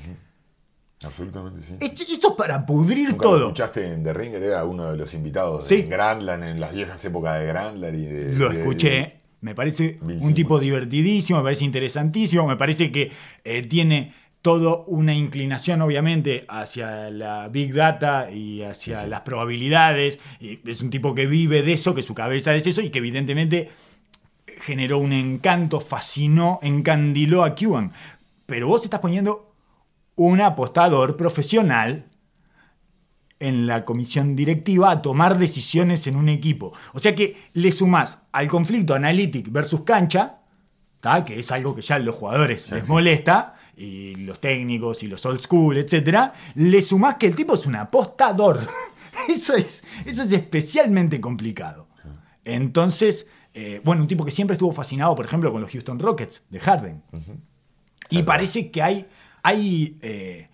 Absolutamente 1.05 1.63
sí. 1.63 1.75
Esto- 1.79 2.03
Eso 2.03 2.29
es 2.29 2.35
para 2.35 2.65
pudrir 2.65 3.09
Nunca 3.09 3.25
lo 3.25 3.31
todo. 3.31 3.39
escuchaste 3.47 3.93
en 3.93 4.03
The 4.03 4.13
Ringer, 4.13 4.43
era 4.43 4.63
uno 4.65 4.91
de 4.91 4.97
los 4.97 5.13
invitados 5.13 5.65
Sí. 5.67 5.77
de 5.77 5.83
Grandland, 5.83 6.43
en 6.43 6.59
las 6.59 6.73
viejas 6.73 7.03
épocas 7.05 7.39
de 7.39 7.45
Grandland 7.47 7.95
y 7.99 8.03
de. 8.05 8.33
Lo 8.35 8.49
de- 8.49 8.59
escuché. 8.59 9.18
Me 9.41 9.55
parece 9.55 9.99
un 10.01 10.33
tipo 10.33 10.59
divertidísimo, 10.59 11.39
me 11.39 11.43
parece 11.43 11.65
interesantísimo, 11.65 12.45
me 12.45 12.57
parece 12.57 12.91
que 12.91 13.11
eh, 13.43 13.63
tiene 13.63 14.13
toda 14.41 14.83
una 14.87 15.13
inclinación, 15.13 15.81
obviamente, 15.81 16.45
hacia 16.47 17.09
la 17.09 17.47
big 17.49 17.73
data 17.73 18.31
y 18.31 18.63
hacia 18.63 19.05
las 19.07 19.21
probabilidades. 19.21 20.19
Y 20.39 20.59
es 20.69 20.81
un 20.81 20.89
tipo 20.89 21.13
que 21.13 21.25
vive 21.25 21.61
de 21.61 21.73
eso, 21.73 21.95
que 21.95 22.01
su 22.01 22.13
cabeza 22.13 22.53
es 22.55 22.67
eso 22.67 22.81
y 22.81 22.89
que 22.89 22.99
evidentemente 22.99 23.69
generó 24.61 24.97
un 24.97 25.13
encanto, 25.13 25.79
fascinó, 25.79 26.59
encandiló 26.61 27.43
a 27.43 27.55
Cuban. 27.55 27.93
Pero 28.45 28.67
vos 28.67 28.83
estás 28.83 28.99
poniendo 28.99 29.53
un 30.15 30.41
apostador 30.41 31.15
profesional 31.15 32.08
en 33.39 33.67
la 33.67 33.85
comisión 33.85 34.35
directiva 34.35 34.91
a 34.91 35.01
tomar 35.01 35.37
decisiones 35.37 36.07
en 36.07 36.15
un 36.15 36.29
equipo. 36.29 36.73
O 36.93 36.99
sea 36.99 37.15
que 37.15 37.37
le 37.53 37.71
sumás 37.71 38.23
al 38.31 38.47
conflicto 38.47 38.93
analytic 38.93 39.51
versus 39.51 39.81
cancha, 39.81 40.39
¿tá? 40.99 41.23
que 41.23 41.39
es 41.39 41.51
algo 41.51 41.75
que 41.75 41.81
ya 41.81 41.95
a 41.95 41.99
los 41.99 42.15
jugadores 42.15 42.63
Sí, 42.63 42.75
les 42.75 42.85
sí. 42.85 42.91
molesta, 42.91 43.55
y 43.77 44.15
los 44.15 44.41
técnicos 44.41 45.03
y 45.03 45.07
los 45.07 45.25
old 45.25 45.39
school, 45.39 45.77
etc., 45.77 46.31
le 46.55 46.81
sumás 46.81 47.15
que 47.15 47.27
el 47.27 47.35
tipo 47.35 47.53
es 47.53 47.65
un 47.65 47.75
apostador. 47.77 48.59
Eso 49.27 49.55
es, 49.55 49.83
eso 50.05 50.21
es 50.21 50.31
especialmente 50.31 51.19
complicado. 51.19 51.87
Entonces, 52.45 53.27
eh, 53.53 53.81
bueno, 53.83 54.01
un 54.03 54.07
tipo 54.07 54.23
que 54.23 54.31
siempre 54.31 54.53
estuvo 54.53 54.71
fascinado, 54.71 55.13
por 55.15 55.25
ejemplo, 55.25 55.51
con 55.51 55.61
los 55.61 55.71
Houston 55.71 55.99
Rockets 55.99 56.43
de 56.49 56.59
Harden. 56.59 57.03
Y 58.09 58.23
parece 58.23 58.71
que 58.71 58.81
hay, 58.81 59.07
hay, 59.43 59.97
eh, 60.01 60.48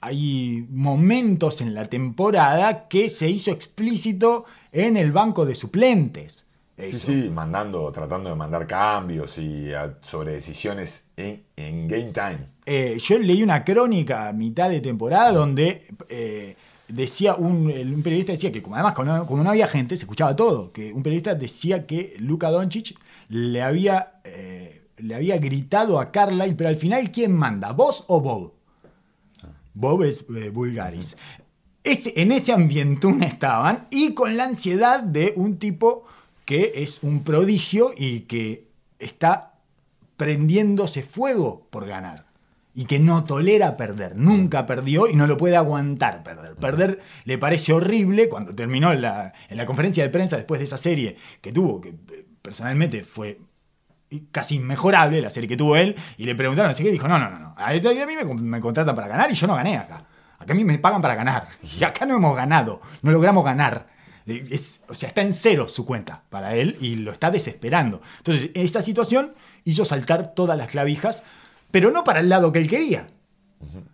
hay 0.00 0.66
momentos 0.70 1.60
en 1.60 1.74
la 1.74 1.86
temporada 1.86 2.88
que 2.88 3.08
se 3.08 3.28
hizo 3.28 3.50
explícito 3.50 4.44
en 4.72 4.96
el 4.96 5.12
banco 5.12 5.44
de 5.46 5.54
suplentes. 5.54 6.46
Sí, 6.78 6.86
Eso. 6.86 7.12
sí, 7.12 7.30
mandando, 7.30 7.92
tratando 7.92 8.30
de 8.30 8.36
mandar 8.36 8.66
cambios 8.66 9.36
y 9.36 9.72
a- 9.74 9.98
sobre 10.00 10.32
decisiones 10.32 11.08
en, 11.16 11.42
en 11.56 11.86
game 11.88 12.12
time. 12.12 12.38
Eh, 12.64 12.96
yo 12.98 13.18
leí 13.18 13.42
una 13.42 13.64
crónica 13.64 14.28
a 14.28 14.32
mitad 14.32 14.70
de 14.70 14.80
temporada 14.80 15.30
donde 15.32 15.86
eh, 16.08 16.56
decía 16.88 17.34
un, 17.34 17.66
un 17.70 18.02
periodista 18.02 18.32
decía 18.32 18.50
que 18.50 18.62
como 18.62 18.76
además 18.76 18.94
como 18.94 19.12
no, 19.12 19.26
como 19.26 19.44
no 19.44 19.50
había 19.50 19.66
gente 19.68 19.96
se 19.96 20.04
escuchaba 20.04 20.34
todo 20.34 20.72
que 20.72 20.92
un 20.92 21.02
periodista 21.02 21.34
decía 21.34 21.86
que 21.86 22.14
Luka 22.18 22.50
Doncic 22.50 22.96
le 23.28 23.60
había 23.62 24.14
eh, 24.24 24.82
le 24.98 25.14
había 25.14 25.36
gritado 25.38 26.00
a 26.00 26.10
Carlisle 26.10 26.54
pero 26.54 26.68
al 26.70 26.76
final 26.76 27.10
quién 27.10 27.32
manda 27.32 27.72
vos 27.72 28.04
o 28.08 28.20
Bob 28.20 28.52
Bob 29.74 30.02
es 30.02 30.24
eh, 30.36 30.50
Bulgaris 30.50 31.16
Ese- 31.84 32.12
en 32.16 32.32
ese 32.32 32.52
ambientún 32.52 33.22
estaban 33.22 33.86
y 33.90 34.14
con 34.14 34.36
la 34.36 34.44
ansiedad 34.44 35.02
de 35.02 35.32
un 35.36 35.58
tipo 35.58 36.04
que 36.44 36.72
es 36.76 36.98
un 37.02 37.22
prodigio 37.22 37.92
y 37.96 38.20
que 38.22 38.66
está 38.98 39.54
prendiéndose 40.16 41.02
fuego 41.02 41.66
por 41.70 41.86
ganar. 41.86 42.26
Y 42.74 42.84
que 42.84 42.98
no 42.98 43.24
tolera 43.24 43.76
perder. 43.76 44.14
Nunca 44.16 44.64
perdió 44.66 45.08
y 45.08 45.14
no 45.16 45.26
lo 45.26 45.36
puede 45.36 45.56
aguantar 45.56 46.22
perder. 46.22 46.54
Perder 46.54 47.00
le 47.24 47.36
parece 47.38 47.72
horrible 47.72 48.28
cuando 48.28 48.54
terminó 48.54 48.92
en 48.92 49.02
la, 49.02 49.32
en 49.48 49.56
la 49.56 49.66
conferencia 49.66 50.04
de 50.04 50.10
prensa 50.10 50.36
después 50.36 50.60
de 50.60 50.64
esa 50.64 50.76
serie 50.76 51.16
que 51.40 51.52
tuvo, 51.52 51.80
que 51.80 51.88
eh, 51.90 52.26
personalmente 52.42 53.02
fue 53.02 53.40
casi 54.32 54.56
inmejorable 54.56 55.20
la 55.20 55.30
serie 55.30 55.48
que 55.48 55.56
tuvo 55.56 55.76
él, 55.76 55.94
y 56.16 56.24
le 56.24 56.34
preguntaron, 56.34 56.70
así 56.70 56.82
que 56.82 56.90
dijo, 56.90 57.06
no, 57.08 57.18
no, 57.18 57.30
no, 57.30 57.38
no, 57.38 57.54
a 57.56 57.70
mí 57.72 57.80
me, 58.16 58.24
me 58.34 58.60
contratan 58.60 58.94
para 58.94 59.08
ganar 59.08 59.30
y 59.30 59.34
yo 59.34 59.46
no 59.46 59.54
gané 59.54 59.76
acá. 59.78 60.04
Acá 60.38 60.52
a 60.52 60.56
mí 60.56 60.64
me 60.64 60.78
pagan 60.78 61.02
para 61.02 61.14
ganar. 61.14 61.48
Y 61.78 61.84
acá 61.84 62.06
no 62.06 62.16
hemos 62.16 62.34
ganado, 62.36 62.80
no 63.02 63.10
logramos 63.12 63.44
ganar. 63.44 63.88
Es- 64.26 64.80
o 64.88 64.94
sea, 64.94 65.08
está 65.08 65.22
en 65.22 65.32
cero 65.32 65.68
su 65.68 65.84
cuenta 65.86 66.22
para 66.30 66.54
él 66.54 66.76
y 66.80 66.96
lo 66.96 67.12
está 67.12 67.30
desesperando. 67.30 68.00
Entonces, 68.18 68.50
esa 68.54 68.80
situación 68.82 69.34
hizo 69.64 69.84
saltar 69.84 70.34
todas 70.34 70.56
las 70.56 70.68
clavijas, 70.70 71.22
pero 71.70 71.90
no 71.90 72.04
para 72.04 72.20
el 72.20 72.28
lado 72.28 72.52
que 72.52 72.58
él 72.58 72.68
quería. 72.68 73.08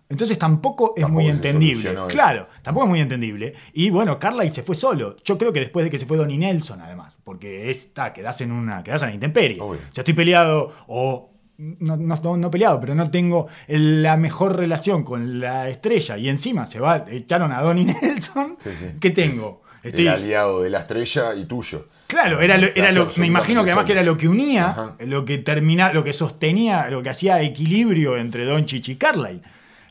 Entonces 0.08 0.38
tampoco 0.38 0.94
es 0.96 1.02
Tampoco 1.02 1.22
muy 1.22 1.30
entendible. 1.30 1.94
Claro, 2.08 2.48
tampoco 2.62 2.86
es 2.86 2.90
muy 2.90 3.00
entendible. 3.00 3.52
Y 3.72 3.90
bueno, 3.90 4.18
Carlisle 4.18 4.52
se 4.54 4.62
fue 4.62 4.74
solo. 4.76 5.16
Yo 5.24 5.36
creo 5.36 5.52
que 5.52 5.60
después 5.60 5.84
de 5.84 5.90
que 5.90 5.98
se 5.98 6.06
fue 6.06 6.16
Donnie 6.16 6.38
Nelson, 6.38 6.80
además. 6.80 7.18
Porque 7.24 7.68
está, 7.70 8.12
quedás 8.12 8.40
en 8.40 8.52
una, 8.52 8.84
quedás 8.84 9.02
en 9.02 9.08
la 9.08 9.14
intemperie. 9.14 9.58
Obvio. 9.60 9.80
Sea, 9.90 10.02
estoy 10.02 10.14
peleado 10.14 10.72
o. 10.86 11.32
No, 11.58 11.96
no, 11.96 12.50
peleado, 12.50 12.78
pero 12.80 12.94
no 12.94 13.10
tengo 13.10 13.48
la 13.66 14.16
mejor 14.18 14.56
relación 14.56 15.02
con 15.04 15.40
la 15.40 15.68
estrella. 15.70 16.18
Y 16.18 16.28
encima 16.28 16.66
se 16.66 16.78
va, 16.78 17.04
echaron 17.10 17.50
a 17.50 17.62
Donnie 17.62 17.86
Nelson. 18.02 18.56
Sí, 18.62 18.70
sí. 18.78 18.86
¿Qué 19.00 19.10
tengo? 19.10 19.62
Es 19.82 19.92
Estoy- 19.94 20.06
El 20.06 20.12
aliado 20.14 20.62
de 20.62 20.68
la 20.70 20.80
estrella 20.80 21.34
y 21.34 21.46
tuyo. 21.46 21.88
Claro, 22.08 22.40
era 22.40 22.56
lo, 22.58 22.68
era 22.74 22.92
lo- 22.92 23.10
me 23.16 23.26
imagino 23.26 23.64
que 23.64 23.70
además 23.70 23.86
que 23.86 23.92
era 23.92 24.04
lo 24.04 24.16
que 24.16 24.28
unía, 24.28 24.68
Ajá. 24.68 24.96
lo 25.00 25.24
que 25.24 25.38
termina, 25.38 25.92
lo 25.92 26.04
que 26.04 26.12
sostenía, 26.12 26.88
lo 26.90 27.02
que 27.02 27.08
hacía 27.08 27.40
equilibrio 27.42 28.16
entre 28.16 28.44
Doncic 28.44 28.88
y 28.90 28.96
Carlisle. 28.96 29.40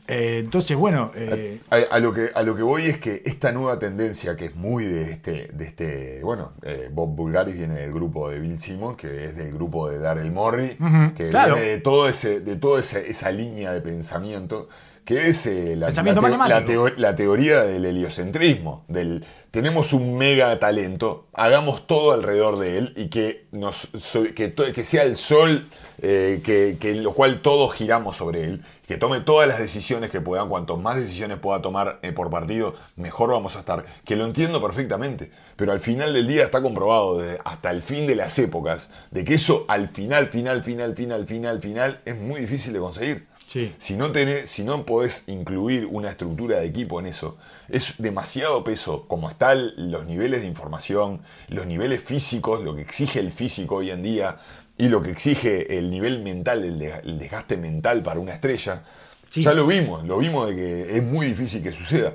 Eh, 0.08 0.40
entonces, 0.44 0.76
bueno, 0.76 1.10
eh, 1.16 1.60
A, 1.70 1.96
a 1.96 1.98
lo 1.98 2.12
que, 2.12 2.30
a 2.34 2.42
lo 2.42 2.56
que 2.56 2.62
voy 2.62 2.86
es 2.86 2.98
que 2.98 3.22
esta 3.24 3.52
nueva 3.52 3.78
tendencia 3.78 4.36
que 4.36 4.46
es 4.46 4.54
muy 4.54 4.84
de 4.84 5.02
este, 5.02 5.48
de 5.52 5.64
este 5.64 6.20
bueno, 6.22 6.52
eh, 6.62 6.90
Bob 6.92 7.14
Bulgaris 7.14 7.56
viene 7.56 7.74
del 7.74 7.92
grupo 7.92 8.30
de 8.30 8.38
Bill 8.38 8.60
Simmons, 8.60 8.96
que 8.96 9.24
es 9.24 9.36
del 9.36 9.52
grupo 9.52 9.90
de 9.90 9.98
Daryl 9.98 10.30
Morey, 10.30 10.76
que 11.16 11.30
claro. 11.30 11.54
viene 11.54 11.70
de 11.70 11.80
todo 11.80 12.08
ese, 12.08 12.40
de 12.40 12.56
toda 12.56 12.80
esa 12.80 13.30
línea 13.30 13.72
de 13.72 13.80
pensamiento, 13.80 14.68
que 15.06 15.28
es 15.28 15.46
eh, 15.46 15.76
la, 15.76 15.86
Pensamiento 15.86 16.20
la 16.20 16.28
teo- 16.28 16.36
matemático. 16.36 16.60
la 16.60 16.90
teo- 16.90 16.94
la 16.98 17.16
teoría 17.16 17.62
del 17.62 17.84
heliocentrismo, 17.86 18.84
del 18.88 19.24
tenemos 19.52 19.92
un 19.94 20.18
mega 20.18 20.58
talento, 20.58 21.28
hagamos 21.32 21.86
todo 21.86 22.12
alrededor 22.12 22.58
de 22.58 22.76
él 22.76 22.92
y 22.96 23.08
que, 23.08 23.46
nos, 23.52 23.88
que, 24.34 24.52
que 24.52 24.84
sea 24.84 25.04
el 25.04 25.16
sol 25.16 25.68
eh, 26.02 26.42
que, 26.44 26.94
lo 26.96 27.12
cual 27.14 27.40
todos 27.40 27.72
giramos 27.72 28.16
sobre 28.18 28.44
él, 28.44 28.62
que 28.86 28.98
tome 28.98 29.20
todas 29.20 29.48
las 29.48 29.58
decisiones 29.58 30.10
que 30.10 30.20
puedan, 30.20 30.48
cuanto 30.50 30.76
más 30.76 30.96
decisiones 30.96 31.38
pueda 31.38 31.62
tomar 31.62 32.00
eh, 32.02 32.12
por 32.12 32.28
partido, 32.28 32.74
mejor 32.96 33.30
vamos 33.30 33.56
a 33.56 33.60
estar. 33.60 33.84
Que 34.04 34.16
lo 34.16 34.24
entiendo 34.26 34.60
perfectamente, 34.60 35.30
pero 35.56 35.72
al 35.72 35.80
final 35.80 36.12
del 36.12 36.26
día 36.26 36.42
está 36.44 36.60
comprobado 36.60 37.18
desde 37.18 37.38
hasta 37.44 37.70
el 37.70 37.80
fin 37.82 38.06
de 38.06 38.16
las 38.16 38.38
épocas, 38.38 38.90
de 39.12 39.24
que 39.24 39.34
eso 39.34 39.64
al 39.68 39.88
final, 39.88 40.26
final, 40.28 40.62
final, 40.64 40.94
final, 40.96 41.26
final, 41.26 41.60
final, 41.62 42.00
es 42.04 42.16
muy 42.18 42.40
difícil 42.40 42.72
de 42.74 42.80
conseguir. 42.80 43.26
Sí. 43.46 43.72
Si 43.78 43.94
no, 43.94 44.10
tenés, 44.10 44.50
si 44.50 44.64
no 44.64 44.84
podés 44.84 45.24
incluir 45.28 45.86
una 45.86 46.10
estructura 46.10 46.58
de 46.58 46.66
equipo 46.66 46.98
en 46.98 47.06
eso, 47.06 47.38
es 47.68 47.94
demasiado 47.98 48.64
peso, 48.64 49.06
como 49.06 49.30
están 49.30 49.58
los 49.90 50.04
niveles 50.04 50.42
de 50.42 50.48
información, 50.48 51.20
los 51.48 51.66
niveles 51.66 52.00
físicos, 52.02 52.62
lo 52.64 52.74
que 52.74 52.82
exige 52.82 53.20
el 53.20 53.30
físico 53.30 53.76
hoy 53.76 53.90
en 53.92 54.02
día 54.02 54.38
y 54.76 54.88
lo 54.88 55.00
que 55.02 55.10
exige 55.10 55.78
el 55.78 55.90
nivel 55.90 56.22
mental, 56.22 56.64
el, 56.64 56.78
de- 56.78 57.00
el 57.04 57.18
desgaste 57.18 57.56
mental 57.56 58.02
para 58.02 58.18
una 58.20 58.32
estrella. 58.32 58.82
Sí. 59.30 59.42
Ya 59.42 59.54
lo 59.54 59.66
vimos, 59.66 60.04
lo 60.04 60.18
vimos 60.18 60.48
de 60.48 60.56
que 60.56 60.96
es 60.96 61.02
muy 61.04 61.26
difícil 61.26 61.62
que 61.62 61.72
suceda. 61.72 62.14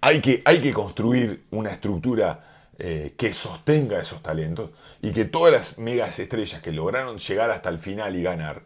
Hay 0.00 0.20
que, 0.20 0.42
hay 0.44 0.60
que 0.60 0.72
construir 0.72 1.44
una 1.52 1.70
estructura 1.70 2.44
eh, 2.78 3.14
que 3.16 3.32
sostenga 3.32 3.98
esos 4.00 4.22
talentos 4.22 4.70
y 5.00 5.12
que 5.12 5.24
todas 5.24 5.52
las 5.52 5.78
megas 5.78 6.18
estrellas 6.18 6.60
que 6.60 6.72
lograron 6.72 7.18
llegar 7.18 7.50
hasta 7.50 7.68
el 7.68 7.78
final 7.78 8.16
y 8.16 8.22
ganar, 8.22 8.62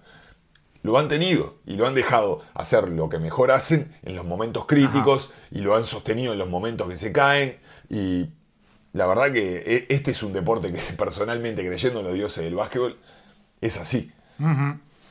lo 0.87 0.99
han 0.99 1.09
tenido 1.09 1.57
y 1.67 1.77
lo 1.77 1.87
han 1.87 1.95
dejado 1.95 2.43
hacer 2.55 2.89
lo 2.89 3.09
que 3.11 3.19
mejor 3.19 3.51
hacen 3.51 3.93
en 4.03 4.17
los 4.17 4.25
momentos 4.25 4.67
críticos 4.67 5.31
y 5.51 5.59
lo 5.61 5.77
han 5.77 5.85
sostenido 5.85 6.33
en 6.33 6.39
los 6.39 6.49
momentos 6.49 6.89
que 6.89 6.97
se 6.97 7.13
caen. 7.13 7.57
Y 7.91 8.27
la 8.95 9.07
verdad 9.07 9.33
que 9.33 9.59
e- 9.59 9.87
este 9.91 10.13
es 10.13 10.23
un 10.23 10.33
deporte 10.33 10.73
que 10.73 10.81
personalmente, 10.97 11.67
creyendo 11.67 12.01
en 12.01 12.07
los 12.07 12.15
dioses 12.15 12.45
del 12.45 12.55
básquetbol, 12.55 12.97
es 13.61 13.77
así. 13.79 14.11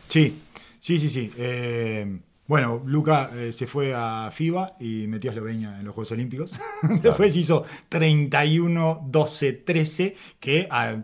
Sí, 0.10 0.42
sí, 0.80 1.00
sí, 1.00 1.10
sí. 1.10 1.32
Eh, 1.38 2.20
Bueno, 2.48 2.84
Luca 2.86 3.32
eh, 3.34 3.52
se 3.52 3.66
fue 3.66 3.94
a 3.96 4.30
FIBA 4.32 4.76
y 4.80 5.08
metió 5.08 5.32
a 5.32 5.34
Eslovenia 5.34 5.80
en 5.80 5.86
los 5.86 5.96
Juegos 5.96 6.12
Olímpicos. 6.12 6.54
Después 7.02 7.36
hizo 7.36 7.66
31, 7.90 9.02
12, 9.08 9.54
13, 9.54 10.16
que 10.40 10.68
ah, 10.70 10.96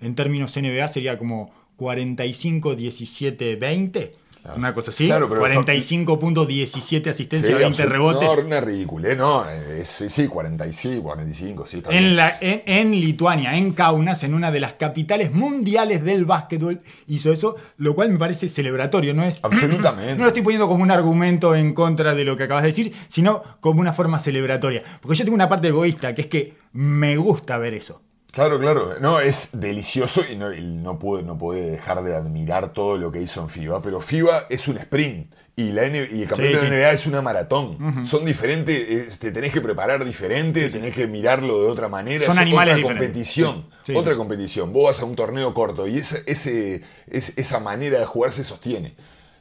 en 0.00 0.14
términos 0.16 0.56
NBA 0.56 0.88
sería 0.88 1.16
como 1.16 1.52
45, 1.78 2.74
17, 2.74 3.56
20. 3.56 4.14
Una 4.56 4.72
cosa 4.72 4.90
así. 4.90 5.06
Claro, 5.06 5.28
pero- 5.28 5.40
45.17 5.42 7.10
asistencia, 7.10 7.48
Sí, 7.54 7.62
20 7.62 7.82
absolut- 7.82 7.88
rebotes. 7.90 8.22
No, 8.22 8.46
una 8.46 8.60
ridícula, 8.60 9.14
no, 9.14 9.48
es- 9.48 9.88
sí, 9.88 10.08
sí, 10.08 10.26
45, 10.26 11.02
45, 11.02 11.66
sí, 11.66 11.78
está 11.78 11.90
bien. 11.90 12.04
En, 12.04 12.16
la, 12.16 12.36
en, 12.40 12.62
en 12.64 12.90
Lituania, 12.92 13.56
en 13.56 13.72
Kaunas, 13.72 14.22
en 14.24 14.34
una 14.34 14.50
de 14.50 14.60
las 14.60 14.72
capitales 14.74 15.32
mundiales 15.34 16.02
del 16.02 16.24
básquetbol, 16.24 16.80
hizo 17.08 17.30
eso, 17.32 17.56
lo 17.76 17.94
cual 17.94 18.10
me 18.10 18.18
parece 18.18 18.48
celebratorio. 18.48 19.12
No 19.14 19.22
es, 19.22 19.38
Absolutamente. 19.42 20.16
no 20.16 20.22
lo 20.22 20.28
estoy 20.28 20.42
poniendo 20.42 20.66
como 20.66 20.82
un 20.82 20.90
argumento 20.90 21.54
en 21.54 21.74
contra 21.74 22.14
de 22.14 22.24
lo 22.24 22.36
que 22.36 22.44
acabas 22.44 22.62
de 22.62 22.70
decir, 22.70 22.92
sino 23.06 23.42
como 23.60 23.80
una 23.82 23.92
forma 23.92 24.18
celebratoria. 24.18 24.82
Porque 25.02 25.16
yo 25.18 25.24
tengo 25.24 25.34
una 25.34 25.48
parte 25.48 25.68
egoísta, 25.68 26.14
que 26.14 26.22
es 26.22 26.26
que 26.28 26.54
me 26.72 27.16
gusta 27.18 27.58
ver 27.58 27.74
eso. 27.74 28.02
Claro, 28.32 28.58
claro. 28.60 28.96
No, 29.00 29.20
es 29.20 29.50
delicioso 29.58 30.20
y 30.30 30.36
no, 30.36 30.52
y 30.52 30.60
no, 30.62 30.98
pude, 30.98 31.22
no 31.22 31.36
dejar 31.52 32.02
de 32.04 32.14
admirar 32.14 32.72
todo 32.72 32.96
lo 32.98 33.10
que 33.10 33.20
hizo 33.22 33.40
en 33.40 33.48
FIBA. 33.48 33.80
Pero 33.82 34.00
FIBA 34.00 34.44
es 34.50 34.68
un 34.68 34.76
sprint 34.78 35.32
y, 35.56 35.72
la 35.72 35.84
N- 35.84 36.08
y 36.12 36.22
el 36.22 36.28
campeonato 36.28 36.60
Sí, 36.60 36.66
de 36.66 36.70
sí. 36.70 36.76
NBA 36.82 36.90
es 36.90 37.06
una 37.06 37.22
maratón. 37.22 38.04
Son 38.04 38.24
diferentes, 38.26 38.78
es- 38.90 39.18
te 39.18 39.32
tenés 39.32 39.50
que 39.50 39.60
preparar 39.62 40.04
diferente, 40.04 40.68
tenés 40.68 40.94
que 40.94 41.06
mirarlo 41.06 41.62
de 41.62 41.68
otra 41.70 41.88
manera. 41.88 42.26
Son 42.26 42.36
es 42.36 42.42
animales 42.42 42.76
otra 42.76 42.86
competición. 42.88 43.66
Sí. 43.84 43.92
Sí. 43.92 43.96
Otra 43.96 44.14
competición. 44.16 44.72
Vos 44.74 44.84
vas 44.84 45.00
a 45.00 45.06
un 45.06 45.16
torneo 45.16 45.54
corto 45.54 45.88
y 45.88 45.96
esa, 45.96 46.18
ese, 46.26 46.82
es- 47.08 47.36
esa 47.38 47.60
manera 47.60 47.98
de 47.98 48.04
jugar 48.04 48.30
se 48.30 48.44
sostiene. 48.44 48.94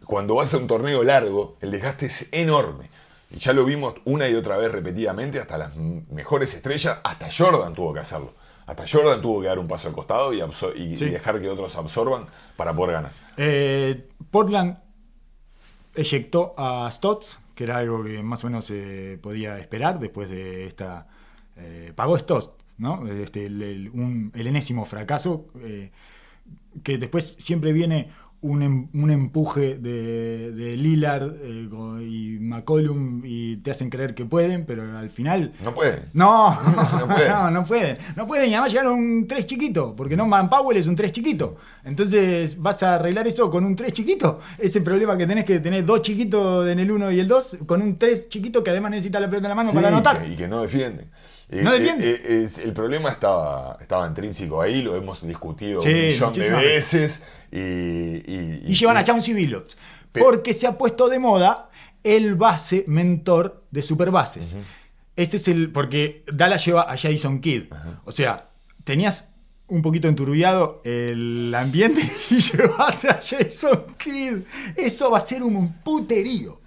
Cuando 0.06 0.36
vas 0.36 0.54
a 0.54 0.58
un 0.58 0.68
torneo 0.68 1.04
largo, 1.04 1.58
el 1.60 1.72
desgaste 1.72 2.06
es 2.06 2.30
enorme. 2.32 2.90
Y 3.30 3.40
ya 3.40 3.52
lo 3.52 3.66
vimos 3.66 3.96
una 4.06 4.30
y 4.30 4.36
otra 4.36 4.56
vez 4.56 4.72
repetidamente, 4.72 5.38
hasta 5.40 5.58
las 5.58 5.76
mejores 5.76 6.54
estrellas, 6.54 7.00
hasta 7.04 7.28
Jordan 7.30 7.74
tuvo 7.76 7.94
que 7.94 8.00
hacerlo. 8.00 8.34
Hasta 8.68 8.86
Jordan 8.88 9.22
tuvo 9.22 9.41
que 9.41 9.47
dar 9.47 9.57
un 9.59 9.68
paso 9.68 9.88
al 9.88 9.93
costado 9.95 10.34
y, 10.34 10.95
dejar 10.95 11.41
que 11.41 11.49
otros 11.49 11.76
absorban 11.78 12.26
para 12.55 12.74
poder 12.76 12.93
ganar. 12.95 13.11
Eh, 13.38 14.07
Portland 14.30 14.78
eyectó 15.95 16.53
a 16.57 16.89
Stotts, 16.91 17.39
que 17.55 17.63
era 17.63 17.78
algo 17.78 18.03
que 18.03 18.22
más 18.22 18.43
o 18.43 18.47
menos 18.47 18.65
se 18.65 19.18
podía 19.22 19.57
esperar 19.59 19.99
después 19.99 20.30
de 20.30 20.68
esta. 20.68 21.07
eh, 21.55 21.91
pagó 21.95 22.18
Stotts, 22.20 22.51
¿no? 22.78 23.07
Este, 23.07 23.47
el, 23.47 23.61
el- 23.63 23.89
un- 23.89 24.32
el 24.36 24.45
enésimo 24.45 24.86
fracaso, 24.86 25.47
eh, 25.63 25.91
que 26.84 26.97
después 26.99 27.36
siempre 27.39 27.72
viene 27.72 28.11
un, 28.42 28.62
em- 28.62 28.88
un 28.94 29.10
empuje 29.10 29.78
de, 29.80 30.52
de 30.52 30.78
Lillard 30.78 31.34
eh, 31.42 31.68
y 32.08 32.38
McCollum 32.40 33.22
y 33.26 33.58
te 33.58 33.72
hacen 33.72 33.90
creer 33.90 34.14
que 34.14 34.26
pueden, 34.26 34.66
pero 34.66 34.98
al 34.98 35.10
final. 35.10 35.54
No 35.64 35.74
puede. 35.74 36.04
No, 36.14 36.52
No 37.00 37.08
pueden. 37.08 37.30
no, 37.32 37.52
no 37.52 37.64
pueden. 37.66 37.98
No 38.16 38.28
pueden 38.28 38.50
y 38.50 38.54
además 38.54 38.72
llegaron 38.72 38.94
a 38.94 38.96
un 38.96 39.28
3 39.28 39.46
chiquito, 39.46 39.96
porque 39.96 40.16
Norman 40.16 40.50
Powell 40.50 40.78
es 40.78 40.88
un 40.88 40.96
3 40.96 41.12
chiquito. 41.12 41.58
Entonces, 41.84 42.62
¿vas 42.62 42.84
a 42.84 42.96
arreglar 42.96 43.28
eso 43.28 43.50
con 43.50 43.64
un 43.66 43.76
3 43.76 43.92
chiquito? 43.94 44.40
Ese 44.58 44.82
problema 44.82 45.18
que 45.18 45.26
tenés 45.26 45.46
que 45.46 45.60
tener 45.60 45.84
dos 45.86 46.02
chiquitos 46.02 46.68
en 46.68 46.80
el 46.80 46.92
1 46.92 47.12
y 47.12 47.20
el 47.20 47.28
2, 47.28 47.58
con 47.66 47.82
un 47.82 47.98
3 47.98 48.30
chiquito 48.30 48.64
que 48.64 48.70
además 48.72 48.92
necesita 48.92 49.20
la 49.20 49.28
pelota 49.30 49.48
en 49.48 49.50
la 49.50 49.56
mano 49.56 49.70
Sí, 49.70 49.76
para 49.76 49.88
anotar. 49.88 50.24
y 50.30 50.36
que 50.36 50.48
no 50.48 50.62
defienden. 50.62 51.08
Eh, 51.50 51.62
No 51.64 51.74
eh, 51.74 51.80
defienden. 51.80 52.08
eh, 52.10 52.43
es- 52.43 52.58
el 52.60 52.74
problema 52.74 53.10
estaba, 53.10 53.78
estaba 53.80 54.06
intrínseco 54.08 54.62
ahí, 54.62 54.82
lo 54.82 54.95
hemos 54.95 55.26
discutido 55.26 55.80
Sí, 55.82 55.89
un 55.89 55.95
millón 55.95 56.34
de 56.34 56.50
veces. 56.50 57.24
Y, 57.52 57.58
y- 57.60 58.62
Y 58.68 58.74
llevan 58.76 58.98
a 58.98 59.04
Chauncey 59.04 59.34
Billups. 59.34 59.78
Porque 60.12 60.54
se 60.54 60.68
ha 60.68 60.78
puesto 60.78 61.08
de 61.10 61.20
moda 61.20 61.70
el 62.04 62.36
base 62.36 62.84
mentor 62.88 63.64
de 63.72 63.82
superbases. 63.82 64.56
Ese 65.16 65.38
es 65.38 65.48
el. 65.48 65.72
Porque 65.72 66.24
Dallas 66.32 66.66
lleva 66.66 66.91
a 66.91 66.98
Jason 66.98 67.39
Kidd. 67.39 67.72
O 68.06 68.12
sea, 68.12 68.50
tenías 68.84 69.30
un 69.70 69.82
poquito 69.82 70.07
enturbiado 70.07 70.82
el 70.86 71.53
ambiente 71.55 72.09
y 72.30 72.39
llevaste 72.39 73.09
a 73.09 73.20
Jason 73.22 73.86
Kidd. 73.97 74.39
Eso 74.76 75.11
va 75.11 75.18
a 75.18 75.22
ser 75.22 75.43
un 75.43 75.74
puterío. 75.84 76.61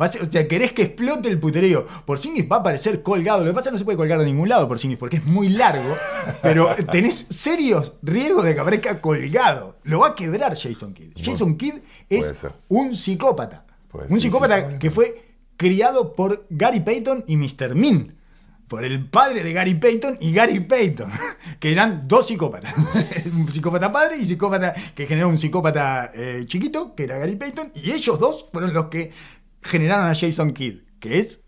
Va 0.00 0.06
a 0.06 0.08
ser- 0.08 0.22
o 0.22 0.30
sea, 0.30 0.46
querés 0.46 0.72
que 0.72 0.82
explote 0.82 1.28
el 1.28 1.38
puterío. 1.38 1.86
Por 2.04 2.18
va 2.18 2.56
a 2.56 2.60
aparecer 2.60 3.02
colgado. 3.02 3.44
Lo 3.44 3.50
que 3.50 3.54
pasa 3.54 3.68
es 3.68 3.70
que 3.70 3.72
no 3.72 3.78
se 3.78 3.84
puede 3.84 3.96
colgar 3.98 4.18
de 4.20 4.26
ningún 4.26 4.48
lado 4.48 4.68
por 4.68 4.78
porque 4.98 5.16
es 5.16 5.24
muy 5.24 5.48
largo. 5.48 5.96
Pero 6.42 6.68
tenés 6.90 7.26
serios 7.30 7.94
riesgos 8.02 8.44
de 8.44 8.54
que 8.54 8.60
aparezca 8.60 9.00
colgado. 9.00 9.76
Lo 9.84 10.00
va 10.00 10.08
a 10.08 10.14
quebrar 10.14 10.56
Jason 10.56 10.94
Kidd. 10.94 11.12
Jason 11.16 11.56
Kidd 11.56 11.74
es 12.08 12.46
un 12.68 12.94
psicópata. 12.94 13.64
Un 14.08 14.20
psicópata 14.20 14.72
sí. 14.72 14.78
que 14.78 14.90
fue 14.90 15.24
criado 15.56 16.14
por 16.14 16.44
Gary 16.50 16.80
Payton 16.80 17.24
y 17.26 17.36
Mr. 17.36 17.74
Min. 17.74 18.13
Por 18.68 18.82
el 18.84 19.08
padre 19.08 19.42
de 19.42 19.52
Gary 19.52 19.74
Payton 19.74 20.16
y 20.20 20.32
Gary 20.32 20.60
Payton, 20.60 21.10
que 21.60 21.70
eran 21.72 22.08
dos 22.08 22.26
psicópatas. 22.28 22.72
un 23.32 23.46
psicópata 23.48 23.92
padre 23.92 24.16
y 24.16 24.24
psicópata 24.24 24.72
que 24.94 25.06
generó 25.06 25.28
un 25.28 25.38
psicópata 25.38 26.10
eh, 26.14 26.44
chiquito, 26.46 26.94
que 26.94 27.04
era 27.04 27.18
Gary 27.18 27.36
Payton, 27.36 27.72
y 27.74 27.92
ellos 27.92 28.18
dos 28.18 28.46
fueron 28.52 28.72
los 28.72 28.86
que 28.86 29.12
generaron 29.62 30.06
a 30.06 30.14
Jason 30.14 30.52
Kidd, 30.52 30.80
que 30.98 31.18
es. 31.18 31.40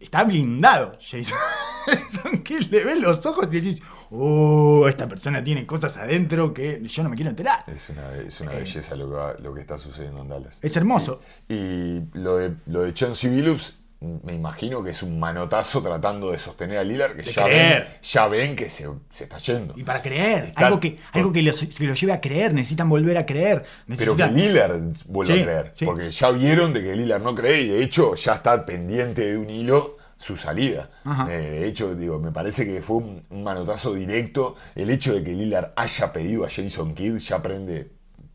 Está 0.00 0.22
blindado, 0.24 0.98
Jason. 1.00 1.36
Jason 1.86 2.42
Kidd 2.42 2.70
le 2.70 2.84
ves 2.84 2.98
los 3.00 3.24
ojos 3.26 3.48
y 3.52 3.60
dices, 3.60 3.82
oh, 4.10 4.86
esta 4.88 5.08
persona 5.08 5.42
tiene 5.42 5.66
cosas 5.66 5.96
adentro 5.96 6.52
que 6.54 6.80
yo 6.86 7.02
no 7.02 7.08
me 7.10 7.16
quiero 7.16 7.30
enterar. 7.30 7.64
Es 7.66 7.88
una, 7.90 8.14
es 8.16 8.40
una 8.40 8.52
Eh. 8.52 8.60
belleza 8.60 8.96
lo 8.96 9.08
que, 9.08 9.14
va- 9.16 9.34
lo 9.38 9.54
que 9.54 9.60
está 9.60 9.78
sucediendo 9.78 10.22
en 10.22 10.28
Dallas. 10.28 10.58
Es 10.62 10.76
hermoso. 10.76 11.20
Y, 11.48 11.54
y 11.54 12.08
lo 12.14 12.36
de, 12.36 12.54
lo 12.66 12.82
de 12.82 12.92
Chauncey 12.94 13.30
Billups, 13.30 13.78
me 14.22 14.32
imagino 14.34 14.82
que 14.82 14.90
es 14.90 15.02
un 15.02 15.18
manotazo 15.18 15.82
tratando 15.82 16.30
de 16.30 16.38
sostener 16.38 16.78
a 16.78 16.84
Lillard, 16.84 17.16
que 17.16 17.22
De 17.22 17.32
ya 17.32 17.46
ven, 17.46 17.84
ya 18.02 18.28
ven 18.28 18.56
que 18.56 18.68
se, 18.68 18.88
se 19.10 19.24
está 19.24 19.38
yendo. 19.38 19.74
Y 19.76 19.82
para 19.82 20.00
creer, 20.02 20.44
Está- 20.44 20.66
algo 20.66 20.80
que, 20.80 20.96
algo 21.12 21.32
que 21.32 21.42
los, 21.42 21.60
que 21.62 21.84
los 21.84 22.00
lleve 22.00 22.12
a 22.12 22.20
creer, 22.20 22.52
necesitan 22.54 22.88
volver 22.88 23.16
a 23.18 23.26
creer. 23.26 23.64
Pero 23.98 24.16
que 24.16 24.26
Lillard 24.26 24.80
vuelva 25.06 25.34
Sí, 25.34 25.40
a 25.40 25.44
creer. 25.44 25.72
sí. 25.74 25.84
Porque 25.84 26.10
ya 26.10 26.30
vieron 26.30 26.72
de 26.72 26.82
que 26.82 26.94
Lillard 26.96 27.22
no 27.22 27.34
cree 27.34 27.62
y 27.62 27.68
de 27.68 27.82
hecho 27.82 28.14
ya 28.14 28.34
está 28.34 28.64
pendiente 28.66 29.26
de 29.26 29.38
un 29.38 29.50
hilo 29.50 29.96
su 30.16 30.36
salida. 30.38 30.88
Eh, 31.28 31.32
de 31.60 31.66
hecho, 31.68 31.94
digo, 31.94 32.18
me 32.18 32.32
parece 32.32 32.64
que 32.64 32.80
fue 32.80 32.96
un, 32.98 33.22
un 33.28 33.42
manotazo 33.42 33.92
directo. 33.94 34.54
El 34.74 34.88
hecho 34.90 35.12
de 35.12 35.22
que 35.22 35.32
Lillard 35.32 35.72
haya 35.76 36.12
pedido 36.14 36.44
a 36.46 36.50
Jason 36.50 36.94
Kidd 36.94 37.18
ya 37.18 37.42
prende 37.42 37.90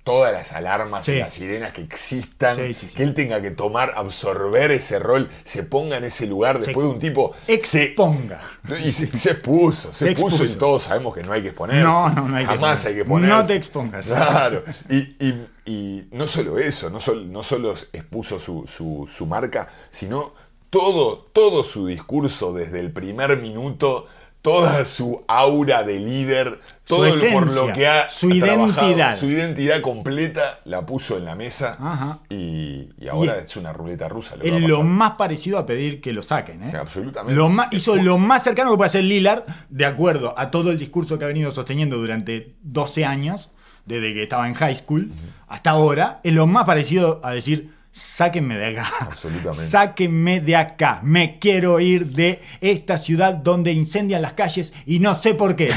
todas 0.10 0.34
las 0.34 0.54
alarmas 0.54 1.06
Sí. 1.06 1.12
y 1.14 1.20
las 1.20 1.32
sirenas 1.34 1.72
que 1.72 1.82
existan. 1.82 2.56
Sí, 2.56 2.74
sí, 2.74 2.90
sí. 2.90 2.96
Que 2.96 3.04
él 3.04 3.14
tenga 3.14 3.42
que 3.42 3.52
tomar, 3.52 3.94
absorber 3.96 4.72
ese 4.72 4.98
rol, 4.98 5.30
se 5.44 5.62
ponga 5.64 5.98
en 5.98 6.06
ese 6.06 6.26
lugar 6.26 6.58
después 6.60 6.88
de 6.88 6.94
un 6.94 7.00
tipo. 7.00 7.36
se- 7.64 7.84
exponga. 7.84 8.42
y 8.84 8.92
se, 8.92 9.06
se 9.16 9.32
expuso, 9.32 9.94
se, 9.94 10.06
Se 10.06 10.12
expuso, 10.12 10.36
expuso. 10.38 10.54
y 10.54 10.58
todos 10.58 10.84
sabemos 10.84 11.14
que 11.14 11.22
no 11.24 11.32
hay 11.34 11.42
que 11.44 11.50
exponerse. 11.50 11.84
No, 11.84 12.10
no, 12.10 12.28
no 12.28 12.36
hay 12.38 12.46
Jamás 12.46 12.84
exponerse. 12.86 12.88
hay 12.90 12.96
que 12.96 13.06
ponerse. 13.06 13.36
No 13.38 13.46
te 13.46 13.56
expongas. 13.56 14.08
Claro. 14.08 14.64
Y, 14.90 14.98
y- 14.98 15.48
y 15.66 16.08
no 16.14 16.26
solo 16.26 16.58
eso, 16.58 16.90
no, 16.90 17.00
sol- 17.00 17.32
no 17.32 17.44
solo 17.44 17.74
expuso 17.94 18.40
su, 18.40 18.66
su- 18.68 19.08
su 19.14 19.28
marca, 19.28 19.68
sino 19.92 20.34
todo, 20.72 21.18
todo 21.34 21.64
su 21.64 21.86
discurso 21.88 22.54
desde 22.54 22.80
el 22.80 22.92
primer 22.92 23.38
minuto, 23.38 24.06
toda 24.42 24.86
su 24.86 25.24
aura 25.28 25.84
de 25.84 26.00
líder, 26.00 26.60
todo 26.86 27.06
lo 27.06 27.32
por 27.34 27.52
lo 27.54 27.74
que 27.74 27.88
ha 27.88 28.10
su 28.10 28.30
trabajado, 28.30 28.88
identidad. 28.88 29.20
su 29.20 29.26
identidad 29.28 29.82
completa 29.82 30.60
la 30.66 30.86
puso 30.86 31.18
en 31.18 31.26
la 31.26 31.36
mesa 31.36 31.78
Ajá. 31.80 32.20
y, 32.30 32.90
y 32.98 33.08
ahora 33.12 33.36
Y- 33.40 33.46
es 33.46 33.58
una 33.58 33.74
ruleta 33.74 34.08
rusa. 34.08 34.36
Lo 34.38 34.44
Es 34.44 34.62
lo 34.62 34.82
más 34.84 35.12
parecido 35.12 35.58
a 35.58 35.66
pedir 35.66 36.00
que 36.02 36.14
lo 36.14 36.24
saquen. 36.24 36.64
¿eh? 36.64 36.74
Absolutamente. 36.78 37.36
Lo 37.36 37.50
más- 37.50 37.68
hizo 37.74 37.96
lo 37.98 38.18
más 38.18 38.44
cercano 38.44 38.72
que 38.72 38.78
puede 38.78 38.88
hacer 38.88 39.04
Lillard, 39.04 39.44
de 39.70 39.86
acuerdo 39.86 40.34
a 40.38 40.50
todo 40.52 40.72
el 40.72 40.80
discurso 40.80 41.20
que 41.20 41.26
ha 41.26 41.28
venido 41.28 41.52
sosteniendo 41.52 41.98
durante 41.98 42.56
12 42.64 43.06
años, 43.06 43.52
desde 43.86 44.14
que 44.14 44.24
estaba 44.24 44.48
en 44.48 44.54
high 44.54 44.76
school 44.76 45.12
hasta 45.48 45.72
ahora, 45.72 46.22
es 46.24 46.34
lo 46.34 46.48
más 46.48 46.66
parecido 46.66 47.20
a 47.24 47.32
decir. 47.34 47.78
Sáquenme 47.92 48.56
de 48.58 48.68
acá. 48.68 48.88
Absolutamente. 49.02 49.66
Sáquenme 49.68 50.42
de 50.42 50.56
acá. 50.56 51.00
Me 51.04 51.40
quiero 51.40 51.80
ir 51.80 52.08
de 52.08 52.40
esta 52.62 52.98
ciudad 53.00 53.34
donde 53.34 53.72
incendian 53.72 54.22
las 54.22 54.34
calles 54.34 54.74
y 54.86 55.00
no 55.00 55.16
sé 55.16 55.34
por 55.34 55.56
qué. 55.56 55.72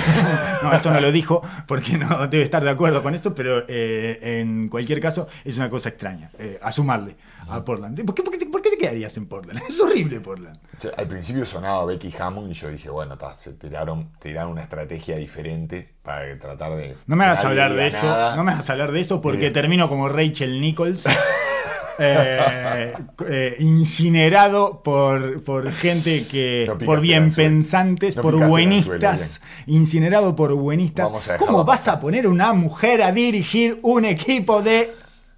No, 0.62 0.72
eso 0.72 0.90
no 0.92 1.00
lo 1.00 1.10
dijo 1.10 1.42
porque 1.66 1.96
no 1.96 2.26
debe 2.28 2.44
estar 2.44 2.62
de 2.62 2.70
acuerdo 2.70 3.02
con 3.02 3.14
esto, 3.14 3.34
pero 3.34 3.64
eh, 3.66 4.18
en 4.40 4.68
cualquier 4.68 5.00
caso 5.00 5.26
es 5.44 5.56
una 5.56 5.70
cosa 5.70 5.88
extraña. 5.88 6.30
eh, 6.38 6.58
a 6.62 6.70
sumarle 6.70 7.16
a 7.48 7.64
Portland. 7.64 8.04
¿Por 8.04 8.14
qué, 8.14 8.22
por 8.22 8.32
qué 8.32 8.38
te- 8.38 8.46
por 8.46 8.60
qué 8.62 8.70
te 8.70 8.76
quedarías 8.78 9.16
en 9.16 9.26
Portland? 9.26 9.60
Es 9.68 9.80
horrible 9.80 10.20
Portland. 10.20 10.58
Al 10.96 11.08
principio 11.08 11.44
sonaba 11.46 11.84
Becky 11.86 12.14
Hammond 12.18 12.50
y 12.50 12.54
yo 12.54 12.68
dije, 12.68 12.90
bueno, 12.90 13.16
ta, 13.16 13.34
se 13.34 13.54
tiraron, 13.54 14.10
tiraron 14.20 14.52
una 14.52 14.62
estrategia 14.62 15.16
diferente 15.16 15.94
para 16.02 16.38
tratar 16.38 16.76
de. 16.76 16.94
No 17.06 17.16
me 17.16 17.24
hagas 17.24 17.44
hablar 17.44 17.72
de 17.74 17.86
eso. 17.86 18.06
nada. 18.06 18.36
No 18.36 18.44
me 18.44 18.52
hagas 18.52 18.68
hablar 18.70 18.92
de 18.92 19.00
eso 19.00 19.20
porque 19.22 19.38
Bien. 19.38 19.52
termino 19.54 19.88
como 19.88 20.08
Rachel 20.10 20.60
Nichols. 20.60 21.06
eh, 22.02 22.92
eh, 23.28 23.56
incinerado 23.60 24.82
por, 24.82 25.42
por 25.42 25.70
gente 25.72 26.26
que. 26.26 26.66
No 26.68 26.78
por 26.78 26.98
el 26.98 27.02
bien 27.02 27.22
anzuelo. 27.24 27.50
pensantes, 27.50 28.16
No 28.16 28.22
por 28.22 28.46
buenistas. 28.48 29.40
Incinerado 29.66 30.34
por 30.36 30.54
buenistas. 30.54 31.10
¿Cómo 31.38 31.64
vas 31.64 31.88
a 31.88 32.00
poner 32.00 32.26
una 32.26 32.52
mujer 32.52 33.02
a 33.02 33.12
dirigir 33.12 33.78
un 33.82 34.04
equipo 34.04 34.62
de 34.62 34.90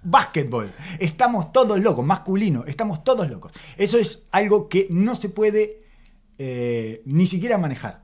básquetbol. 0.05 0.71
Estamos 0.99 1.51
todos 1.51 1.79
locos, 1.79 2.05
masculino, 2.05 2.63
estamos 2.67 3.03
todos 3.03 3.29
locos. 3.29 3.51
Eso 3.75 3.97
es 3.97 4.27
algo 4.31 4.69
que 4.69 4.87
no 4.89 5.15
se 5.15 5.29
puede 5.29 5.81
eh, 6.37 7.01
ni 7.05 7.27
siquiera 7.27 7.57
manejar. 7.57 8.03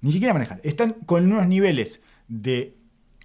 Ni 0.00 0.12
siquiera 0.12 0.32
manejar. 0.32 0.60
Están 0.62 0.92
con 1.06 1.30
unos 1.32 1.48
niveles 1.48 2.02
de, 2.28 2.76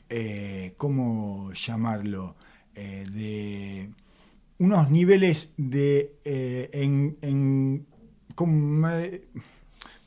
eh, 0.09 0.73
¿cómo 0.77 1.51
llamarlo? 1.53 2.35
Eh, 2.75 3.05
de 3.11 3.89
unos 4.59 4.89
niveles 4.91 5.53
de, 5.57 6.15
eh, 6.25 6.69
en, 6.73 7.17
en- 7.21 7.85
¿cómo, 8.35 8.87
eh, 8.89 9.23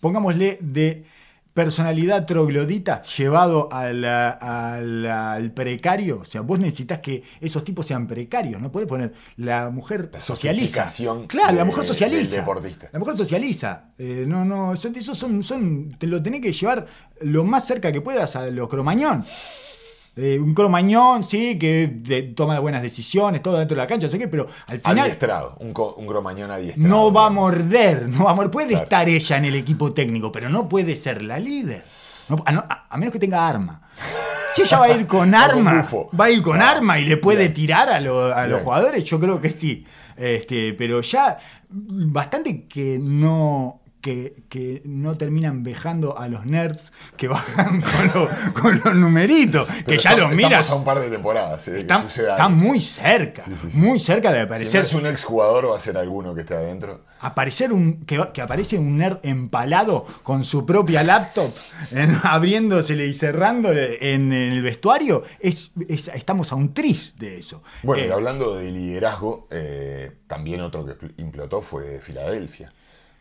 pongámosle, 0.01 0.59
de 0.61 1.05
personalidad 1.53 2.27
troglodita 2.27 3.03
llevado 3.05 3.73
a 3.73 3.91
la- 3.91 4.29
a 4.29 4.79
la- 4.83 5.33
al 5.33 5.53
precario. 5.53 6.19
O 6.21 6.25
sea, 6.27 6.43
vos 6.43 6.59
necesitas 6.59 6.99
que 6.99 7.23
esos 7.41 7.65
tipos 7.65 7.87
sean 7.87 8.07
precarios. 8.07 8.61
No 8.61 8.71
podés 8.71 8.87
poner 8.87 9.15
la 9.37 9.71
mujer 9.71 10.11
La 10.13 10.21
socializa. 10.21 10.83
Claro, 11.27 11.57
la 11.57 11.65
mujer 11.65 11.83
socializa. 11.85 12.37
deportista. 12.37 12.91
La 12.93 12.99
mujer 12.99 13.17
socializa. 13.17 13.85
Eh, 13.97 14.25
no, 14.29 14.45
no, 14.45 14.75
eso, 14.75 14.91
eso 14.95 15.15
son, 15.15 15.43
son, 15.43 15.89
te 15.99 16.07
lo 16.07 16.23
tenés 16.23 16.43
que 16.43 16.53
llevar 16.53 16.87
lo 17.23 17.43
más 17.45 17.67
cerca 17.67 17.91
que 17.91 18.03
puedas 18.03 18.37
a 18.37 18.51
los 18.51 18.69
cromañón. 18.69 19.25
Eh, 20.19 20.39
un 20.41 20.55
cromañón, 20.55 21.23
sí, 21.25 21.59
que 21.59 21.89
de- 21.93 22.23
toma 22.23 22.59
buenas 22.59 22.81
decisiones, 22.83 23.43
todo 23.43 23.59
dentro 23.59 23.75
de 23.77 23.83
la 23.83 23.87
cancha, 23.87 24.09
sé 24.09 24.19
qué, 24.19 24.29
pero 24.29 24.47
al 24.67 24.81
final 24.81 25.01
Adiestrado, 25.01 25.57
un, 25.61 25.75
un 25.99 26.07
cromañón 26.07 26.51
adiestrado. 26.51 26.89
no 26.89 27.13
va 27.13 27.27
a 27.27 27.31
morder, 27.31 28.09
no 28.09 28.25
va 28.25 28.31
a 28.31 28.35
morder. 28.35 28.51
Puede 28.51 28.69
Claro. 28.71 28.85
estar 28.85 29.09
ella 29.11 29.37
en 29.37 29.45
el 29.45 29.55
equipo 29.57 29.93
técnico, 29.93 30.33
pero 30.33 30.49
no 30.49 30.69
puede 30.71 30.97
ser 30.97 31.21
la 31.21 31.39
líder. 31.39 31.85
No- 32.31 32.43
a, 32.47 32.53
no- 32.53 32.65
a- 32.67 32.87
a 32.89 32.97
menos 32.97 33.13
que 33.13 33.19
tenga 33.19 33.47
arma. 33.47 33.83
Si 34.55 34.63
ella 34.63 34.79
va 34.79 34.87
a 34.87 34.91
ir 34.93 35.07
con 35.07 35.35
arma, 35.35 35.87
va 36.19 36.25
a 36.25 36.31
ir 36.31 36.41
con 36.41 36.57
Claro. 36.57 36.79
arma 36.79 36.99
y 36.99 37.05
le 37.05 37.19
puede 37.19 37.41
Bien. 37.41 37.53
tirar 37.53 37.91
a, 37.91 38.01
lo- 38.01 38.35
a 38.35 38.47
los 38.47 38.63
jugadores, 38.63 39.05
yo 39.05 39.21
creo 39.21 39.39
que 39.39 39.51
sí. 39.51 39.85
Este, 40.17 40.73
pero 40.73 41.03
ya 41.03 41.37
bastante 41.71 42.65
que 42.67 42.99
no. 42.99 43.83
Que, 44.07 44.37
que 44.49 44.83
no 44.85 45.19
terminan 45.19 45.65
vejando 45.65 46.17
a 46.17 46.29
los 46.29 46.47
nerds 46.47 46.93
que 47.17 47.27
bajan 47.27 47.81
con, 47.83 48.07
lo- 48.15 48.29
con 48.63 48.81
los 48.85 48.95
numeritos, 48.95 49.67
que 49.67 49.83
Pero 49.83 50.01
ya 50.01 50.11
estamos- 50.11 50.29
los 50.29 50.37
miras. 50.37 50.53
Estamos 50.61 50.71
a 50.71 50.75
un 50.77 50.85
par 50.85 51.01
de 51.01 51.11
temporadas 51.11 51.67
eh, 51.67 51.73
que 51.73 51.79
están 51.79 52.07
algo. 52.47 52.51
muy 52.57 52.81
cerca, 52.81 53.43
Sí, 53.45 53.57
sí, 53.61 53.71
sí. 53.73 53.77
muy 53.79 53.99
cerca 53.99 54.31
de 54.31 54.37
Si 54.37 54.41
no 54.43 54.47
aparecer. 54.47 54.85
es 54.85 54.95
un 54.95 55.07
exjugador, 55.09 55.73
va 55.73 55.77
a 55.77 55.81
ser 55.81 55.97
alguno 55.97 56.37
que 56.37 56.43
esté 56.43 56.55
adentro. 56.55 57.03
Aparecer 57.19 57.73
un. 57.73 58.05
Que, 58.07 58.25
que 58.33 58.43
aparece 58.43 58.79
un 58.79 58.97
nerd 58.97 59.19
empalado 59.25 60.07
con 60.23 60.45
su 60.45 60.65
propia 60.65 61.03
laptop, 61.03 61.53
en- 61.91 62.17
abriéndosele 62.23 63.07
y 63.09 63.13
cerrándole 63.13 64.13
en, 64.15 64.33
el 64.33 64.63
vestuario, 64.63 65.25
es, 65.41 65.73
es- 65.89 66.07
estamos 66.15 66.53
a 66.53 66.55
un 66.55 66.73
tris 66.73 67.17
de 67.19 67.39
eso. 67.39 67.65
Bueno, 67.83 68.05
Eh, 68.05 68.07
y 68.07 68.11
hablando 68.13 68.55
de 68.55 68.71
liderazgo, 68.71 69.49
eh, 69.51 70.13
también 70.29 70.61
otro 70.61 70.87
que 70.87 70.95
implotó 71.21 71.61
fue 71.61 71.99
Filadelfia. 72.01 72.73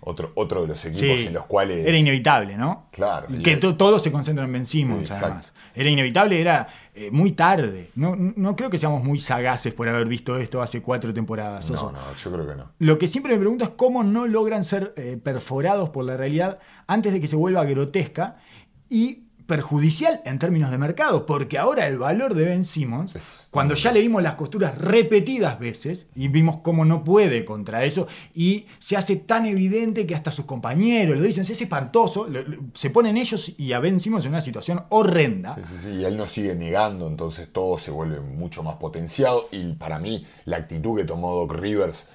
Otro, 0.05 0.31
otro 0.35 0.61
de 0.61 0.67
los 0.67 0.85
equipos 0.85 1.19
sí, 1.19 1.27
en 1.27 1.33
los 1.33 1.45
cuales. 1.45 1.85
Era 1.85 1.97
inevitable, 1.97 2.55
¿no? 2.57 2.87
Claro. 2.91 3.27
Que 3.43 3.53
Y- 3.53 3.59
to- 3.59 3.75
todo 3.75 3.99
se 3.99 4.11
concentra 4.11 4.45
en 4.45 4.53
Ben 4.53 4.65
Simmons, 4.65 5.09
además. 5.11 5.51
Era 5.73 5.89
inevitable, 5.89 6.39
era 6.39 6.67
eh, 6.93 7.09
muy 7.11 7.33
tarde. 7.33 7.89
No, 7.95 8.15
no 8.15 8.55
creo 8.55 8.69
que 8.69 8.77
seamos 8.77 9.03
muy 9.03 9.19
sagaces 9.19 9.73
por 9.73 9.89
haber 9.89 10.07
visto 10.07 10.37
esto 10.37 10.61
hace 10.61 10.81
cuatro 10.81 11.13
temporadas. 11.13 11.69
No, 11.71 11.91
no, 11.91 12.15
yo 12.15 12.31
creo 12.31 12.47
que 12.47 12.55
no. 12.55 12.71
Lo 12.79 12.97
que 12.97 13.07
siempre 13.07 13.33
me 13.33 13.39
pregunto 13.39 13.65
es 13.65 13.71
cómo 13.71 14.03
no 14.03 14.25
logran 14.27 14.63
ser 14.63 14.93
eh, 14.95 15.19
perforados 15.21 15.89
por 15.89 16.05
la 16.05 16.15
realidad 16.15 16.59
antes 16.87 17.11
de 17.11 17.19
que 17.19 17.27
se 17.27 17.35
vuelva 17.35 17.65
grotesca 17.65 18.37
y 18.89 19.24
perjudicial 19.47 20.21
en 20.25 20.39
términos 20.39 20.71
de 20.71 20.77
mercado, 20.77 21.25
porque 21.25 21.57
ahora 21.57 21.87
el 21.87 21.97
valor 21.97 22.33
de 22.33 22.45
Ben 22.45 22.63
Simmons, 22.63 23.15
Es- 23.15 23.47
cuando 23.51 23.75
ya 23.75 23.91
le 23.91 24.01
vimos 24.01 24.21
las 24.23 24.35
costuras 24.35 24.77
repetidas 24.77 25.59
veces 25.59 26.07
y 26.15 26.27
vimos 26.27 26.57
cómo 26.61 26.83
no 26.85 27.03
puede 27.03 27.45
contra 27.45 27.83
eso, 27.85 28.07
y 28.33 28.65
se 28.79 28.97
hace 28.97 29.15
tan 29.17 29.45
evidente 29.45 30.05
que 30.05 30.15
hasta 30.15 30.31
sus 30.31 30.45
compañeros 30.45 31.15
lo 31.17 31.21
dicen, 31.23 31.43
es 31.43 31.61
espantoso, 31.61 32.27
se 32.73 32.89
ponen 32.89 33.17
ellos 33.17 33.53
y 33.57 33.73
a 33.73 33.79
Ben 33.79 33.99
Simmons 33.99 34.25
en 34.25 34.31
una 34.31 34.41
situación 34.41 34.83
horrenda. 34.89 35.55
Sí, 35.55 35.61
sí, 35.67 35.75
sí, 35.83 35.89
y 35.89 36.05
él 36.05 36.17
no 36.17 36.25
sigue 36.25 36.55
negando, 36.55 37.07
entonces 37.07 37.49
todo 37.51 37.77
se 37.79 37.91
vuelve 37.91 38.19
mucho 38.19 38.63
más 38.63 38.75
potenciado. 38.75 39.47
Y 39.51 39.73
para 39.73 39.99
mí, 39.99 40.25
la 40.45 40.57
actitud 40.57 40.97
que 40.97 41.05
tomó 41.05 41.33
Doc 41.33 41.53
Rivers, 41.53 42.07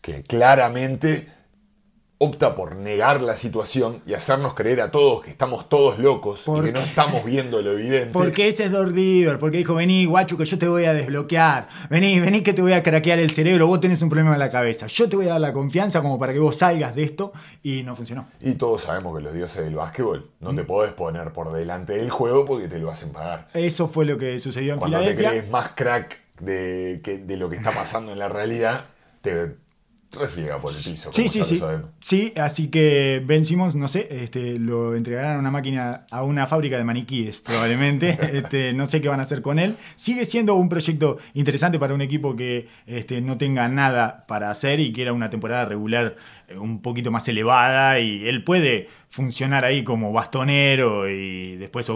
que 0.00 0.22
claramente 0.22 1.26
opta 2.18 2.54
por 2.56 2.76
negar 2.76 3.20
la 3.20 3.36
situación 3.36 4.00
y 4.06 4.14
hacernos 4.14 4.54
creer 4.54 4.80
a 4.80 4.90
todos 4.90 5.22
que 5.22 5.30
estamos 5.30 5.68
todos 5.68 5.98
locos 5.98 6.40
¿Por 6.46 6.64
y 6.64 6.68
que 6.68 6.72
no 6.72 6.80
estamos 6.80 7.22
viendo 7.26 7.60
lo 7.60 7.72
evidente. 7.72 8.08
Porque 8.12 8.48
ese 8.48 8.64
es 8.64 8.70
Doc 8.70 8.88
River, 8.88 9.38
porque 9.38 9.58
dijo, 9.58 9.74
vení, 9.74 10.06
guacho, 10.06 10.38
que 10.38 10.46
yo 10.46 10.58
te 10.58 10.66
voy 10.66 10.86
a 10.86 10.94
desbloquear. 10.94 11.68
Vení, 11.90 12.18
vení 12.20 12.42
que 12.42 12.54
te 12.54 12.62
voy 12.62 12.72
a 12.72 12.82
craquear 12.82 13.18
el 13.18 13.32
cerebro, 13.32 13.66
vos 13.66 13.80
tenés 13.80 14.00
un 14.00 14.08
problema 14.08 14.32
en 14.32 14.38
la 14.38 14.48
cabeza. 14.50 14.86
Yo 14.86 15.10
te 15.10 15.16
voy 15.16 15.26
a 15.26 15.32
dar 15.32 15.40
la 15.42 15.52
confianza 15.52 16.00
como 16.00 16.18
para 16.18 16.32
que 16.32 16.38
vos 16.38 16.56
salgas 16.56 16.94
de 16.96 17.02
esto 17.02 17.32
y 17.62 17.82
no 17.82 17.94
funcionó. 17.94 18.28
Y 18.40 18.52
todos 18.54 18.84
sabemos 18.84 19.14
que 19.14 19.22
los 19.22 19.34
dioses 19.34 19.64
del 19.64 19.74
básquetbol 19.74 20.30
no 20.40 20.52
Mm. 20.52 20.56
te 20.56 20.64
podés 20.64 20.92
poner 20.92 21.32
por 21.34 21.52
delante 21.52 21.98
del 21.98 22.08
juego 22.08 22.46
porque 22.46 22.66
te 22.68 22.78
lo 22.78 22.90
hacen 22.90 23.10
pagar. 23.10 23.48
Eso 23.52 23.88
fue 23.88 24.06
lo 24.06 24.16
que 24.16 24.38
sucedió 24.38 24.72
en 24.72 24.78
Cuando 24.78 24.96
te 25.00 25.04
Filadelfia. 25.04 25.30
crees 25.32 25.50
más 25.50 25.68
crack 25.74 26.18
de, 26.40 27.00
que- 27.04 27.18
de 27.18 27.36
lo 27.36 27.50
que 27.50 27.56
está 27.56 27.72
pasando 27.72 28.12
en 28.12 28.18
la 28.18 28.30
realidad, 28.30 28.86
te 29.20 29.54
refriega 30.12 30.60
por 30.60 30.70
el 30.70 30.76
piso. 30.76 31.10
Sí, 31.12 31.28
sí, 31.28 31.44
sí. 31.44 31.62
Sí, 32.00 32.32
así 32.36 32.68
que 32.68 33.22
Ben 33.24 33.44
Simmons, 33.44 33.74
no 33.74 33.88
sé, 33.88 34.08
este, 34.10 34.58
lo 34.58 34.94
entregarán 34.94 35.36
a 35.36 35.38
una 35.38 35.50
máquina, 35.50 36.06
a 36.10 36.22
una 36.22 36.46
fábrica 36.46 36.76
de 36.78 36.84
maniquíes, 36.84 37.40
probablemente. 37.40 38.18
Este, 38.36 38.72
no 38.74 38.86
sé 38.86 39.00
qué 39.00 39.08
van 39.08 39.20
a 39.20 39.22
hacer 39.22 39.40
con 39.40 39.58
él. 39.58 39.76
Sigue 39.94 40.24
siendo 40.24 40.54
un 40.54 40.68
proyecto 40.68 41.18
interesante 41.32 41.78
para 41.78 41.94
un 41.94 42.00
equipo 42.00 42.36
que 42.36 42.68
este, 42.86 43.20
no 43.20 43.38
tenga 43.38 43.68
nada 43.68 44.26
para 44.26 44.50
hacer 44.50 44.80
y 44.80 44.92
quiera 44.92 45.12
una 45.12 45.30
temporada 45.30 45.64
regular 45.64 46.16
eh, 46.48 46.58
un 46.58 46.82
poquito 46.82 47.10
más 47.10 47.26
elevada. 47.28 47.98
Y 48.00 48.28
él 48.28 48.44
puede 48.44 48.88
funcionar 49.08 49.64
ahí 49.64 49.84
como 49.84 50.12
bastonero 50.12 51.08
y 51.08 51.56
después 51.56 51.90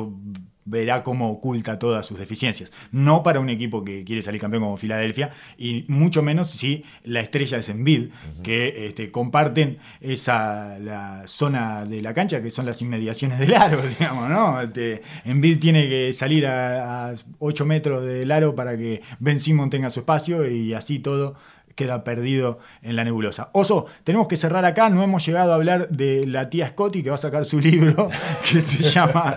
verá 0.70 1.02
cómo 1.02 1.30
oculta 1.30 1.78
todas 1.78 2.06
sus 2.06 2.18
deficiencias. 2.18 2.70
No 2.92 3.22
para 3.22 3.40
un 3.40 3.50
equipo 3.50 3.84
que 3.84 4.04
quiere 4.04 4.22
salir 4.22 4.40
campeón 4.40 4.62
como 4.62 4.76
Filadelfia, 4.76 5.30
y 5.58 5.84
mucho 5.88 6.22
menos 6.22 6.50
si 6.50 6.84
la 7.04 7.20
estrella 7.20 7.58
es 7.58 7.68
Embiid, 7.68 8.10
que 8.42 8.86
este, 8.86 9.10
comparten 9.10 9.78
esa 10.00 10.78
la 10.78 11.26
zona 11.26 11.84
de 11.84 12.00
la 12.00 12.14
cancha, 12.14 12.42
que 12.42 12.50
son 12.50 12.66
las 12.66 12.80
inmediaciones 12.80 13.38
del 13.38 13.54
aro, 13.54 13.80
digamos, 13.98 14.28
¿no? 14.28 14.60
Este, 14.60 15.02
Embiid 15.24 15.58
tiene 15.58 15.88
que 15.88 16.12
salir 16.12 16.46
a, 16.46 17.10
a 17.10 17.14
8 17.38 17.66
metros 17.66 18.04
del 18.04 18.30
aro 18.30 18.54
para 18.54 18.76
que 18.76 19.02
Ben 19.18 19.40
Simon 19.40 19.70
tenga 19.70 19.90
su 19.90 20.00
espacio 20.00 20.48
y 20.48 20.72
así 20.74 21.00
todo 21.00 21.36
queda 21.80 22.04
perdido 22.04 22.58
en 22.82 22.94
la 22.94 23.04
nebulosa. 23.04 23.48
Oso, 23.54 23.86
tenemos 24.04 24.28
que 24.28 24.36
cerrar 24.36 24.66
acá, 24.66 24.90
no 24.90 25.02
hemos 25.02 25.24
llegado 25.24 25.52
a 25.52 25.54
hablar 25.54 25.88
de 25.88 26.26
la 26.26 26.50
tía 26.50 26.68
Scotty 26.68 27.02
que 27.02 27.08
va 27.08 27.14
a 27.14 27.18
sacar 27.18 27.46
su 27.46 27.58
libro 27.58 28.10
que 28.52 28.60
se 28.60 28.82
llama, 28.82 29.34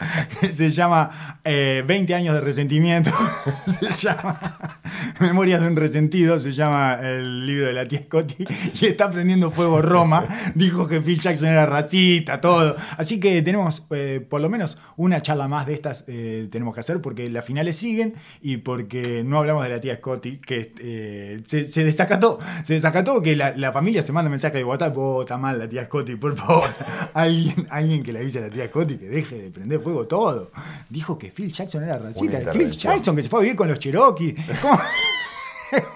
se 0.51 0.69
llama 0.69 1.39
eh, 1.45 1.85
20 1.87 2.13
años 2.15 2.35
de 2.35 2.41
resentimiento, 2.41 3.11
se 3.79 3.91
llama 3.91 4.81
Memorias 5.21 5.61
de 5.61 5.67
un 5.67 5.77
resentido, 5.77 6.37
se 6.37 6.51
llama 6.51 6.99
el 7.01 7.45
libro 7.45 7.67
de 7.67 7.71
la 7.71 7.85
tía 7.85 8.01
Scotty 8.01 8.45
y 8.81 8.85
está 8.87 9.09
prendiendo 9.09 9.49
fuego 9.49 9.81
Roma, 9.81 10.25
dijo 10.53 10.85
que 10.85 10.99
Phil 10.99 11.21
Jackson 11.21 11.47
era 11.47 11.65
racista, 11.65 12.41
todo, 12.41 12.75
así 12.97 13.21
que 13.21 13.41
tenemos 13.41 13.87
eh, 13.91 14.25
por 14.29 14.41
lo 14.41 14.49
menos 14.49 14.77
una 14.97 15.21
charla 15.21 15.47
más 15.47 15.65
de 15.65 15.75
estas 15.75 16.03
eh, 16.07 16.49
tenemos 16.51 16.73
que 16.73 16.81
hacer 16.81 16.99
porque 16.99 17.29
las 17.29 17.45
finales 17.45 17.77
siguen 17.77 18.15
y 18.41 18.57
porque 18.57 19.23
no 19.23 19.37
hablamos 19.37 19.63
de 19.63 19.69
la 19.69 19.79
tía 19.79 19.95
Scotty 19.95 20.39
que 20.39 20.73
eh, 20.81 21.41
se, 21.45 21.69
se 21.69 21.85
desacató, 21.85 22.32
se 22.63 22.73
desacató 22.73 23.21
que 23.21 23.35
la, 23.35 23.55
la 23.55 23.71
familia 23.71 24.01
se 24.01 24.11
manda 24.11 24.29
mensaje 24.29 24.57
de 24.57 24.63
WhatsApp, 24.63 24.95
oh, 24.97 25.21
está 25.21 25.37
mal 25.37 25.57
la 25.59 25.67
tía 25.67 25.85
Scotty, 25.85 26.15
por 26.15 26.35
favor, 26.35 26.69
alguien, 27.13 27.67
alguien 27.69 28.03
que 28.03 28.13
le 28.13 28.19
avise 28.19 28.39
a 28.39 28.41
la 28.41 28.49
tía 28.49 28.67
Scotty 28.67 28.97
que 28.97 29.09
deje 29.09 29.37
de 29.41 29.49
prender 29.51 29.79
fuego 29.79 30.07
todo. 30.07 30.51
Dijo 30.89 31.17
que 31.17 31.29
Phil 31.31 31.51
Jackson 31.51 31.83
era 31.83 31.97
racista, 31.97 32.51
Phil. 32.51 32.71
Jackson 32.71 33.15
que 33.15 33.23
se 33.23 33.29
fue 33.29 33.39
a 33.39 33.41
vivir 33.43 33.55
con 33.55 33.67
los 33.67 33.79
Cherokee. 33.79 34.35
¿Cómo? 34.61 34.79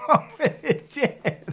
¿Cómo 0.06 0.24
puede 0.36 0.82
ser? 0.88 1.44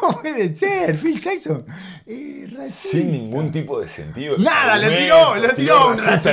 ¿Cómo 0.00 0.20
puede 0.20 0.54
ser? 0.54 0.96
Phil 0.96 1.20
Jackson. 1.20 1.64
eh. 2.06 2.38
Sin 2.68 3.12
ningún 3.12 3.52
tipo 3.52 3.80
de 3.80 3.88
sentido. 3.88 4.36
Nada, 4.38 4.78
lo 4.78 4.88
tiró, 4.88 5.36
lo 5.36 5.48
tiró 5.54 5.88
un 5.90 5.98
racista 5.98 6.32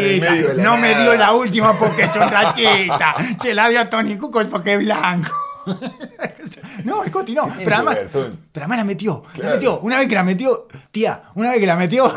No 0.58 0.78
me 0.78 0.96
dio 0.96 1.16
la 1.16 1.34
última 1.34 1.78
porque 1.78 2.04
es 2.04 2.16
un 2.16 2.30
racista. 2.30 3.16
Se 3.42 3.54
la 3.54 3.70
dio 3.70 3.82
a 3.82 3.90
Tony 3.90 4.18
Kukoc 4.18 4.48
porque 4.50 4.74
es 4.74 4.80
blanco. 4.80 5.30
No, 6.84 7.04
Scotty 7.06 7.34
no. 7.34 7.50
Pero 7.58 7.76
además, 7.76 8.00
pero 8.12 8.36
además 8.56 8.78
la 8.78 8.84
metió. 8.84 9.24
La 9.38 9.54
metió. 9.54 9.80
Una 9.80 10.00
vez 10.00 10.08
que 10.08 10.16
la 10.16 10.24
metió, 10.24 10.68
tía, 10.92 11.24
una 11.36 11.52
vez 11.52 11.60
que 11.60 11.66
la 11.66 11.76
metió, 11.76 12.12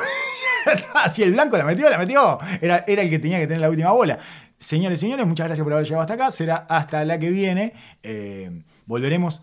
si 1.10 1.22
el 1.22 1.32
blanco 1.32 1.56
la 1.56 1.64
metió, 1.64 1.88
la 1.88 1.98
metió. 1.98 2.38
Era, 2.60 2.84
era 2.86 3.02
el 3.02 3.10
que 3.10 3.18
tenía 3.18 3.38
que 3.38 3.46
tener 3.46 3.60
la 3.60 3.70
última 3.70 3.92
bola. 3.92 4.18
Señores 4.58 4.98
y 4.98 5.02
señores, 5.02 5.26
muchas 5.26 5.46
gracias 5.46 5.64
por 5.64 5.72
haber 5.72 5.86
llegado 5.86 6.02
hasta 6.02 6.14
acá. 6.14 6.30
Será 6.30 6.56
hasta 6.68 7.04
la 7.04 7.18
que 7.18 7.30
viene. 7.30 7.74
Eh, 8.02 8.62
volveremos 8.86 9.42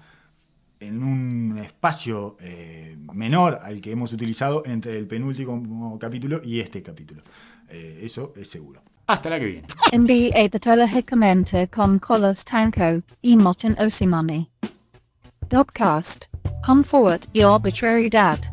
en 0.80 1.03
un 1.03 1.58
espacio 1.58 2.38
eh, 2.39 2.97
menor 3.14 3.60
al 3.64 3.82
que 3.82 3.91
hemos 3.91 4.12
utilizado 4.14 4.64
entre 4.66 4.97
el 4.97 5.08
penúltimo 5.08 5.97
capítulo 5.99 6.41
y 6.43 6.60
este 6.60 6.84
capítulo. 6.84 7.24
Eh, 7.70 8.01
eso 8.03 8.34
es 8.36 8.49
seguro. 8.49 8.84
Hasta 9.08 9.30
la 9.30 9.39
que 9.39 9.45
viene. 9.45 9.68
NBA 9.93 10.49
Tatola 10.49 10.88
Hickamenta 10.88 11.68
com 11.70 11.99
Kolos 11.99 12.43
Tanko, 12.43 13.03
Emoton 13.24 13.76
Osimani. 13.76 14.47
Dopcast. 15.47 16.26
Comfort 16.66 17.28
the 17.34 17.43
arbitrary 17.43 18.10
dad. 18.10 18.47